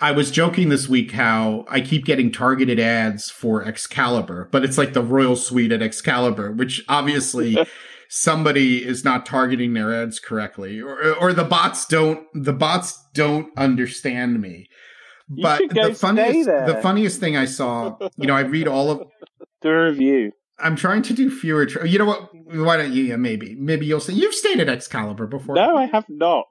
I 0.00 0.12
was 0.12 0.30
joking 0.30 0.68
this 0.70 0.88
week 0.88 1.12
how 1.12 1.64
I 1.68 1.80
keep 1.80 2.04
getting 2.04 2.32
targeted 2.32 2.80
ads 2.80 3.30
for 3.30 3.64
Excalibur, 3.64 4.48
but 4.50 4.64
it's 4.64 4.78
like 4.78 4.92
the 4.92 5.02
Royal 5.02 5.36
Suite 5.36 5.72
at 5.72 5.82
Excalibur, 5.82 6.52
which 6.52 6.82
obviously 6.88 7.56
somebody 8.08 8.84
is 8.84 9.04
not 9.04 9.26
targeting 9.26 9.74
their 9.74 9.94
ads 9.94 10.18
correctly, 10.18 10.80
or 10.80 11.14
or 11.16 11.32
the 11.32 11.44
bots 11.44 11.86
don't 11.86 12.26
the 12.34 12.52
bots 12.52 12.98
don't 13.14 13.48
understand 13.56 14.40
me. 14.40 14.68
But 15.28 15.62
the 15.70 15.94
funniest 15.94 16.46
the 16.48 16.78
funniest 16.82 17.20
thing 17.20 17.36
I 17.36 17.44
saw, 17.46 17.96
you 18.16 18.26
know, 18.26 18.34
I 18.36 18.40
read 18.40 18.68
all 18.68 18.90
of 18.90 19.02
The 19.62 19.70
review. 19.70 20.32
I'm 20.58 20.76
trying 20.76 21.00
to 21.02 21.14
do 21.14 21.30
fewer. 21.30 21.64
Tra- 21.66 21.88
you 21.88 21.98
know 21.98 22.04
what? 22.04 22.28
Why 22.34 22.76
don't 22.76 22.92
you? 22.92 23.04
Yeah, 23.04 23.16
maybe. 23.16 23.54
Maybe 23.58 23.86
you'll 23.86 23.98
say 24.00 24.12
you've 24.12 24.34
stayed 24.34 24.60
at 24.60 24.68
Excalibur 24.68 25.26
before. 25.26 25.54
No, 25.54 25.76
I 25.76 25.86
have 25.86 26.04
not. 26.08 26.44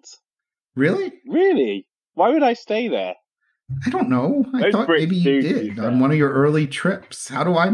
really? 0.76 1.14
Really? 1.28 1.88
Why 2.16 2.30
would 2.30 2.44
I 2.44 2.54
stay 2.54 2.88
there? 2.88 3.14
I 3.86 3.90
don't 3.90 4.10
know. 4.10 4.46
I 4.54 4.64
Those 4.64 4.74
thought 4.74 4.90
maybe 4.90 5.16
you 5.16 5.42
do, 5.42 5.42
to 5.42 5.60
be 5.62 5.70
did 5.70 5.80
on 5.80 6.00
one 6.00 6.12
of 6.12 6.18
your 6.18 6.32
early 6.32 6.68
trips. 6.68 7.30
How 7.30 7.44
do 7.44 7.58
I? 7.58 7.72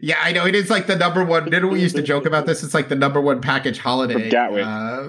Yeah, 0.00 0.18
I 0.22 0.32
know 0.32 0.46
it 0.46 0.54
is 0.54 0.70
like 0.70 0.86
the 0.86 0.96
number 0.96 1.24
one. 1.24 1.44
Didn't 1.46 1.70
we 1.70 1.80
used 1.80 1.96
to 1.96 2.02
joke 2.02 2.24
about 2.24 2.46
this? 2.46 2.62
It's 2.62 2.74
like 2.74 2.88
the 2.88 2.94
number 2.94 3.20
one 3.20 3.40
package 3.40 3.78
holiday. 3.78 4.30
Gatwick. 4.34 4.64
Uh, 4.64 5.08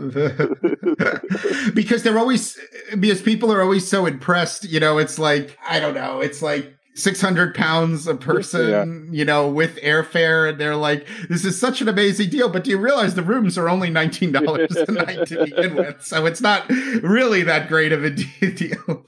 because 1.74 2.04
they're 2.04 2.18
always 2.18 2.60
because 3.00 3.22
people 3.22 3.52
are 3.52 3.62
always 3.62 3.88
so 3.88 4.06
impressed. 4.06 4.64
You 4.66 4.80
know, 4.80 4.98
it's 4.98 5.20
like 5.20 5.58
I 5.68 5.80
don't 5.80 5.94
know. 5.94 6.22
It's 6.22 6.42
like. 6.42 6.72
600 6.98 7.54
pounds 7.54 8.08
a 8.08 8.16
person, 8.16 9.10
you 9.12 9.26
know, 9.26 9.50
with 9.50 9.76
airfare. 9.82 10.50
And 10.50 10.58
they're 10.58 10.78
like, 10.78 11.06
this 11.28 11.44
is 11.44 11.60
such 11.60 11.82
an 11.82 11.90
amazing 11.90 12.30
deal. 12.30 12.48
But 12.48 12.64
do 12.64 12.70
you 12.70 12.78
realize 12.78 13.16
the 13.16 13.22
rooms 13.22 13.58
are 13.58 13.68
only 13.68 13.90
$19 13.90 14.88
a 14.88 14.92
night 14.94 15.28
to 15.28 15.44
begin 15.44 15.76
with? 15.76 16.02
So 16.02 16.26
it's 16.26 16.40
not 16.40 16.70
really 16.70 17.44
that 17.44 17.68
great 17.68 17.92
of 17.92 18.06
a 18.06 18.12
deal. 18.12 19.06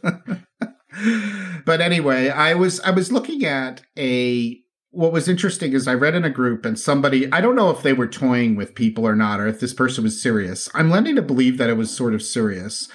But 1.65 1.81
anyway, 1.81 2.29
I 2.29 2.53
was 2.53 2.79
I 2.81 2.91
was 2.91 3.11
looking 3.11 3.45
at 3.45 3.81
a 3.97 4.59
what 4.91 5.11
was 5.11 5.27
interesting 5.27 5.73
is 5.73 5.87
I 5.87 5.93
read 5.93 6.15
in 6.15 6.23
a 6.25 6.29
group 6.29 6.65
and 6.65 6.79
somebody 6.79 7.31
I 7.31 7.41
don't 7.41 7.55
know 7.55 7.69
if 7.69 7.83
they 7.83 7.93
were 7.93 8.07
toying 8.07 8.55
with 8.55 8.75
people 8.75 9.07
or 9.07 9.15
not 9.15 9.39
or 9.39 9.47
if 9.47 9.59
this 9.59 9.73
person 9.73 10.03
was 10.03 10.21
serious. 10.21 10.69
I'm 10.73 10.89
lending 10.89 11.15
to 11.15 11.21
believe 11.21 11.57
that 11.57 11.69
it 11.69 11.77
was 11.77 11.95
sort 11.95 12.13
of 12.13 12.23
serious. 12.23 12.89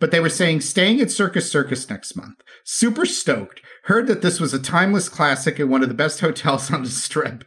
But 0.00 0.12
they 0.12 0.20
were 0.20 0.28
saying 0.28 0.60
staying 0.60 1.00
at 1.00 1.10
Circus 1.10 1.50
Circus 1.50 1.90
next 1.90 2.14
month. 2.16 2.42
Super 2.64 3.04
stoked. 3.04 3.60
Heard 3.88 4.06
that 4.08 4.20
this 4.20 4.38
was 4.38 4.52
a 4.52 4.58
timeless 4.58 5.08
classic 5.08 5.58
and 5.58 5.70
one 5.70 5.82
of 5.82 5.88
the 5.88 5.94
best 5.94 6.20
hotels 6.20 6.70
on 6.70 6.82
the 6.82 6.90
strip. 6.90 7.42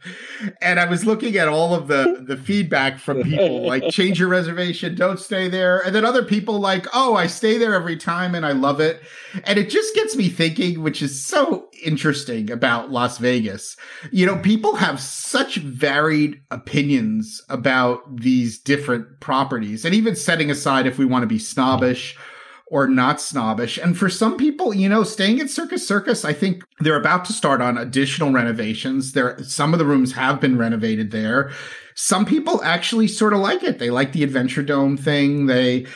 And 0.60 0.80
I 0.80 0.86
was 0.86 1.06
looking 1.06 1.36
at 1.36 1.46
all 1.46 1.72
of 1.72 1.86
the 1.86 2.24
the 2.26 2.36
feedback 2.36 2.98
from 2.98 3.22
people 3.22 3.64
like 3.64 3.90
change 3.90 4.18
your 4.18 4.28
reservation, 4.28 4.96
don't 4.96 5.20
stay 5.20 5.46
there. 5.46 5.78
And 5.78 5.94
then 5.94 6.04
other 6.04 6.24
people 6.24 6.58
like, 6.58 6.88
"Oh, 6.92 7.14
I 7.14 7.28
stay 7.28 7.58
there 7.58 7.74
every 7.74 7.96
time 7.96 8.34
and 8.34 8.44
I 8.44 8.50
love 8.50 8.80
it." 8.80 9.00
And 9.44 9.56
it 9.56 9.70
just 9.70 9.94
gets 9.94 10.16
me 10.16 10.28
thinking, 10.28 10.82
which 10.82 11.00
is 11.00 11.24
so 11.24 11.68
interesting 11.80 12.50
about 12.50 12.90
Las 12.90 13.18
Vegas. 13.18 13.76
You 14.10 14.26
know, 14.26 14.38
people 14.38 14.74
have 14.74 14.98
such 14.98 15.58
varied 15.58 16.40
opinions 16.50 17.40
about 17.50 18.16
these 18.16 18.58
different 18.58 19.20
properties. 19.20 19.84
And 19.84 19.94
even 19.94 20.16
setting 20.16 20.50
aside 20.50 20.88
if 20.88 20.98
we 20.98 21.04
want 21.04 21.22
to 21.22 21.28
be 21.28 21.38
snobbish 21.38 22.16
or 22.72 22.88
not 22.88 23.20
snobbish. 23.20 23.76
And 23.76 23.98
for 23.98 24.08
some 24.08 24.38
people, 24.38 24.72
you 24.72 24.88
know, 24.88 25.04
staying 25.04 25.40
at 25.40 25.50
Circus 25.50 25.86
Circus, 25.86 26.24
I 26.24 26.32
think 26.32 26.64
they're 26.80 26.96
about 26.96 27.26
to 27.26 27.34
start 27.34 27.60
on 27.60 27.76
additional 27.76 28.32
renovations. 28.32 29.12
There, 29.12 29.38
some 29.42 29.74
of 29.74 29.78
the 29.78 29.84
rooms 29.84 30.12
have 30.12 30.40
been 30.40 30.56
renovated 30.56 31.10
there. 31.10 31.52
Some 31.94 32.24
people 32.24 32.64
actually 32.64 33.08
sort 33.08 33.34
of 33.34 33.40
like 33.40 33.62
it. 33.62 33.78
They 33.78 33.90
like 33.90 34.12
the 34.12 34.24
Adventure 34.24 34.62
Dome 34.62 34.96
thing. 34.96 35.44
They, 35.46 35.86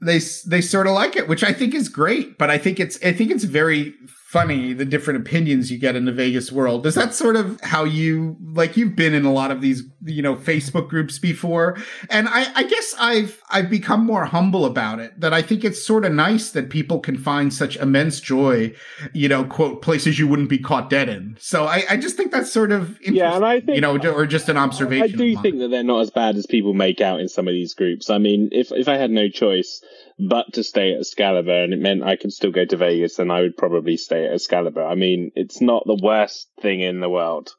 they, 0.00 0.20
they 0.46 0.62
sort 0.62 0.86
of 0.86 0.94
like 0.94 1.16
it, 1.16 1.28
which 1.28 1.44
I 1.44 1.52
think 1.52 1.74
is 1.74 1.90
great. 1.90 2.38
But 2.38 2.48
I 2.48 2.56
think 2.56 2.80
it's, 2.80 2.98
I 3.04 3.12
think 3.12 3.30
it's 3.30 3.44
very 3.44 3.94
funny 4.32 4.72
the 4.72 4.86
different 4.86 5.20
opinions 5.20 5.70
you 5.70 5.76
get 5.76 5.94
in 5.94 6.06
the 6.06 6.12
Vegas 6.12 6.50
world. 6.50 6.86
Is 6.86 6.94
that 6.94 7.12
sort 7.12 7.36
of 7.36 7.60
how 7.60 7.84
you 7.84 8.34
like 8.54 8.78
you've 8.78 8.96
been 8.96 9.12
in 9.12 9.26
a 9.26 9.32
lot 9.32 9.50
of 9.50 9.60
these, 9.60 9.82
you 10.06 10.22
know, 10.22 10.36
Facebook 10.36 10.88
groups 10.88 11.18
before? 11.18 11.76
And 12.08 12.26
I, 12.30 12.50
I 12.54 12.62
guess 12.62 12.94
I've 12.98 13.42
I've 13.50 13.68
become 13.68 14.06
more 14.06 14.24
humble 14.24 14.64
about 14.64 15.00
it. 15.00 15.20
That 15.20 15.34
I 15.34 15.42
think 15.42 15.64
it's 15.64 15.84
sort 15.84 16.06
of 16.06 16.12
nice 16.14 16.50
that 16.52 16.70
people 16.70 16.98
can 16.98 17.18
find 17.18 17.52
such 17.52 17.76
immense 17.76 18.20
joy, 18.20 18.74
you 19.12 19.28
know, 19.28 19.44
quote 19.44 19.82
places 19.82 20.18
you 20.18 20.26
wouldn't 20.26 20.48
be 20.48 20.58
caught 20.58 20.88
dead 20.88 21.10
in. 21.10 21.36
So 21.38 21.66
I, 21.66 21.84
I 21.90 21.96
just 21.98 22.16
think 22.16 22.32
that's 22.32 22.50
sort 22.50 22.72
of 22.72 22.92
interesting, 23.02 23.16
Yeah, 23.16 23.36
and 23.36 23.44
I 23.44 23.60
think 23.60 23.74
you 23.74 23.82
know, 23.82 23.98
or 23.98 24.24
just 24.24 24.48
an 24.48 24.56
observation. 24.56 25.14
I 25.14 25.24
do 25.24 25.36
think 25.42 25.58
that 25.58 25.68
they're 25.68 25.84
not 25.84 26.00
as 26.00 26.10
bad 26.10 26.36
as 26.36 26.46
people 26.46 26.72
make 26.72 27.02
out 27.02 27.20
in 27.20 27.28
some 27.28 27.46
of 27.48 27.52
these 27.52 27.74
groups. 27.74 28.08
I 28.08 28.16
mean, 28.16 28.48
if 28.50 28.72
if 28.72 28.88
I 28.88 28.96
had 28.96 29.10
no 29.10 29.28
choice 29.28 29.82
but 30.28 30.52
to 30.54 30.62
stay 30.62 30.92
at 30.92 31.00
Excalibur 31.00 31.64
and 31.64 31.72
it 31.72 31.80
meant 31.80 32.02
I 32.02 32.16
could 32.16 32.32
still 32.32 32.52
go 32.52 32.64
to 32.64 32.76
Vegas, 32.76 33.16
then 33.16 33.30
I 33.30 33.40
would 33.40 33.56
probably 33.56 33.96
stay 33.96 34.26
at 34.26 34.34
Excalibur. 34.34 34.84
I 34.84 34.94
mean, 34.94 35.32
it's 35.34 35.60
not 35.60 35.84
the 35.86 35.98
worst 36.00 36.48
thing 36.60 36.80
in 36.80 37.00
the 37.00 37.08
world. 37.08 37.50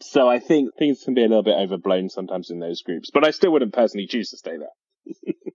So 0.00 0.28
I 0.28 0.38
think 0.38 0.70
things 0.78 1.02
can 1.04 1.14
be 1.14 1.24
a 1.24 1.28
little 1.28 1.42
bit 1.42 1.56
overblown 1.58 2.08
sometimes 2.08 2.50
in 2.50 2.60
those 2.60 2.82
groups, 2.82 3.10
but 3.12 3.26
I 3.26 3.30
still 3.30 3.52
wouldn't 3.52 3.74
personally 3.74 4.06
choose 4.06 4.30
to 4.30 4.36
stay 4.36 4.56
there. 4.56 5.34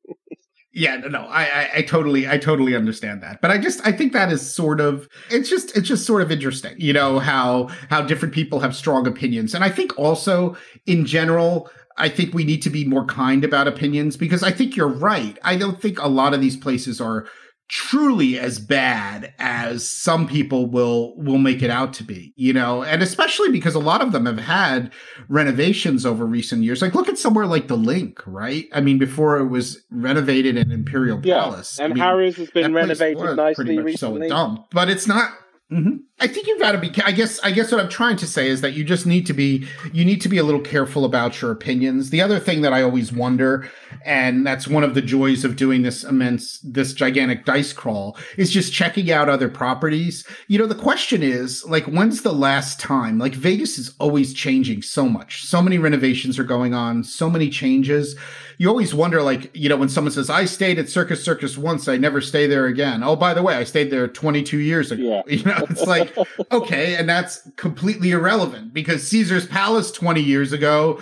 Yeah, 0.75 0.95
no, 0.95 1.07
no, 1.07 1.19
I, 1.19 1.43
I, 1.43 1.69
I 1.75 1.81
totally, 1.83 2.27
I 2.27 2.39
totally 2.39 2.75
understand 2.75 3.21
that. 3.21 3.41
But 3.41 3.51
I 3.51 3.59
just, 3.59 3.85
I 3.85 3.91
think 3.91 4.11
that 4.13 4.31
is 4.31 4.41
sort 4.41 4.81
of, 4.81 5.07
it's 5.29 5.47
just, 5.47 5.77
it's 5.77 5.87
just 5.87 6.03
sort 6.03 6.23
of 6.23 6.31
interesting, 6.31 6.73
you 6.79 6.93
know, 6.93 7.19
how, 7.19 7.69
how 7.91 8.01
different 8.01 8.33
people 8.33 8.59
have 8.59 8.75
strong 8.75 9.05
opinions. 9.05 9.53
And 9.53 9.63
I 9.63 9.69
think 9.69 9.97
also 9.99 10.57
in 10.87 11.05
general, 11.05 11.69
I 11.97 12.09
think 12.09 12.33
we 12.33 12.43
need 12.43 12.61
to 12.63 12.69
be 12.69 12.85
more 12.85 13.05
kind 13.05 13.43
about 13.43 13.67
opinions 13.67 14.17
because 14.17 14.43
I 14.43 14.51
think 14.51 14.75
you're 14.75 14.87
right. 14.87 15.37
I 15.43 15.55
don't 15.55 15.81
think 15.81 15.99
a 15.99 16.07
lot 16.07 16.33
of 16.33 16.41
these 16.41 16.57
places 16.57 16.99
are 16.99 17.27
truly 17.69 18.37
as 18.37 18.59
bad 18.59 19.33
as 19.39 19.87
some 19.87 20.27
people 20.27 20.69
will 20.69 21.15
will 21.17 21.37
make 21.37 21.63
it 21.63 21.69
out 21.69 21.93
to 21.93 22.03
be 22.03 22.33
you 22.35 22.51
know 22.51 22.83
and 22.83 23.01
especially 23.01 23.49
because 23.51 23.73
a 23.73 23.79
lot 23.79 24.01
of 24.01 24.11
them 24.11 24.25
have 24.25 24.37
had 24.37 24.91
renovations 25.29 26.05
over 26.05 26.25
recent 26.25 26.61
years 26.61 26.81
like 26.81 26.93
look 26.93 27.07
at 27.07 27.17
somewhere 27.17 27.47
like 27.47 27.69
the 27.69 27.77
LINQ 27.77 28.15
right 28.27 28.65
i 28.73 28.81
mean 28.81 28.99
before 28.99 29.37
it 29.37 29.47
was 29.47 29.81
renovated 29.89 30.57
in 30.57 30.71
imperial 30.71 31.19
palace 31.19 31.79
and 31.79 31.99
I 31.99 32.15
mean, 32.15 32.33
has 32.33 32.51
been 32.51 32.73
renovated 32.73 33.37
nicely 33.37 33.79
recently. 33.79 34.29
So 34.29 34.35
dumb, 34.35 34.65
but 34.71 34.89
it's 34.89 35.07
not. 35.07 35.33
Mhm. 35.71 35.99
I 36.19 36.27
think 36.27 36.45
you've 36.45 36.59
got 36.59 36.73
to 36.73 36.77
be. 36.77 36.91
I 37.03 37.11
guess. 37.11 37.39
I 37.39 37.49
guess 37.51 37.71
what 37.71 37.81
I'm 37.81 37.89
trying 37.89 38.17
to 38.17 38.27
say 38.27 38.47
is 38.47 38.61
that 38.61 38.73
you 38.73 38.83
just 38.83 39.05
need 39.05 39.25
to 39.27 39.33
be. 39.33 39.65
You 39.91 40.05
need 40.05 40.21
to 40.21 40.29
be 40.29 40.37
a 40.37 40.43
little 40.43 40.61
careful 40.61 41.03
about 41.03 41.41
your 41.41 41.51
opinions. 41.51 42.09
The 42.11 42.21
other 42.21 42.37
thing 42.39 42.61
that 42.61 42.73
I 42.73 42.83
always 42.83 43.11
wonder, 43.11 43.67
and 44.05 44.45
that's 44.45 44.67
one 44.67 44.83
of 44.83 44.93
the 44.93 45.01
joys 45.01 45.43
of 45.43 45.55
doing 45.55 45.81
this 45.81 46.03
immense, 46.03 46.59
this 46.59 46.93
gigantic 46.93 47.45
dice 47.45 47.73
crawl, 47.73 48.17
is 48.37 48.51
just 48.51 48.73
checking 48.73 49.11
out 49.11 49.29
other 49.29 49.49
properties. 49.49 50.25
You 50.47 50.59
know, 50.59 50.67
the 50.67 50.75
question 50.75 51.23
is 51.23 51.65
like, 51.65 51.85
when's 51.85 52.21
the 52.21 52.33
last 52.33 52.79
time? 52.79 53.17
Like 53.17 53.33
Vegas 53.33 53.77
is 53.79 53.95
always 53.99 54.33
changing 54.33 54.81
so 54.83 55.09
much. 55.09 55.43
So 55.45 55.61
many 55.61 55.77
renovations 55.77 56.37
are 56.37 56.43
going 56.43 56.73
on. 56.73 57.03
So 57.03 57.29
many 57.29 57.49
changes 57.49 58.15
you 58.57 58.69
always 58.69 58.93
wonder, 58.93 59.21
like, 59.21 59.55
you 59.55 59.69
know, 59.69 59.77
when 59.77 59.89
someone 59.89 60.11
says, 60.11 60.29
I 60.29 60.45
stayed 60.45 60.79
at 60.79 60.89
Circus 60.89 61.23
Circus 61.23 61.57
once, 61.57 61.87
I 61.87 61.97
never 61.97 62.21
stay 62.21 62.47
there 62.47 62.65
again. 62.65 63.03
Oh, 63.03 63.15
by 63.15 63.33
the 63.33 63.43
way, 63.43 63.55
I 63.55 63.63
stayed 63.63 63.91
there 63.91 64.07
22 64.07 64.59
years 64.59 64.91
ago. 64.91 65.03
Yeah. 65.03 65.21
You 65.33 65.43
know, 65.45 65.65
it's 65.69 65.85
like, 65.87 66.15
okay, 66.51 66.95
and 66.95 67.09
that's 67.09 67.49
completely 67.55 68.11
irrelevant 68.11 68.73
because 68.73 69.05
Caesars 69.07 69.47
Palace 69.47 69.91
20 69.91 70.21
years 70.21 70.53
ago 70.53 71.01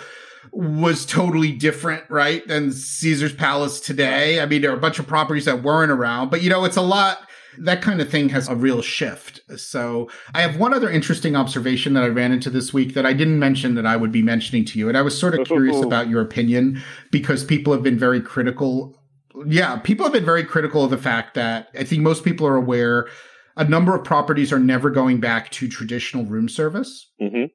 was 0.52 1.06
totally 1.06 1.52
different, 1.52 2.04
right, 2.10 2.48
than 2.48 2.72
Caesars 2.72 3.34
Palace 3.34 3.80
today. 3.80 4.40
I 4.40 4.46
mean, 4.46 4.62
there 4.62 4.72
are 4.72 4.78
a 4.78 4.80
bunch 4.80 5.00
of 5.00 5.08
properties 5.08 5.46
that 5.46 5.64
weren't 5.64 5.92
around, 5.92 6.30
but 6.32 6.42
you 6.42 6.50
know, 6.50 6.64
it's 6.66 6.78
a 6.78 6.82
lot. 6.82 7.28
That 7.64 7.82
kind 7.82 8.02
of 8.02 8.10
thing 8.10 8.30
has 8.30 8.48
a 8.48 8.56
real 8.56 8.82
shift. 8.82 9.42
So, 9.58 10.10
I 10.34 10.42
have 10.42 10.58
one 10.58 10.74
other 10.74 10.90
interesting 10.90 11.36
observation 11.36 11.94
that 11.94 12.04
I 12.04 12.08
ran 12.08 12.32
into 12.32 12.50
this 12.50 12.74
week 12.74 12.94
that 12.94 13.06
I 13.06 13.14
didn't 13.14 13.40
mention 13.40 13.76
that 13.76 13.86
I 13.86 13.96
would 13.96 14.12
be 14.12 14.22
mentioning 14.22 14.66
to 14.66 14.80
you. 14.80 14.88
And 14.88 14.98
I 14.98 15.02
was 15.02 15.18
sort 15.18 15.40
of 15.40 15.46
curious 15.48 15.82
about 15.82 16.10
your 16.10 16.22
opinion 16.22 16.82
because 17.12 17.44
people 17.44 17.74
have 17.74 17.84
been 17.84 18.00
very 18.00 18.22
critical. 18.22 18.98
Yeah, 19.46 19.78
people 19.78 20.06
have 20.06 20.14
been 20.14 20.26
very 20.26 20.44
critical 20.44 20.84
of 20.84 20.92
the 20.92 20.98
fact 20.98 21.36
that 21.36 21.70
I 21.78 21.84
think 21.84 22.02
most 22.02 22.24
people 22.24 22.46
are 22.48 22.56
aware 22.56 23.08
a 23.58 23.66
number 23.66 23.96
of 23.96 24.04
properties 24.04 24.52
are 24.52 24.60
never 24.60 24.90
going 24.90 25.20
back 25.20 25.50
to 25.52 25.68
traditional 25.68 26.26
room 26.26 26.50
service 26.50 27.10
hmm 27.20 27.46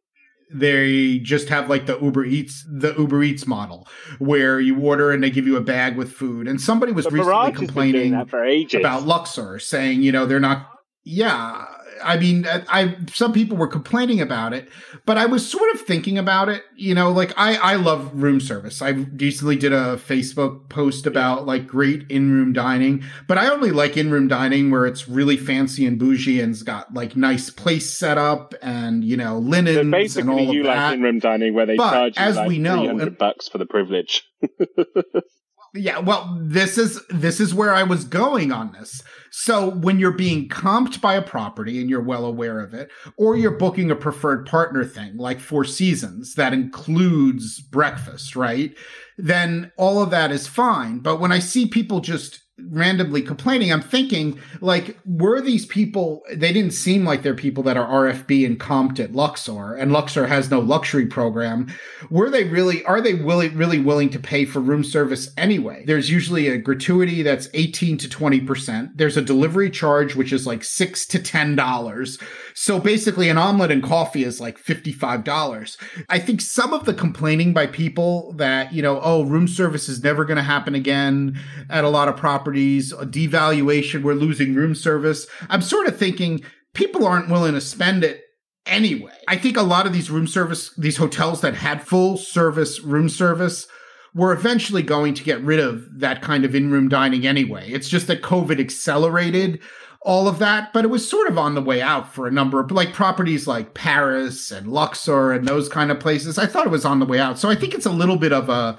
they 0.53 1.19
just 1.19 1.49
have 1.49 1.69
like 1.69 1.87
the 1.87 1.99
Uber 1.99 2.25
Eats, 2.25 2.65
the 2.69 2.95
Uber 2.95 3.23
Eats 3.23 3.47
model, 3.47 3.87
where 4.19 4.61
you 4.61 4.79
order 4.79 5.11
and 5.11 5.23
they 5.23 5.31
give 5.31 5.47
you 5.47 5.57
a 5.57 5.61
bag 5.61 5.97
with 5.97 6.13
food. 6.13 6.47
And 6.49 6.61
somebody 6.61 6.93
was 6.93 7.05
But 7.05 7.15
recently 7.15 7.33
Mirage 7.33 7.47
has 7.47 7.53
been 7.53 7.61
doing 7.61 7.69
complaining 7.69 8.13
that 8.13 8.31
for 8.31 8.45
ages. 8.45 8.79
about 8.79 9.05
Luxor, 9.07 9.59
saying 9.59 10.03
you 10.03 10.13
know 10.13 10.27
they're 10.27 10.41
not. 10.41 10.73
Yeah, 11.09 11.65
I 12.03 12.19
mean, 12.19 12.47
I, 12.49 12.63
I 12.69 12.97
some 13.13 13.33
people 13.33 13.57
were 13.57 13.69
complaining 13.69 14.21
about 14.21 14.53
it, 14.53 14.69
but 15.05 15.17
I 15.17 15.27
was 15.27 15.49
sort 15.49 15.73
of 15.73 15.83
thinking 15.83 16.19
about 16.19 16.49
it. 16.49 16.65
You 16.75 16.97
know, 16.97 17.13
like 17.13 17.33
I 17.37 17.55
I 17.55 17.77
love 17.77 18.11
room 18.13 18.41
service. 18.41 18.83
I 18.83 18.89
recently 18.89 19.55
did 19.55 19.73
a 19.73 19.97
Facebook 19.99 20.69
post 20.69 21.07
about 21.07 21.47
like 21.47 21.69
great 21.69 22.11
in 22.11 22.33
room 22.33 22.53
dining, 22.53 23.05
but 23.29 23.39
I 23.39 23.49
only 23.51 23.71
like 23.71 23.97
in 23.97 24.11
room 24.11 24.27
dining 24.27 24.73
where 24.73 24.85
it's 24.85 25.09
really 25.09 25.37
fancy 25.37 25.87
and 25.87 25.97
bougie 25.97 26.43
and's 26.43 26.65
got 26.65 26.93
like 26.93 27.15
nice 27.15 27.51
place 27.51 27.89
set 27.97 28.19
up 28.19 28.53
and 28.61 29.05
you 29.05 29.17
know 29.17 29.35
so 29.35 29.39
linens 29.39 29.77
and 29.79 29.91
basically, 29.93 30.33
all 30.33 30.49
of 30.49 30.55
you 30.57 30.65
that. 30.65 30.77
like 30.89 30.95
in-room 30.97 31.21
dining 31.21 31.55
where 31.55 31.67
they 31.67 31.77
But 31.77 31.93
charge 31.93 32.17
you 32.19 32.23
as 32.25 32.37
like 32.37 32.49
we 32.49 32.59
know, 32.59 32.79
300 32.81 33.07
and- 33.07 33.17
bucks 33.19 33.47
for 33.47 33.59
the 33.59 33.67
privilege. 33.67 34.29
Yeah, 35.77 35.99
well, 35.99 36.39
this 36.41 36.79
is 36.79 37.01
this 37.09 37.41
is 37.41 37.55
where 37.55 37.75
I 37.75 37.83
was 37.83 38.05
going 38.05 38.53
on 38.53 38.73
this. 38.73 39.03
So 39.31 39.71
when 39.71 39.99
you're 39.99 40.13
being 40.13 40.49
comped 40.49 41.01
by 41.01 41.15
a 41.15 41.23
property 41.23 41.81
and 41.81 41.91
you're 41.91 42.03
well 42.03 42.25
aware 42.25 42.61
of 42.61 42.73
it, 42.73 42.91
or 43.17 43.37
you're 43.37 43.51
mm-hmm. 43.51 43.59
booking 43.59 43.91
a 43.91 43.97
preferred 43.97 44.47
partner 44.47 44.85
thing 44.85 45.17
like 45.19 45.41
Four 45.41 45.65
Seasons 45.65 46.35
that 46.35 46.53
includes 46.53 47.61
breakfast, 47.61 48.35
right? 48.35 48.75
Then 49.19 49.73
all 49.77 50.03
of 50.03 50.11
that 50.11 50.33
is 50.33 50.47
fine. 50.47 51.01
But 51.01 51.21
when 51.21 51.33
I 51.33 51.39
see 51.39 51.67
people 51.67 52.01
just 52.01 52.46
randomly 52.59 53.21
complaining, 53.21 53.71
I'm 53.71 53.83
thinking, 53.83 54.41
like, 54.61 54.99
were 55.05 55.41
these 55.41 55.67
people, 55.67 56.23
they 56.33 56.53
didn't 56.53 56.73
seem 56.73 57.05
like 57.05 57.23
they're 57.23 57.35
people 57.35 57.63
that 57.65 57.77
are 57.77 57.87
RFB 57.87 58.47
and 58.47 58.59
comped 58.59 58.99
at 58.99 59.13
Luxor, 59.13 59.75
and 59.75 59.93
Luxor 59.93 60.27
has 60.27 60.51
no 60.51 60.61
luxury 60.61 61.07
program. 61.07 61.73
Were 62.09 62.31
they 62.31 62.45
really, 62.45 62.85
are 62.85 63.01
they 63.01 63.15
really, 63.15 63.49
really 63.49 63.79
willing 63.79 64.09
to 64.11 64.19
pay 64.19 64.47
for 64.47 64.61
room 64.61 64.85
service 64.85 65.31
anyway? 65.37 65.85
There's 65.87 66.11
usually 66.11 66.49
a 66.49 66.57
gratuity 66.57 67.23
that's 67.23 67.49
18 67.53 67.99
to 67.99 68.09
20%. 68.09 68.93
There's 68.95 69.17
a 69.19 69.23
delivery 69.23 69.71
charge, 69.71 70.17
which 70.17 70.33
is 70.33 70.47
like 70.47 70.65
six 70.65 71.05
to 71.07 71.19
$10. 71.19 72.23
So 72.55 72.81
basically, 72.81 73.29
an 73.29 73.37
omelet 73.37 73.71
and 73.71 73.83
coffee 73.83 74.25
is 74.25 74.41
like 74.41 74.59
$55. 74.59 75.77
I 76.09 76.19
think 76.19 76.41
some 76.41 76.73
of 76.73 76.87
the 76.87 76.95
complaining 76.95 77.53
by 77.53 77.67
people 77.67 78.33
that, 78.35 78.73
you 78.73 78.81
know, 78.81 78.99
oh, 79.03 79.25
room 79.25 79.47
service 79.47 79.91
is 79.91 80.03
never 80.03 80.25
going 80.25 80.39
to 80.39 80.43
happen 80.43 80.75
again 80.75 81.39
at 81.69 81.85
a 81.85 81.91
lot 81.91 82.09
of 82.09 82.17
properties, 82.17 82.46
a 82.93 83.07
devaluation, 83.07 84.03
we're 84.03 84.15
losing 84.15 84.55
room 84.55 84.75
service. 84.75 85.27
I'm 85.49 85.63
sort 85.63 85.87
of 85.87 85.97
thinking 85.97 86.43
people 86.75 87.07
aren't 87.07 87.31
willing 87.31 87.55
to 87.55 87.61
spend 87.61 88.05
it 88.05 88.23
anyway. 88.67 89.13
I 89.29 89.37
think 89.37 89.57
a 89.57 89.63
lot 89.63 89.87
of 89.87 89.93
these 89.93 90.11
room 90.11 90.27
service, 90.27 90.71
these 90.77 90.97
hotels 90.97 91.41
that 91.41 91.55
had 91.55 91.87
full 91.87 92.17
service 92.17 92.81
room 92.81 93.09
service, 93.09 93.67
were 94.15 94.33
eventually 94.33 94.83
going 94.83 95.13
to 95.13 95.23
get 95.23 95.43
rid 95.43 95.61
of 95.61 96.01
that 96.01 96.23
kind 96.23 96.45
of 96.45 96.55
in 96.55 96.71
room 96.71 96.89
dining 96.89 97.27
anyway. 97.27 97.71
It's 97.71 97.89
just 97.89 98.07
that 98.07 98.23
COVID 98.23 98.59
accelerated 98.59 99.61
all 100.01 100.29
of 100.29 100.39
that, 100.39 100.73
but 100.73 100.85
it 100.85 100.89
was 100.89 101.09
sort 101.09 101.29
of 101.29 101.37
on 101.37 101.55
the 101.55 101.61
way 101.61 101.83
out 101.83 102.15
for 102.15 102.27
a 102.27 102.31
number 102.31 102.61
of 102.61 102.71
like 102.71 102.93
properties 102.93 103.47
like 103.47 103.75
Paris 103.75 104.51
and 104.51 104.69
Luxor 104.69 105.33
and 105.33 105.47
those 105.47 105.69
kind 105.69 105.91
of 105.91 106.01
places. 106.01 106.39
I 106.39 106.47
thought 106.47 106.65
it 106.65 106.71
was 106.71 106.85
on 106.85 107.01
the 107.01 107.07
way 107.07 107.19
out. 107.19 107.39
So 107.39 107.51
I 107.51 107.57
think 107.57 107.75
it's 107.75 107.87
a 107.87 107.91
little 107.91 108.17
bit 108.17 108.33
of 108.33 108.49
a 108.49 108.79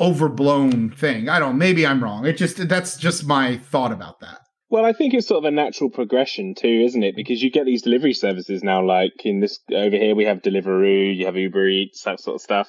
overblown 0.00 0.90
thing. 0.90 1.28
I 1.28 1.38
don't 1.38 1.58
maybe 1.58 1.86
I'm 1.86 2.02
wrong. 2.02 2.26
It 2.26 2.36
just 2.36 2.68
that's 2.68 2.96
just 2.96 3.26
my 3.26 3.56
thought 3.56 3.92
about 3.92 4.20
that. 4.20 4.40
Well, 4.70 4.84
I 4.84 4.92
think 4.92 5.14
it's 5.14 5.26
sort 5.26 5.44
of 5.44 5.48
a 5.48 5.54
natural 5.54 5.88
progression 5.88 6.54
too, 6.54 6.82
isn't 6.84 7.02
it? 7.02 7.16
Because 7.16 7.42
you 7.42 7.50
get 7.50 7.64
these 7.64 7.82
delivery 7.82 8.12
services 8.12 8.62
now, 8.62 8.84
like 8.84 9.12
in 9.24 9.40
this 9.40 9.60
over 9.72 9.96
here 9.96 10.14
we 10.14 10.24
have 10.24 10.42
Deliveroo, 10.42 11.16
you 11.16 11.26
have 11.26 11.36
Uber 11.36 11.68
Eats, 11.68 12.02
that 12.04 12.20
sort 12.20 12.36
of 12.36 12.42
stuff 12.42 12.68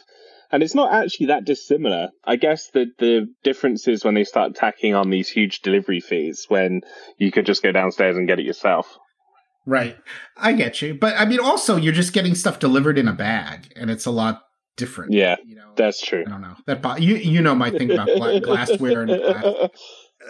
and 0.51 0.63
it's 0.63 0.75
not 0.75 0.93
actually 0.93 1.27
that 1.27 1.45
dissimilar. 1.45 2.09
I 2.23 2.35
guess 2.35 2.69
the 2.71 2.87
the 2.97 3.27
difference 3.43 3.87
is 3.87 4.03
when 4.03 4.15
they 4.15 4.23
start 4.23 4.55
tacking 4.55 4.95
on 4.95 5.09
these 5.09 5.29
huge 5.29 5.61
delivery 5.61 5.99
fees 5.99 6.45
when 6.47 6.81
you 7.17 7.31
could 7.31 7.45
just 7.45 7.63
go 7.63 7.71
downstairs 7.71 8.17
and 8.17 8.27
get 8.27 8.39
it 8.39 8.45
yourself. 8.45 8.97
Right. 9.65 9.97
I 10.35 10.53
get 10.53 10.81
you. 10.81 10.95
But 10.95 11.15
I 11.17 11.25
mean 11.25 11.39
also 11.39 11.75
you're 11.75 11.93
just 11.93 12.13
getting 12.13 12.35
stuff 12.35 12.59
delivered 12.59 12.97
in 12.97 13.07
a 13.07 13.13
bag 13.13 13.71
and 13.75 13.91
it's 13.91 14.05
a 14.05 14.11
lot 14.11 14.43
different. 14.79 15.13
Yeah. 15.13 15.35
You 15.45 15.55
know, 15.55 15.71
that's 15.75 16.01
true. 16.01 16.23
I 16.25 16.29
don't 16.29 16.41
know. 16.41 16.55
That 16.65 17.01
you 17.01 17.15
you 17.15 17.41
know 17.41 17.53
my 17.53 17.69
thing 17.69 17.91
about 17.91 18.07
glassware 18.41 19.03
and 19.03 19.09
glass. 19.09 19.69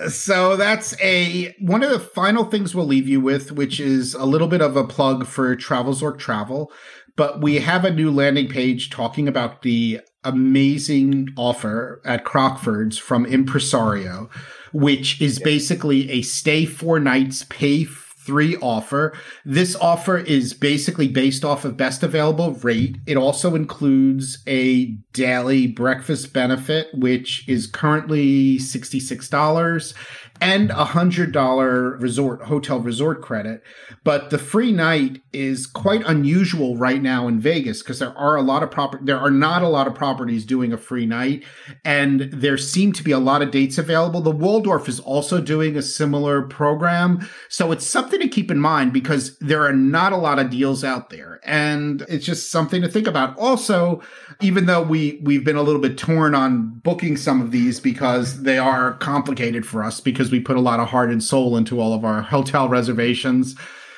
So 0.08 0.56
that's 0.56 0.96
a 1.02 1.54
one 1.60 1.84
of 1.84 1.90
the 1.90 2.00
final 2.00 2.46
things 2.46 2.74
we'll 2.74 2.86
leave 2.86 3.10
you 3.10 3.20
with, 3.20 3.52
which 3.52 3.80
is 3.80 4.14
a 4.14 4.24
little 4.24 4.48
bit 4.48 4.62
of 4.62 4.78
a 4.78 4.86
plug 4.86 5.26
for 5.26 5.56
Travelzork 5.58 6.20
Travel. 6.20 6.72
But 7.18 7.42
we 7.42 7.56
have 7.56 7.84
a 7.84 7.92
new 7.92 8.12
landing 8.12 8.48
page 8.48 8.92
talking 8.92 9.28
about 9.28 9.64
the 9.64 10.00
amazing 10.24 11.30
offer 11.36 12.02
at 12.06 12.24
Crockfords 12.24 13.00
from 13.00 13.26
Impresario, 13.26 14.30
which 14.72 15.20
is 15.20 15.40
basically 15.40 16.10
a 16.12 16.22
stay 16.22 16.66
four 16.66 17.00
nights, 17.00 17.46
pay 17.50 17.84
three 18.30 18.56
offer. 18.58 19.12
This 19.44 19.76
offer 19.76 20.20
is 20.20 20.54
basically 20.54 21.08
based 21.08 21.44
off 21.44 21.66
of 21.66 21.76
best 21.76 22.04
available 22.04 22.54
rate. 22.62 22.98
It 23.08 23.18
also 23.18 23.56
includes 23.56 24.38
a 24.46 24.92
daily 25.14 25.66
breakfast 25.66 26.32
benefit, 26.32 26.90
which 26.94 27.50
is 27.50 27.66
currently 27.66 28.60
$66 28.60 29.96
and 30.42 30.72
a 30.72 30.86
hundred 30.86 31.32
dollar 31.32 31.98
resort 31.98 32.44
hotel 32.44 32.80
resort 32.80 33.22
credit. 33.22 33.64
But 34.04 34.30
the 34.30 34.38
free 34.38 34.72
night 34.72 35.22
is 35.34 35.68
quite 35.68 36.04
unusual 36.06 36.78
right 36.78 37.02
now 37.02 37.28
in 37.28 37.40
Vegas 37.40 37.82
because 37.82 38.00
there 38.00 38.18
are 38.18 38.36
a 38.36 38.42
lot 38.42 38.64
of 38.64 38.72
proper 38.72 39.00
there 39.02 39.20
are 39.20 39.32
not 39.32 39.62
a 39.62 39.68
lot 39.68 39.88
of 39.88 39.96
properties 39.96 40.46
doing 40.46 40.72
a 40.72 40.78
free 40.78 41.06
night, 41.06 41.44
and 41.84 42.22
there 42.32 42.58
seem 42.58 42.94
to 42.94 43.04
be 43.04 43.12
a 43.12 43.20
lot 43.20 43.42
of 43.42 43.52
dates 43.52 43.78
available. 43.78 44.22
The 44.22 44.32
Waldorf 44.32 44.88
is 44.88 45.00
also 45.00 45.42
doing 45.42 45.76
a 45.76 45.82
similar 45.82 46.42
program, 46.44 47.28
so 47.50 47.72
it's 47.72 47.86
something 47.86 48.20
to 48.20 48.28
keep 48.28 48.50
in 48.52 48.60
mind 48.60 48.94
because 48.94 49.38
there 49.40 49.66
are 49.66 49.74
not 49.74 50.14
a 50.14 50.18
lot 50.18 50.40
of 50.40 50.50
deals 50.50 50.84
out 50.84 51.10
there, 51.10 51.39
and 51.44 52.04
it's 52.08 52.26
just 52.26 52.52
something 52.52 52.82
to 52.82 52.88
think 52.88 53.08
about. 53.08 53.38
Also, 53.38 54.02
even 54.42 54.66
though 54.66 54.82
we 54.82 55.20
we've 55.24 55.44
been 55.44 55.56
a 55.56 55.62
little 55.62 55.82
bit 55.82 55.98
torn 55.98 56.36
on 56.36 56.70
booking 56.80 57.18
some 57.18 57.42
of 57.42 57.52
these 57.52 57.80
because 57.80 58.44
they 58.44 58.58
are 58.58 58.94
complicated 58.94 59.66
for 59.66 59.84
us 59.84 60.00
because 60.00 60.32
we 60.32 60.40
put 60.40 60.58
a 60.58 60.62
lot 60.62 60.80
of 60.80 60.88
heart 60.88 61.10
and 61.10 61.24
soul 61.24 61.58
into 61.58 61.80
all 61.80 61.94
of 61.94 62.06
our 62.06 62.22
hotel 62.22 62.70
reservations. 62.70 63.56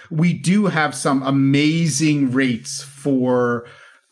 We 0.10 0.34
do 0.34 0.66
have 0.66 0.94
some 0.94 1.24
amazing 1.24 2.32
rates 2.32 2.84
for 2.84 3.66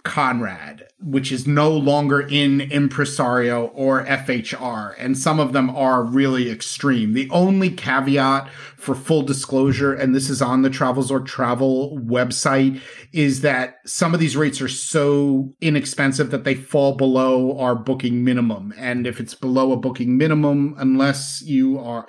Conrad, 0.09 0.87
which 0.99 1.31
is 1.31 1.45
no 1.45 1.69
longer 1.69 2.19
in 2.19 2.61
Impresario 2.61 3.67
or 3.75 4.03
FHR, 4.05 4.95
and 4.97 5.15
some 5.15 5.39
of 5.39 5.53
them 5.53 5.69
are 5.69 6.03
really 6.03 6.49
extreme. 6.49 7.13
The 7.13 7.29
only 7.29 7.69
caveat 7.69 8.49
for 8.75 8.95
full 8.95 9.21
disclosure, 9.21 9.93
and 9.93 10.15
this 10.15 10.27
is 10.27 10.41
on 10.41 10.63
the 10.63 10.69
Travelzork 10.71 11.27
Travel 11.27 11.95
website, 11.99 12.81
is 13.13 13.41
that 13.41 13.75
some 13.85 14.15
of 14.15 14.19
these 14.19 14.35
rates 14.35 14.61
are 14.61 14.67
so 14.67 15.53
inexpensive 15.61 16.31
that 16.31 16.43
they 16.43 16.55
fall 16.55 16.97
below 16.97 17.55
our 17.59 17.75
booking 17.75 18.23
minimum. 18.23 18.73
And 18.79 19.05
if 19.05 19.19
it's 19.19 19.35
below 19.35 19.71
a 19.73 19.77
booking 19.77 20.17
minimum, 20.17 20.73
unless 20.79 21.43
you 21.43 21.77
are 21.77 22.07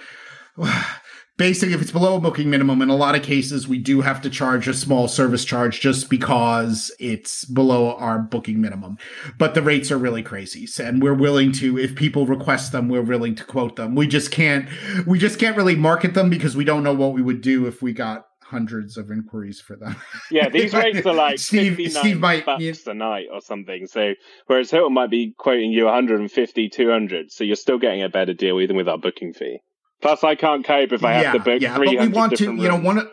basically 1.41 1.75
if 1.75 1.81
it's 1.81 1.91
below 1.91 2.17
a 2.17 2.21
booking 2.21 2.51
minimum 2.51 2.83
in 2.83 2.91
a 2.91 2.95
lot 2.95 3.15
of 3.15 3.23
cases 3.23 3.67
we 3.67 3.79
do 3.79 4.03
have 4.03 4.21
to 4.21 4.29
charge 4.29 4.69
a 4.69 4.75
small 4.75 5.09
service 5.09 5.43
charge 5.43 5.81
just 5.81 6.11
because 6.11 6.95
it's 7.01 7.47
below 7.47 7.95
our 7.95 8.19
booking 8.19 8.61
minimum 8.61 8.99
but 9.39 9.55
the 9.55 9.63
rates 9.63 9.91
are 9.91 9.97
really 9.97 10.23
crazy 10.23 10.69
and 10.85 11.03
we're 11.03 11.15
willing 11.15 11.51
to 11.51 11.79
if 11.79 11.95
people 11.95 12.27
request 12.27 12.73
them 12.73 12.91
we're 12.91 13.01
willing 13.01 13.35
to 13.35 13.43
quote 13.43 13.77
them 13.77 13.95
we 13.95 14.07
just 14.07 14.31
can't 14.31 14.69
we 15.07 15.19
just 15.19 15.39
can't 15.39 15.57
really 15.57 15.75
market 15.75 16.13
them 16.13 16.29
because 16.29 16.55
we 16.55 16.63
don't 16.63 16.83
know 16.83 16.93
what 16.93 17.15
we 17.15 17.23
would 17.23 17.41
do 17.41 17.67
if 17.67 17.81
we 17.81 17.95
got 17.95 18.27
hundreds 18.43 18.97
of 18.97 19.13
inquiries 19.13 19.61
for 19.61 19.77
them. 19.77 19.95
Yeah, 20.31 20.49
these 20.49 20.75
rates 20.75 21.07
are 21.07 21.15
like 21.15 21.39
Steve, 21.39 21.93
Steve 21.93 22.19
might, 22.19 22.45
bucks 22.45 22.63
yeah. 22.63 22.73
a 22.87 22.95
night 22.95 23.27
or 23.33 23.41
something. 23.41 23.87
So 23.87 24.15
whereas 24.47 24.73
Hilton 24.73 24.93
might 24.93 25.09
be 25.09 25.35
quoting 25.39 25.71
you 25.71 25.85
150, 25.85 26.69
200, 26.69 27.31
so 27.31 27.45
you're 27.45 27.55
still 27.55 27.79
getting 27.79 28.03
a 28.03 28.09
better 28.09 28.35
deal 28.35 28.61
even 28.61 28.75
with 28.75 28.89
our 28.89 28.99
booking 28.99 29.33
fee. 29.33 29.61
Plus, 30.01 30.25
I 30.25 30.35
can't 30.35 30.65
cope 30.65 30.93
if 30.93 31.05
I 31.05 31.13
have 31.13 31.23
yeah, 31.23 31.33
to 31.33 31.39
book 31.39 31.61
yeah, 31.61 31.77
but 31.77 31.87
we 31.89 32.09
want 32.09 32.37
to, 32.39 32.45
you 32.45 32.69
know, 32.69 32.81
one. 32.81 33.09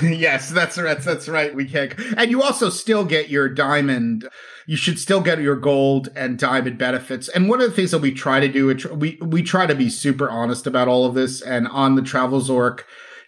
yes, 0.02 0.50
that's 0.50 0.78
right. 0.78 0.98
That's 0.98 1.28
right. 1.28 1.54
We 1.54 1.64
can't, 1.64 1.94
and 2.16 2.30
you 2.30 2.42
also 2.42 2.70
still 2.70 3.04
get 3.04 3.28
your 3.28 3.48
diamond. 3.48 4.28
You 4.66 4.76
should 4.76 4.98
still 4.98 5.20
get 5.20 5.40
your 5.40 5.56
gold 5.56 6.08
and 6.14 6.38
diamond 6.38 6.78
benefits. 6.78 7.28
And 7.28 7.48
one 7.48 7.60
of 7.60 7.68
the 7.68 7.74
things 7.74 7.90
that 7.90 7.98
we 7.98 8.12
try 8.12 8.40
to 8.40 8.48
do, 8.48 8.66
we 8.94 9.18
we 9.20 9.42
try 9.42 9.66
to 9.66 9.74
be 9.74 9.90
super 9.90 10.30
honest 10.30 10.66
about 10.66 10.88
all 10.88 11.04
of 11.04 11.14
this. 11.14 11.42
And 11.42 11.66
on 11.68 11.96
the 11.96 12.02
Travelzork 12.02 12.82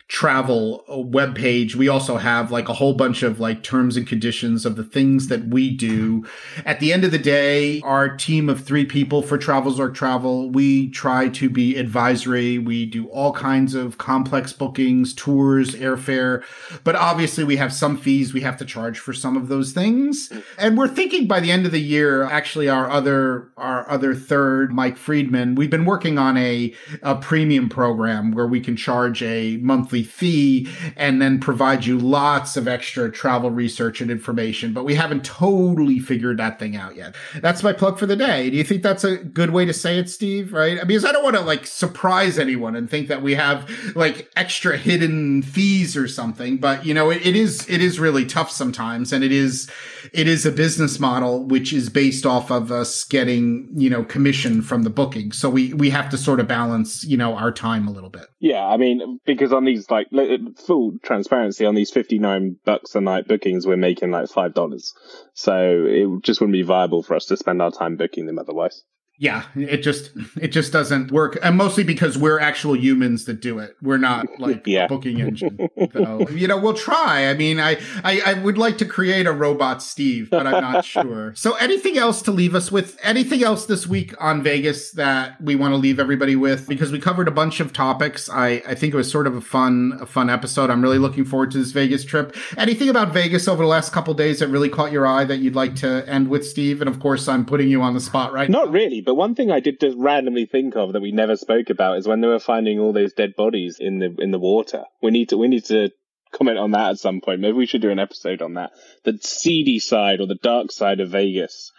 travel 0.08 0.86
uh, 0.90 0.98
web 0.98 1.36
page 1.36 1.76
we 1.76 1.86
also 1.86 2.16
have 2.16 2.50
like 2.50 2.70
a 2.70 2.72
whole 2.72 2.94
bunch 2.94 3.22
of 3.22 3.40
like 3.40 3.62
terms 3.62 3.94
and 3.94 4.06
conditions 4.06 4.64
of 4.64 4.74
the 4.74 4.82
things 4.82 5.28
that 5.28 5.48
we 5.48 5.68
do. 5.70 6.24
At 6.64 6.80
the 6.80 6.94
end 6.94 7.04
of 7.04 7.10
the 7.10 7.18
day 7.18 7.82
our 7.82 8.16
team 8.16 8.48
of 8.48 8.64
three 8.64 8.86
people 8.86 9.20
for 9.20 9.36
Travelzork 9.36 9.94
travel 9.94 10.48
we 10.50 10.88
try 10.90 11.28
to 11.28 11.50
be 11.50 11.76
advisory. 11.76 12.58
We 12.58 12.86
do 12.86 13.06
all 13.08 13.34
kinds 13.34 13.74
of 13.74 13.98
complex 13.98 14.50
bookings 14.50 15.12
tours 15.12 15.74
airfare. 15.74 16.42
But 16.84 16.96
obviously 16.96 17.44
we 17.44 17.56
have 17.56 17.72
some 17.72 17.98
fees 17.98 18.32
we 18.32 18.40
have 18.40 18.56
to 18.58 18.64
charge 18.64 18.98
for 18.98 19.12
some 19.12 19.36
of 19.36 19.48
those 19.48 19.72
things. 19.72 20.32
And 20.56 20.78
we're 20.78 20.88
thinking 20.88 21.26
by 21.26 21.40
the 21.40 21.52
end 21.52 21.66
of 21.66 21.72
the 21.72 21.82
year 21.82 22.24
actually 22.24 22.70
our 22.70 22.88
other 22.88 23.50
our 23.58 23.88
other 23.90 24.14
third 24.14 24.72
mike 24.72 24.96
friedman 24.96 25.54
we've 25.54 25.68
been 25.68 25.84
working 25.84 26.16
on 26.16 26.38
a, 26.38 26.74
a 27.02 27.14
premium 27.16 27.68
program 27.68 28.32
where 28.32 28.46
we 28.46 28.60
can 28.60 28.74
charge 28.74 29.22
a 29.22 29.58
monthly 29.58 29.97
monthly 29.98 30.02
fee 30.02 30.68
and 30.96 31.20
then 31.20 31.40
provide 31.40 31.84
you 31.84 31.98
lots 31.98 32.56
of 32.56 32.68
extra 32.68 33.10
travel 33.10 33.50
research 33.50 34.00
and 34.00 34.10
information. 34.10 34.72
But 34.72 34.84
we 34.84 34.94
haven't 34.94 35.24
totally 35.24 35.98
figured 35.98 36.38
that 36.38 36.58
thing 36.58 36.76
out 36.76 36.96
yet. 36.96 37.14
That's 37.40 37.62
my 37.62 37.72
plug 37.72 37.98
for 37.98 38.06
the 38.06 38.16
day. 38.16 38.50
Do 38.50 38.56
you 38.56 38.64
think 38.64 38.82
that's 38.82 39.04
a 39.04 39.16
good 39.16 39.50
way 39.50 39.64
to 39.64 39.72
say 39.72 39.98
it, 39.98 40.08
Steve? 40.08 40.52
Right? 40.52 40.78
I 40.78 40.84
mean, 40.84 40.98
because 40.98 41.04
I 41.04 41.12
don't 41.12 41.24
want 41.24 41.36
to 41.36 41.42
like 41.42 41.66
surprise 41.66 42.38
anyone 42.38 42.76
and 42.76 42.88
think 42.88 43.08
that 43.08 43.22
we 43.22 43.34
have 43.34 43.68
like 43.94 44.30
extra 44.36 44.76
hidden 44.76 45.42
fees 45.42 45.96
or 45.96 46.08
something. 46.08 46.58
But 46.58 46.84
you 46.84 46.94
know, 46.94 47.10
it, 47.10 47.24
it 47.26 47.36
is 47.36 47.68
it 47.68 47.80
is 47.80 47.98
really 47.98 48.24
tough 48.24 48.50
sometimes, 48.50 49.12
and 49.12 49.24
it 49.24 49.32
is 49.32 49.70
it 50.12 50.28
is 50.28 50.46
a 50.46 50.52
business 50.52 50.98
model 50.98 51.44
which 51.44 51.72
is 51.72 51.88
based 51.88 52.26
off 52.26 52.50
of 52.50 52.70
us 52.70 53.04
getting 53.04 53.68
you 53.74 53.90
know 53.90 54.04
commission 54.04 54.62
from 54.62 54.82
the 54.82 54.90
booking. 54.90 55.32
So 55.32 55.50
we 55.50 55.74
we 55.74 55.90
have 55.90 56.08
to 56.10 56.18
sort 56.18 56.40
of 56.40 56.48
balance 56.48 57.04
you 57.04 57.16
know 57.16 57.34
our 57.34 57.52
time 57.52 57.86
a 57.88 57.90
little 57.90 58.10
bit. 58.10 58.26
Yeah, 58.40 58.66
I 58.66 58.76
mean, 58.76 59.20
because 59.24 59.52
on 59.52 59.64
these 59.64 59.87
like 59.90 60.08
full 60.56 60.98
transparency 61.02 61.64
on 61.64 61.74
these 61.74 61.90
fifty 61.90 62.18
nine 62.18 62.56
bucks 62.64 62.94
a 62.94 63.00
night 63.00 63.28
bookings, 63.28 63.66
we're 63.66 63.76
making 63.76 64.10
like 64.10 64.28
five 64.28 64.54
dollars. 64.54 64.94
So 65.34 65.86
it 65.86 66.22
just 66.22 66.40
wouldn't 66.40 66.54
be 66.54 66.62
viable 66.62 67.02
for 67.02 67.14
us 67.14 67.26
to 67.26 67.36
spend 67.36 67.62
our 67.62 67.70
time 67.70 67.96
booking 67.96 68.26
them 68.26 68.38
otherwise. 68.38 68.82
Yeah, 69.20 69.42
it 69.56 69.78
just 69.78 70.12
it 70.40 70.48
just 70.48 70.72
doesn't 70.72 71.10
work, 71.10 71.36
and 71.42 71.56
mostly 71.56 71.82
because 71.82 72.16
we're 72.16 72.38
actual 72.38 72.76
humans 72.76 73.24
that 73.24 73.40
do 73.40 73.58
it. 73.58 73.76
We're 73.82 73.98
not 73.98 74.26
like 74.38 74.64
yeah. 74.64 74.84
a 74.84 74.88
booking 74.88 75.20
engine. 75.20 75.68
So, 75.92 76.28
you 76.30 76.46
know, 76.46 76.58
we'll 76.58 76.74
try. 76.74 77.28
I 77.28 77.34
mean, 77.34 77.58
I, 77.58 77.78
I 78.04 78.20
I 78.26 78.34
would 78.34 78.58
like 78.58 78.78
to 78.78 78.84
create 78.84 79.26
a 79.26 79.32
robot 79.32 79.82
Steve, 79.82 80.28
but 80.28 80.46
I'm 80.46 80.60
not 80.60 80.84
sure. 80.84 81.34
So, 81.34 81.54
anything 81.54 81.96
else 81.96 82.20
to 82.22 82.30
leave 82.30 82.54
us 82.54 82.70
with? 82.70 82.98
Anything 83.02 83.42
else 83.42 83.66
this 83.66 83.86
week 83.86 84.14
on 84.20 84.42
Vegas 84.42 84.92
that 84.92 85.40
we 85.40 85.56
want 85.56 85.72
to 85.72 85.76
leave 85.76 85.98
everybody 85.98 86.36
with? 86.36 86.68
Because 86.68 86.92
we 86.92 86.98
covered 87.00 87.26
a 87.26 87.30
bunch 87.30 87.60
of 87.60 87.72
topics. 87.72 88.28
I 88.28 88.62
I 88.66 88.74
think 88.74 88.92
it 88.92 88.96
was 88.96 89.10
sort 89.10 89.26
of 89.26 89.34
a 89.34 89.40
fun 89.40 89.96
a 90.00 90.06
fun 90.06 90.28
episode. 90.28 90.68
I'm 90.68 90.82
really 90.82 90.98
looking 90.98 91.24
forward 91.24 91.50
to 91.52 91.58
this 91.58 91.72
Vegas 91.72 92.04
trip. 92.04 92.36
Anything 92.56 92.88
about 92.88 93.12
Vegas 93.12 93.48
over 93.48 93.62
the 93.62 93.68
last 93.68 93.92
couple 93.92 94.12
days 94.14 94.40
that 94.40 94.48
really 94.48 94.68
caught 94.68 94.92
your 94.92 95.06
eye 95.06 95.24
that 95.24 95.38
you'd 95.38 95.56
like 95.56 95.74
to 95.76 96.04
end 96.08 96.28
with, 96.28 96.46
Steve? 96.46 96.80
And 96.80 96.88
of 96.88 97.00
course, 97.00 97.28
I'm 97.28 97.46
putting 97.46 97.68
you 97.68 97.82
on 97.82 97.94
the 97.94 98.00
spot 98.00 98.32
right. 98.32 98.50
Not 98.50 98.66
now. 98.66 98.72
really 98.72 99.00
but 99.08 99.14
one 99.14 99.34
thing 99.34 99.50
I 99.50 99.60
did 99.60 99.80
just 99.80 99.96
randomly 99.96 100.44
think 100.44 100.76
of 100.76 100.92
that 100.92 101.00
we 101.00 101.12
never 101.12 101.34
spoke 101.34 101.70
about 101.70 101.96
is 101.96 102.06
when 102.06 102.20
they 102.20 102.28
were 102.28 102.38
finding 102.38 102.78
all 102.78 102.92
those 102.92 103.14
dead 103.14 103.34
bodies 103.36 103.78
in 103.80 104.00
the 104.00 104.14
in 104.18 104.32
the 104.32 104.38
water. 104.38 104.84
We 105.00 105.10
need 105.10 105.30
to 105.30 105.38
we 105.38 105.48
need 105.48 105.64
to 105.64 105.88
comment 106.30 106.58
on 106.58 106.72
that 106.72 106.90
at 106.90 106.98
some 106.98 107.22
point. 107.22 107.40
Maybe 107.40 107.56
we 107.56 107.64
should 107.64 107.80
do 107.80 107.88
an 107.88 107.98
episode 107.98 108.42
on 108.42 108.52
that. 108.54 108.72
The 109.04 109.18
seedy 109.22 109.78
side 109.78 110.20
or 110.20 110.26
the 110.26 110.34
dark 110.34 110.70
side 110.72 111.00
of 111.00 111.08
Vegas. 111.08 111.72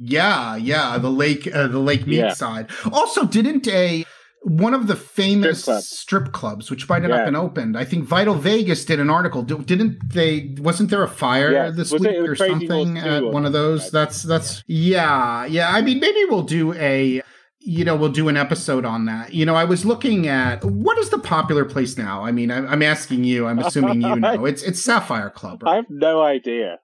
Yeah, 0.00 0.56
yeah, 0.56 0.98
the 0.98 1.12
lake, 1.12 1.46
uh, 1.46 1.68
the 1.68 1.78
Lake 1.78 2.08
Mead 2.08 2.18
yeah. 2.18 2.34
side. 2.34 2.70
Also, 2.90 3.24
didn't 3.24 3.68
a 3.68 4.04
one 4.44 4.74
of 4.74 4.86
the 4.86 4.94
famous 4.94 5.62
strip, 5.62 5.74
club. 5.74 5.82
strip 5.82 6.32
clubs, 6.32 6.70
which 6.70 6.86
might 6.88 7.02
have 7.02 7.10
yeah. 7.10 7.16
not 7.16 7.24
been 7.24 7.36
opened. 7.36 7.78
I 7.78 7.84
think 7.84 8.04
Vital 8.04 8.34
Vegas 8.34 8.84
did 8.84 9.00
an 9.00 9.08
article. 9.08 9.42
Didn't 9.42 10.12
they? 10.12 10.54
Wasn't 10.58 10.90
there 10.90 11.02
a 11.02 11.08
fire 11.08 11.50
yeah. 11.50 11.70
this 11.70 11.90
Was 11.90 12.02
week 12.02 12.16
or 12.18 12.36
something 12.36 12.98
at 12.98 13.24
one 13.24 13.46
of 13.46 13.52
those? 13.52 13.90
That's 13.90 14.22
that's 14.22 14.62
yeah, 14.66 15.46
yeah. 15.46 15.70
I 15.70 15.80
mean, 15.80 15.98
maybe 15.98 16.24
we'll 16.28 16.42
do 16.42 16.74
a 16.74 17.22
you 17.60 17.82
know 17.82 17.96
we'll 17.96 18.12
do 18.12 18.28
an 18.28 18.36
episode 18.36 18.84
on 18.84 19.06
that 19.06 19.32
you 19.32 19.46
know 19.46 19.54
i 19.54 19.64
was 19.64 19.86
looking 19.86 20.28
at 20.28 20.62
what 20.64 20.98
is 20.98 21.08
the 21.08 21.18
popular 21.18 21.64
place 21.64 21.96
now 21.96 22.22
i 22.22 22.30
mean 22.30 22.50
i'm, 22.50 22.68
I'm 22.68 22.82
asking 22.82 23.24
you 23.24 23.46
i'm 23.46 23.58
assuming 23.58 24.02
you 24.02 24.16
know 24.16 24.44
it's 24.44 24.62
it's 24.62 24.82
sapphire 24.82 25.30
club 25.30 25.62
right? 25.62 25.72
i 25.72 25.76
have 25.76 25.86
no 25.88 26.20
idea 26.20 26.78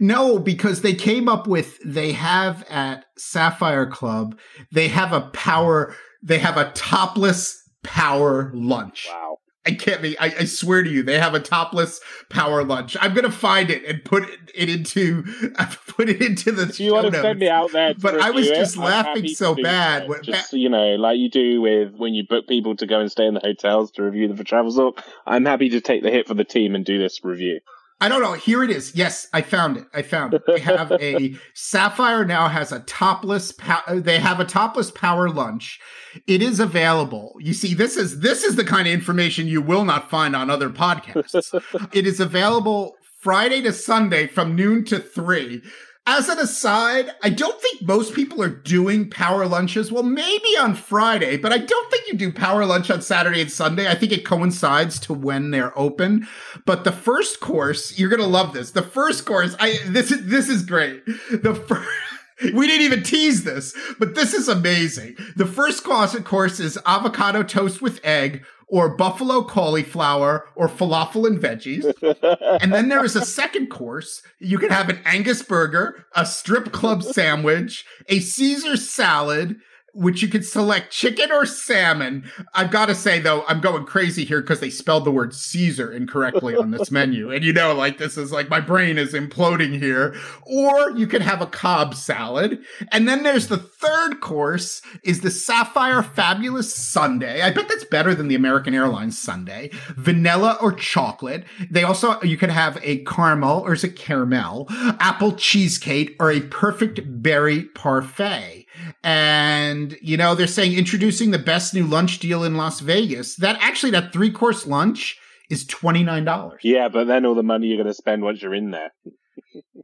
no 0.00 0.40
because 0.40 0.82
they 0.82 0.92
came 0.92 1.28
up 1.28 1.46
with 1.46 1.78
they 1.84 2.10
have 2.12 2.64
at 2.68 3.04
sapphire 3.16 3.86
club 3.86 4.36
they 4.72 4.88
have 4.88 5.12
a 5.12 5.20
power 5.20 5.94
they 6.24 6.38
have 6.38 6.56
a 6.56 6.72
topless 6.72 7.62
power 7.82 8.50
lunch. 8.54 9.06
Wow. 9.08 9.38
I 9.66 9.72
can't 9.72 10.02
be. 10.02 10.18
I, 10.18 10.26
I, 10.26 10.44
swear 10.44 10.82
to 10.82 10.90
you, 10.90 11.02
they 11.02 11.18
have 11.18 11.32
a 11.32 11.40
topless 11.40 11.98
power 12.28 12.62
lunch. 12.64 12.98
I'm 13.00 13.14
gonna 13.14 13.30
find 13.30 13.70
it 13.70 13.82
and 13.86 14.04
put 14.04 14.24
it 14.28 14.50
into 14.50 15.22
put 15.86 16.10
it 16.10 16.20
into 16.20 16.52
the. 16.52 16.66
Do 16.66 16.84
you 16.84 16.92
want 16.92 17.14
to 17.14 17.20
send 17.22 17.38
me 17.38 17.48
out 17.48 17.72
there? 17.72 17.94
but 17.94 18.20
I 18.20 18.30
was 18.30 18.46
just 18.46 18.76
laughing 18.76 19.26
so 19.28 19.54
bad. 19.54 20.06
When, 20.06 20.22
just 20.22 20.52
you 20.52 20.68
know, 20.68 20.96
like 20.96 21.16
you 21.18 21.30
do 21.30 21.62
with 21.62 21.94
when 21.94 22.12
you 22.12 22.26
book 22.26 22.46
people 22.46 22.76
to 22.76 22.86
go 22.86 23.00
and 23.00 23.10
stay 23.10 23.26
in 23.26 23.32
the 23.32 23.40
hotels 23.40 23.90
to 23.92 24.02
review 24.02 24.28
them 24.28 24.36
for 24.36 24.44
Travelzork. 24.44 25.02
I'm 25.26 25.46
happy 25.46 25.70
to 25.70 25.80
take 25.80 26.02
the 26.02 26.10
hit 26.10 26.28
for 26.28 26.34
the 26.34 26.44
team 26.44 26.74
and 26.74 26.84
do 26.84 26.98
this 26.98 27.24
review. 27.24 27.60
I 28.00 28.08
don't 28.08 28.22
know. 28.22 28.32
Here 28.32 28.62
it 28.62 28.70
is. 28.70 28.94
Yes, 28.94 29.28
I 29.32 29.40
found 29.40 29.76
it. 29.76 29.86
I 29.94 30.02
found 30.02 30.34
it. 30.34 30.42
They 30.46 30.58
have 30.58 30.92
a 30.92 31.34
Sapphire 31.54 32.24
now 32.24 32.48
has 32.48 32.72
a 32.72 32.80
topless. 32.80 33.52
Pow- 33.52 33.82
uh, 33.86 34.00
they 34.00 34.18
have 34.18 34.40
a 34.40 34.44
topless 34.44 34.90
power 34.90 35.30
lunch. 35.30 35.80
It 36.26 36.42
is 36.42 36.60
available. 36.60 37.36
You 37.40 37.54
see, 37.54 37.72
this 37.74 37.96
is 37.96 38.20
this 38.20 38.42
is 38.44 38.56
the 38.56 38.64
kind 38.64 38.86
of 38.88 38.94
information 38.94 39.46
you 39.46 39.62
will 39.62 39.84
not 39.84 40.10
find 40.10 40.34
on 40.34 40.50
other 40.50 40.70
podcasts. 40.70 41.88
it 41.92 42.06
is 42.06 42.20
available 42.20 42.96
Friday 43.20 43.62
to 43.62 43.72
Sunday 43.72 44.26
from 44.26 44.54
noon 44.54 44.84
to 44.86 44.98
three. 44.98 45.62
As 46.06 46.28
an 46.28 46.38
aside, 46.38 47.10
I 47.22 47.30
don't 47.30 47.58
think 47.62 47.80
most 47.80 48.14
people 48.14 48.42
are 48.42 48.50
doing 48.50 49.08
power 49.08 49.46
lunches. 49.46 49.90
Well, 49.90 50.02
maybe 50.02 50.48
on 50.60 50.74
Friday, 50.74 51.38
but 51.38 51.50
I 51.50 51.56
don't 51.56 51.90
think 51.90 52.06
you 52.06 52.14
do 52.14 52.30
power 52.30 52.66
lunch 52.66 52.90
on 52.90 53.00
Saturday 53.00 53.40
and 53.40 53.50
Sunday. 53.50 53.88
I 53.88 53.94
think 53.94 54.12
it 54.12 54.26
coincides 54.26 54.98
to 55.00 55.14
when 55.14 55.50
they're 55.50 55.76
open. 55.78 56.28
But 56.66 56.84
the 56.84 56.92
first 56.92 57.40
course, 57.40 57.98
you're 57.98 58.10
gonna 58.10 58.26
love 58.26 58.52
this. 58.52 58.72
The 58.72 58.82
first 58.82 59.24
course, 59.24 59.56
I 59.58 59.78
this 59.86 60.10
is 60.10 60.26
this 60.26 60.50
is 60.50 60.62
great. 60.62 61.06
The 61.06 61.54
first 61.54 61.88
we 62.54 62.66
didn't 62.66 62.84
even 62.84 63.02
tease 63.02 63.44
this, 63.44 63.74
but 63.98 64.14
this 64.14 64.34
is 64.34 64.46
amazing. 64.46 65.16
The 65.36 65.46
first 65.46 65.84
course, 65.84 66.14
of 66.14 66.24
course, 66.24 66.60
is 66.60 66.78
avocado 66.84 67.42
toast 67.42 67.80
with 67.80 68.04
egg 68.04 68.44
or 68.68 68.96
buffalo 68.96 69.42
cauliflower 69.42 70.46
or 70.54 70.68
falafel 70.68 71.26
and 71.26 71.40
veggies. 71.40 71.84
and 72.62 72.72
then 72.72 72.88
there 72.88 73.04
is 73.04 73.16
a 73.16 73.24
second 73.24 73.68
course. 73.68 74.22
You 74.38 74.58
can 74.58 74.70
have 74.70 74.88
an 74.88 75.00
Angus 75.04 75.42
burger, 75.42 76.06
a 76.14 76.26
strip 76.26 76.72
club 76.72 77.02
sandwich, 77.02 77.84
a 78.08 78.20
Caesar 78.20 78.76
salad, 78.76 79.56
which 79.94 80.22
you 80.22 80.28
could 80.28 80.44
select 80.44 80.92
chicken 80.92 81.30
or 81.30 81.46
salmon. 81.46 82.24
I've 82.52 82.70
got 82.70 82.86
to 82.86 82.94
say 82.94 83.20
though, 83.20 83.44
I'm 83.46 83.60
going 83.60 83.84
crazy 83.84 84.24
here 84.24 84.40
because 84.40 84.60
they 84.60 84.70
spelled 84.70 85.04
the 85.04 85.12
word 85.12 85.34
Caesar 85.34 85.90
incorrectly 85.90 86.56
on 86.56 86.70
this 86.70 86.90
menu. 86.92 87.30
And 87.30 87.44
you 87.44 87.52
know, 87.52 87.74
like 87.74 87.98
this 87.98 88.18
is 88.18 88.32
like 88.32 88.48
my 88.48 88.60
brain 88.60 88.98
is 88.98 89.14
imploding 89.14 89.78
here. 89.78 90.14
Or 90.42 90.90
you 90.90 91.06
could 91.06 91.22
have 91.22 91.40
a 91.40 91.46
Cobb 91.46 91.94
salad. 91.94 92.62
And 92.90 93.08
then 93.08 93.22
there's 93.22 93.48
the 93.48 93.56
third 93.56 94.20
course 94.20 94.82
is 95.02 95.20
the 95.20 95.30
Sapphire 95.30 96.02
Fabulous 96.02 96.74
sundae. 96.74 97.40
I 97.42 97.50
bet 97.50 97.68
that's 97.68 97.84
better 97.84 98.14
than 98.14 98.28
the 98.28 98.34
American 98.34 98.74
Airlines 98.74 99.18
sundae. 99.18 99.70
Vanilla 99.96 100.58
or 100.60 100.72
chocolate. 100.72 101.44
They 101.70 101.84
also, 101.84 102.20
you 102.22 102.36
could 102.36 102.50
have 102.50 102.78
a 102.82 102.98
caramel 103.04 103.60
or 103.60 103.72
is 103.72 103.84
it 103.84 103.96
caramel, 103.96 104.66
apple 104.98 105.32
cheesecake 105.32 106.16
or 106.18 106.30
a 106.30 106.40
perfect 106.40 107.00
berry 107.22 107.64
parfait. 107.64 108.63
And, 109.02 109.96
you 110.00 110.16
know, 110.16 110.34
they're 110.34 110.46
saying 110.46 110.76
introducing 110.76 111.30
the 111.30 111.38
best 111.38 111.74
new 111.74 111.86
lunch 111.86 112.18
deal 112.18 112.44
in 112.44 112.56
Las 112.56 112.80
Vegas. 112.80 113.36
That 113.36 113.56
actually, 113.60 113.90
that 113.92 114.12
three 114.12 114.30
course 114.30 114.66
lunch 114.66 115.18
is 115.50 115.64
$29. 115.66 116.56
Yeah, 116.62 116.88
but 116.88 117.06
then 117.06 117.26
all 117.26 117.34
the 117.34 117.42
money 117.42 117.68
you're 117.68 117.76
going 117.76 117.86
to 117.86 117.94
spend 117.94 118.22
once 118.22 118.42
you're 118.42 118.54
in 118.54 118.70
there. 118.70 118.92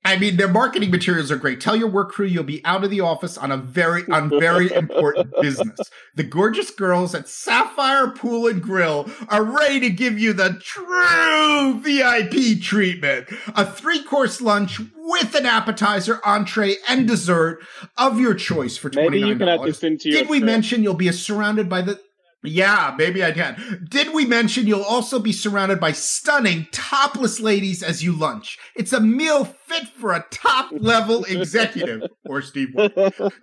I 0.04 0.16
mean, 0.16 0.36
their 0.36 0.48
marketing 0.48 0.90
materials 0.90 1.30
are 1.30 1.36
great. 1.36 1.60
Tell 1.60 1.76
your 1.76 1.88
work 1.88 2.12
crew 2.12 2.26
you'll 2.26 2.44
be 2.44 2.64
out 2.64 2.84
of 2.84 2.90
the 2.90 3.00
office 3.00 3.36
on 3.36 3.52
a 3.52 3.56
very 3.56 4.02
on 4.08 4.30
very 4.30 4.72
important 4.74 5.32
business. 5.40 5.78
The 6.14 6.22
gorgeous 6.22 6.70
girls 6.70 7.14
at 7.14 7.28
Sapphire 7.28 8.08
Pool 8.08 8.46
and 8.46 8.62
Grill 8.62 9.10
are 9.28 9.44
ready 9.44 9.80
to 9.80 9.90
give 9.90 10.18
you 10.18 10.32
the 10.32 10.58
true 10.62 11.80
VIP 11.80 12.62
treatment. 12.62 13.28
A 13.54 13.66
three-course 13.66 14.40
lunch 14.40 14.80
with 15.20 15.34
an 15.34 15.46
appetizer, 15.46 16.20
entree, 16.24 16.76
and 16.88 17.06
dessert 17.06 17.62
of 17.96 18.20
your 18.20 18.34
choice 18.34 18.76
for 18.76 18.90
twenty 18.90 19.20
nine 19.20 19.38
dollars. 19.38 19.78
Did 19.80 20.28
we 20.28 20.38
trip. 20.38 20.44
mention 20.44 20.82
you'll 20.82 20.94
be 20.94 21.10
surrounded 21.12 21.68
by 21.68 21.82
the 21.82 22.00
yeah, 22.42 22.94
maybe 22.96 23.22
I 23.22 23.32
can. 23.32 23.86
Did 23.90 24.14
we 24.14 24.24
mention 24.24 24.66
you'll 24.66 24.82
also 24.82 25.18
be 25.18 25.32
surrounded 25.32 25.78
by 25.78 25.92
stunning 25.92 26.68
topless 26.72 27.38
ladies 27.38 27.82
as 27.82 28.02
you 28.02 28.12
lunch? 28.12 28.58
It's 28.74 28.94
a 28.94 29.00
meal 29.00 29.44
fit 29.44 29.88
for 29.88 30.14
a 30.14 30.24
top 30.30 30.70
level 30.72 31.24
executive 31.28 32.08
or 32.24 32.40
Steve 32.40 32.74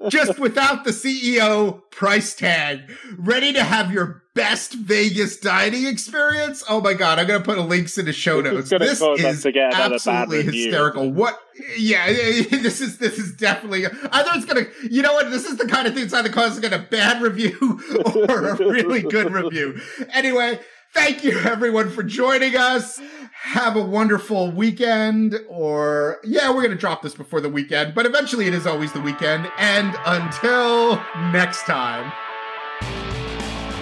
Just 0.10 0.40
without 0.40 0.84
the 0.84 0.92
CEO 0.92 1.82
price 1.92 2.34
tag. 2.34 2.92
Ready 3.18 3.54
to 3.54 3.64
have 3.64 3.92
your 3.92 4.24
best 4.34 4.74
Vegas 4.74 5.38
dining 5.38 5.86
experience? 5.86 6.64
Oh 6.68 6.82
my 6.82 6.94
god, 6.94 7.20
I'm 7.20 7.28
gonna 7.28 7.44
put 7.44 7.60
links 7.60 8.00
in 8.00 8.06
the 8.06 8.14
show 8.14 8.42
notes. 8.42 8.72
This 8.72 9.02
is 9.02 9.46
absolutely 9.46 10.44
hysterical. 10.44 11.12
What? 11.12 11.40
Yeah, 11.78 12.08
this 12.12 12.82
is 12.82 12.98
this 12.98 13.18
is 13.18 13.34
definitely 13.34 13.86
either 13.86 14.30
it's 14.36 14.46
gonna. 14.46 14.68
You 14.90 15.02
know 15.02 15.14
what? 15.14 15.30
This 15.32 15.46
is 15.46 15.58
the 15.58 15.68
kind 15.68 15.88
of 15.88 15.94
thing 15.94 16.04
that's 16.04 16.14
either 16.14 16.30
cause 16.30 16.60
get 16.60 16.74
a 16.74 16.80
bad 16.80 17.22
review 17.22 17.82
or 18.30 18.50
a 18.50 18.58
really 18.58 19.02
good 19.02 19.32
review. 19.32 19.80
Anyway. 20.14 20.60
Thank 20.94 21.24
you 21.24 21.38
everyone 21.40 21.92
for 21.92 22.02
joining 22.02 22.56
us. 22.56 23.00
Have 23.44 23.76
a 23.76 23.82
wonderful 23.84 24.52
weekend 24.52 25.38
or 25.48 26.18
yeah, 26.24 26.50
we're 26.50 26.62
to 26.70 26.78
drop 26.78 27.02
this 27.02 27.14
before 27.14 27.42
the 27.42 27.50
weekend, 27.50 27.94
but 27.94 28.06
eventually 28.06 28.48
it 28.48 28.54
is 28.54 28.66
always 28.66 28.94
the 28.94 29.02
weekend. 29.02 29.52
And 29.58 29.96
until 30.06 30.96
next 31.32 31.64
time. 31.64 32.12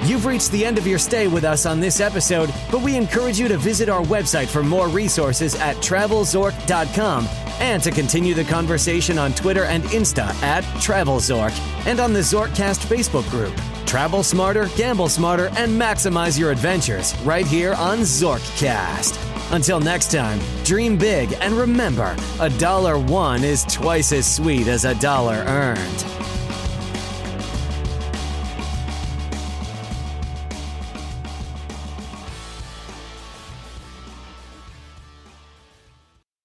You've 0.05 0.27
reached 0.27 0.51
the 0.51 0.63
end 0.63 0.77
of 0.77 0.85
your 0.85 0.99
stay 0.99 1.27
with 1.27 1.43
us 1.43 1.65
on 1.65 1.79
this 1.79 1.99
episode, 1.99 2.53
but 2.71 2.83
we 2.83 2.95
encourage 2.95 3.39
you 3.39 3.47
to 3.47 3.57
visit 3.57 3.89
our 3.89 4.03
website 4.03 4.45
for 4.45 4.61
more 4.61 4.87
resources 4.87 5.55
at 5.55 5.75
travelzork.com 5.77 7.27
and 7.59 7.81
to 7.81 7.89
continue 7.89 8.35
the 8.35 8.43
conversation 8.43 9.17
on 9.17 9.33
Twitter 9.33 9.63
and 9.63 9.83
Insta 9.85 10.27
at 10.43 10.63
TravelZork 10.75 11.57
and 11.87 11.99
on 11.99 12.13
the 12.13 12.19
Zorkcast 12.19 12.85
Facebook 12.85 13.27
group. 13.31 13.55
Travel 13.87 14.21
smarter, 14.21 14.69
gamble 14.75 15.09
smarter, 15.09 15.47
and 15.57 15.71
maximize 15.71 16.37
your 16.37 16.51
adventures 16.51 17.17
right 17.21 17.47
here 17.47 17.73
on 17.73 17.99
Zorkcast. 17.99 19.19
Until 19.53 19.79
next 19.79 20.11
time, 20.11 20.39
dream 20.63 20.99
big 20.99 21.33
and 21.41 21.55
remember 21.55 22.15
a 22.39 22.49
dollar 22.51 22.99
won 22.99 23.43
is 23.43 23.63
twice 23.63 24.11
as 24.11 24.31
sweet 24.31 24.67
as 24.67 24.85
a 24.85 24.93
dollar 24.95 25.43
earned. 25.47 26.14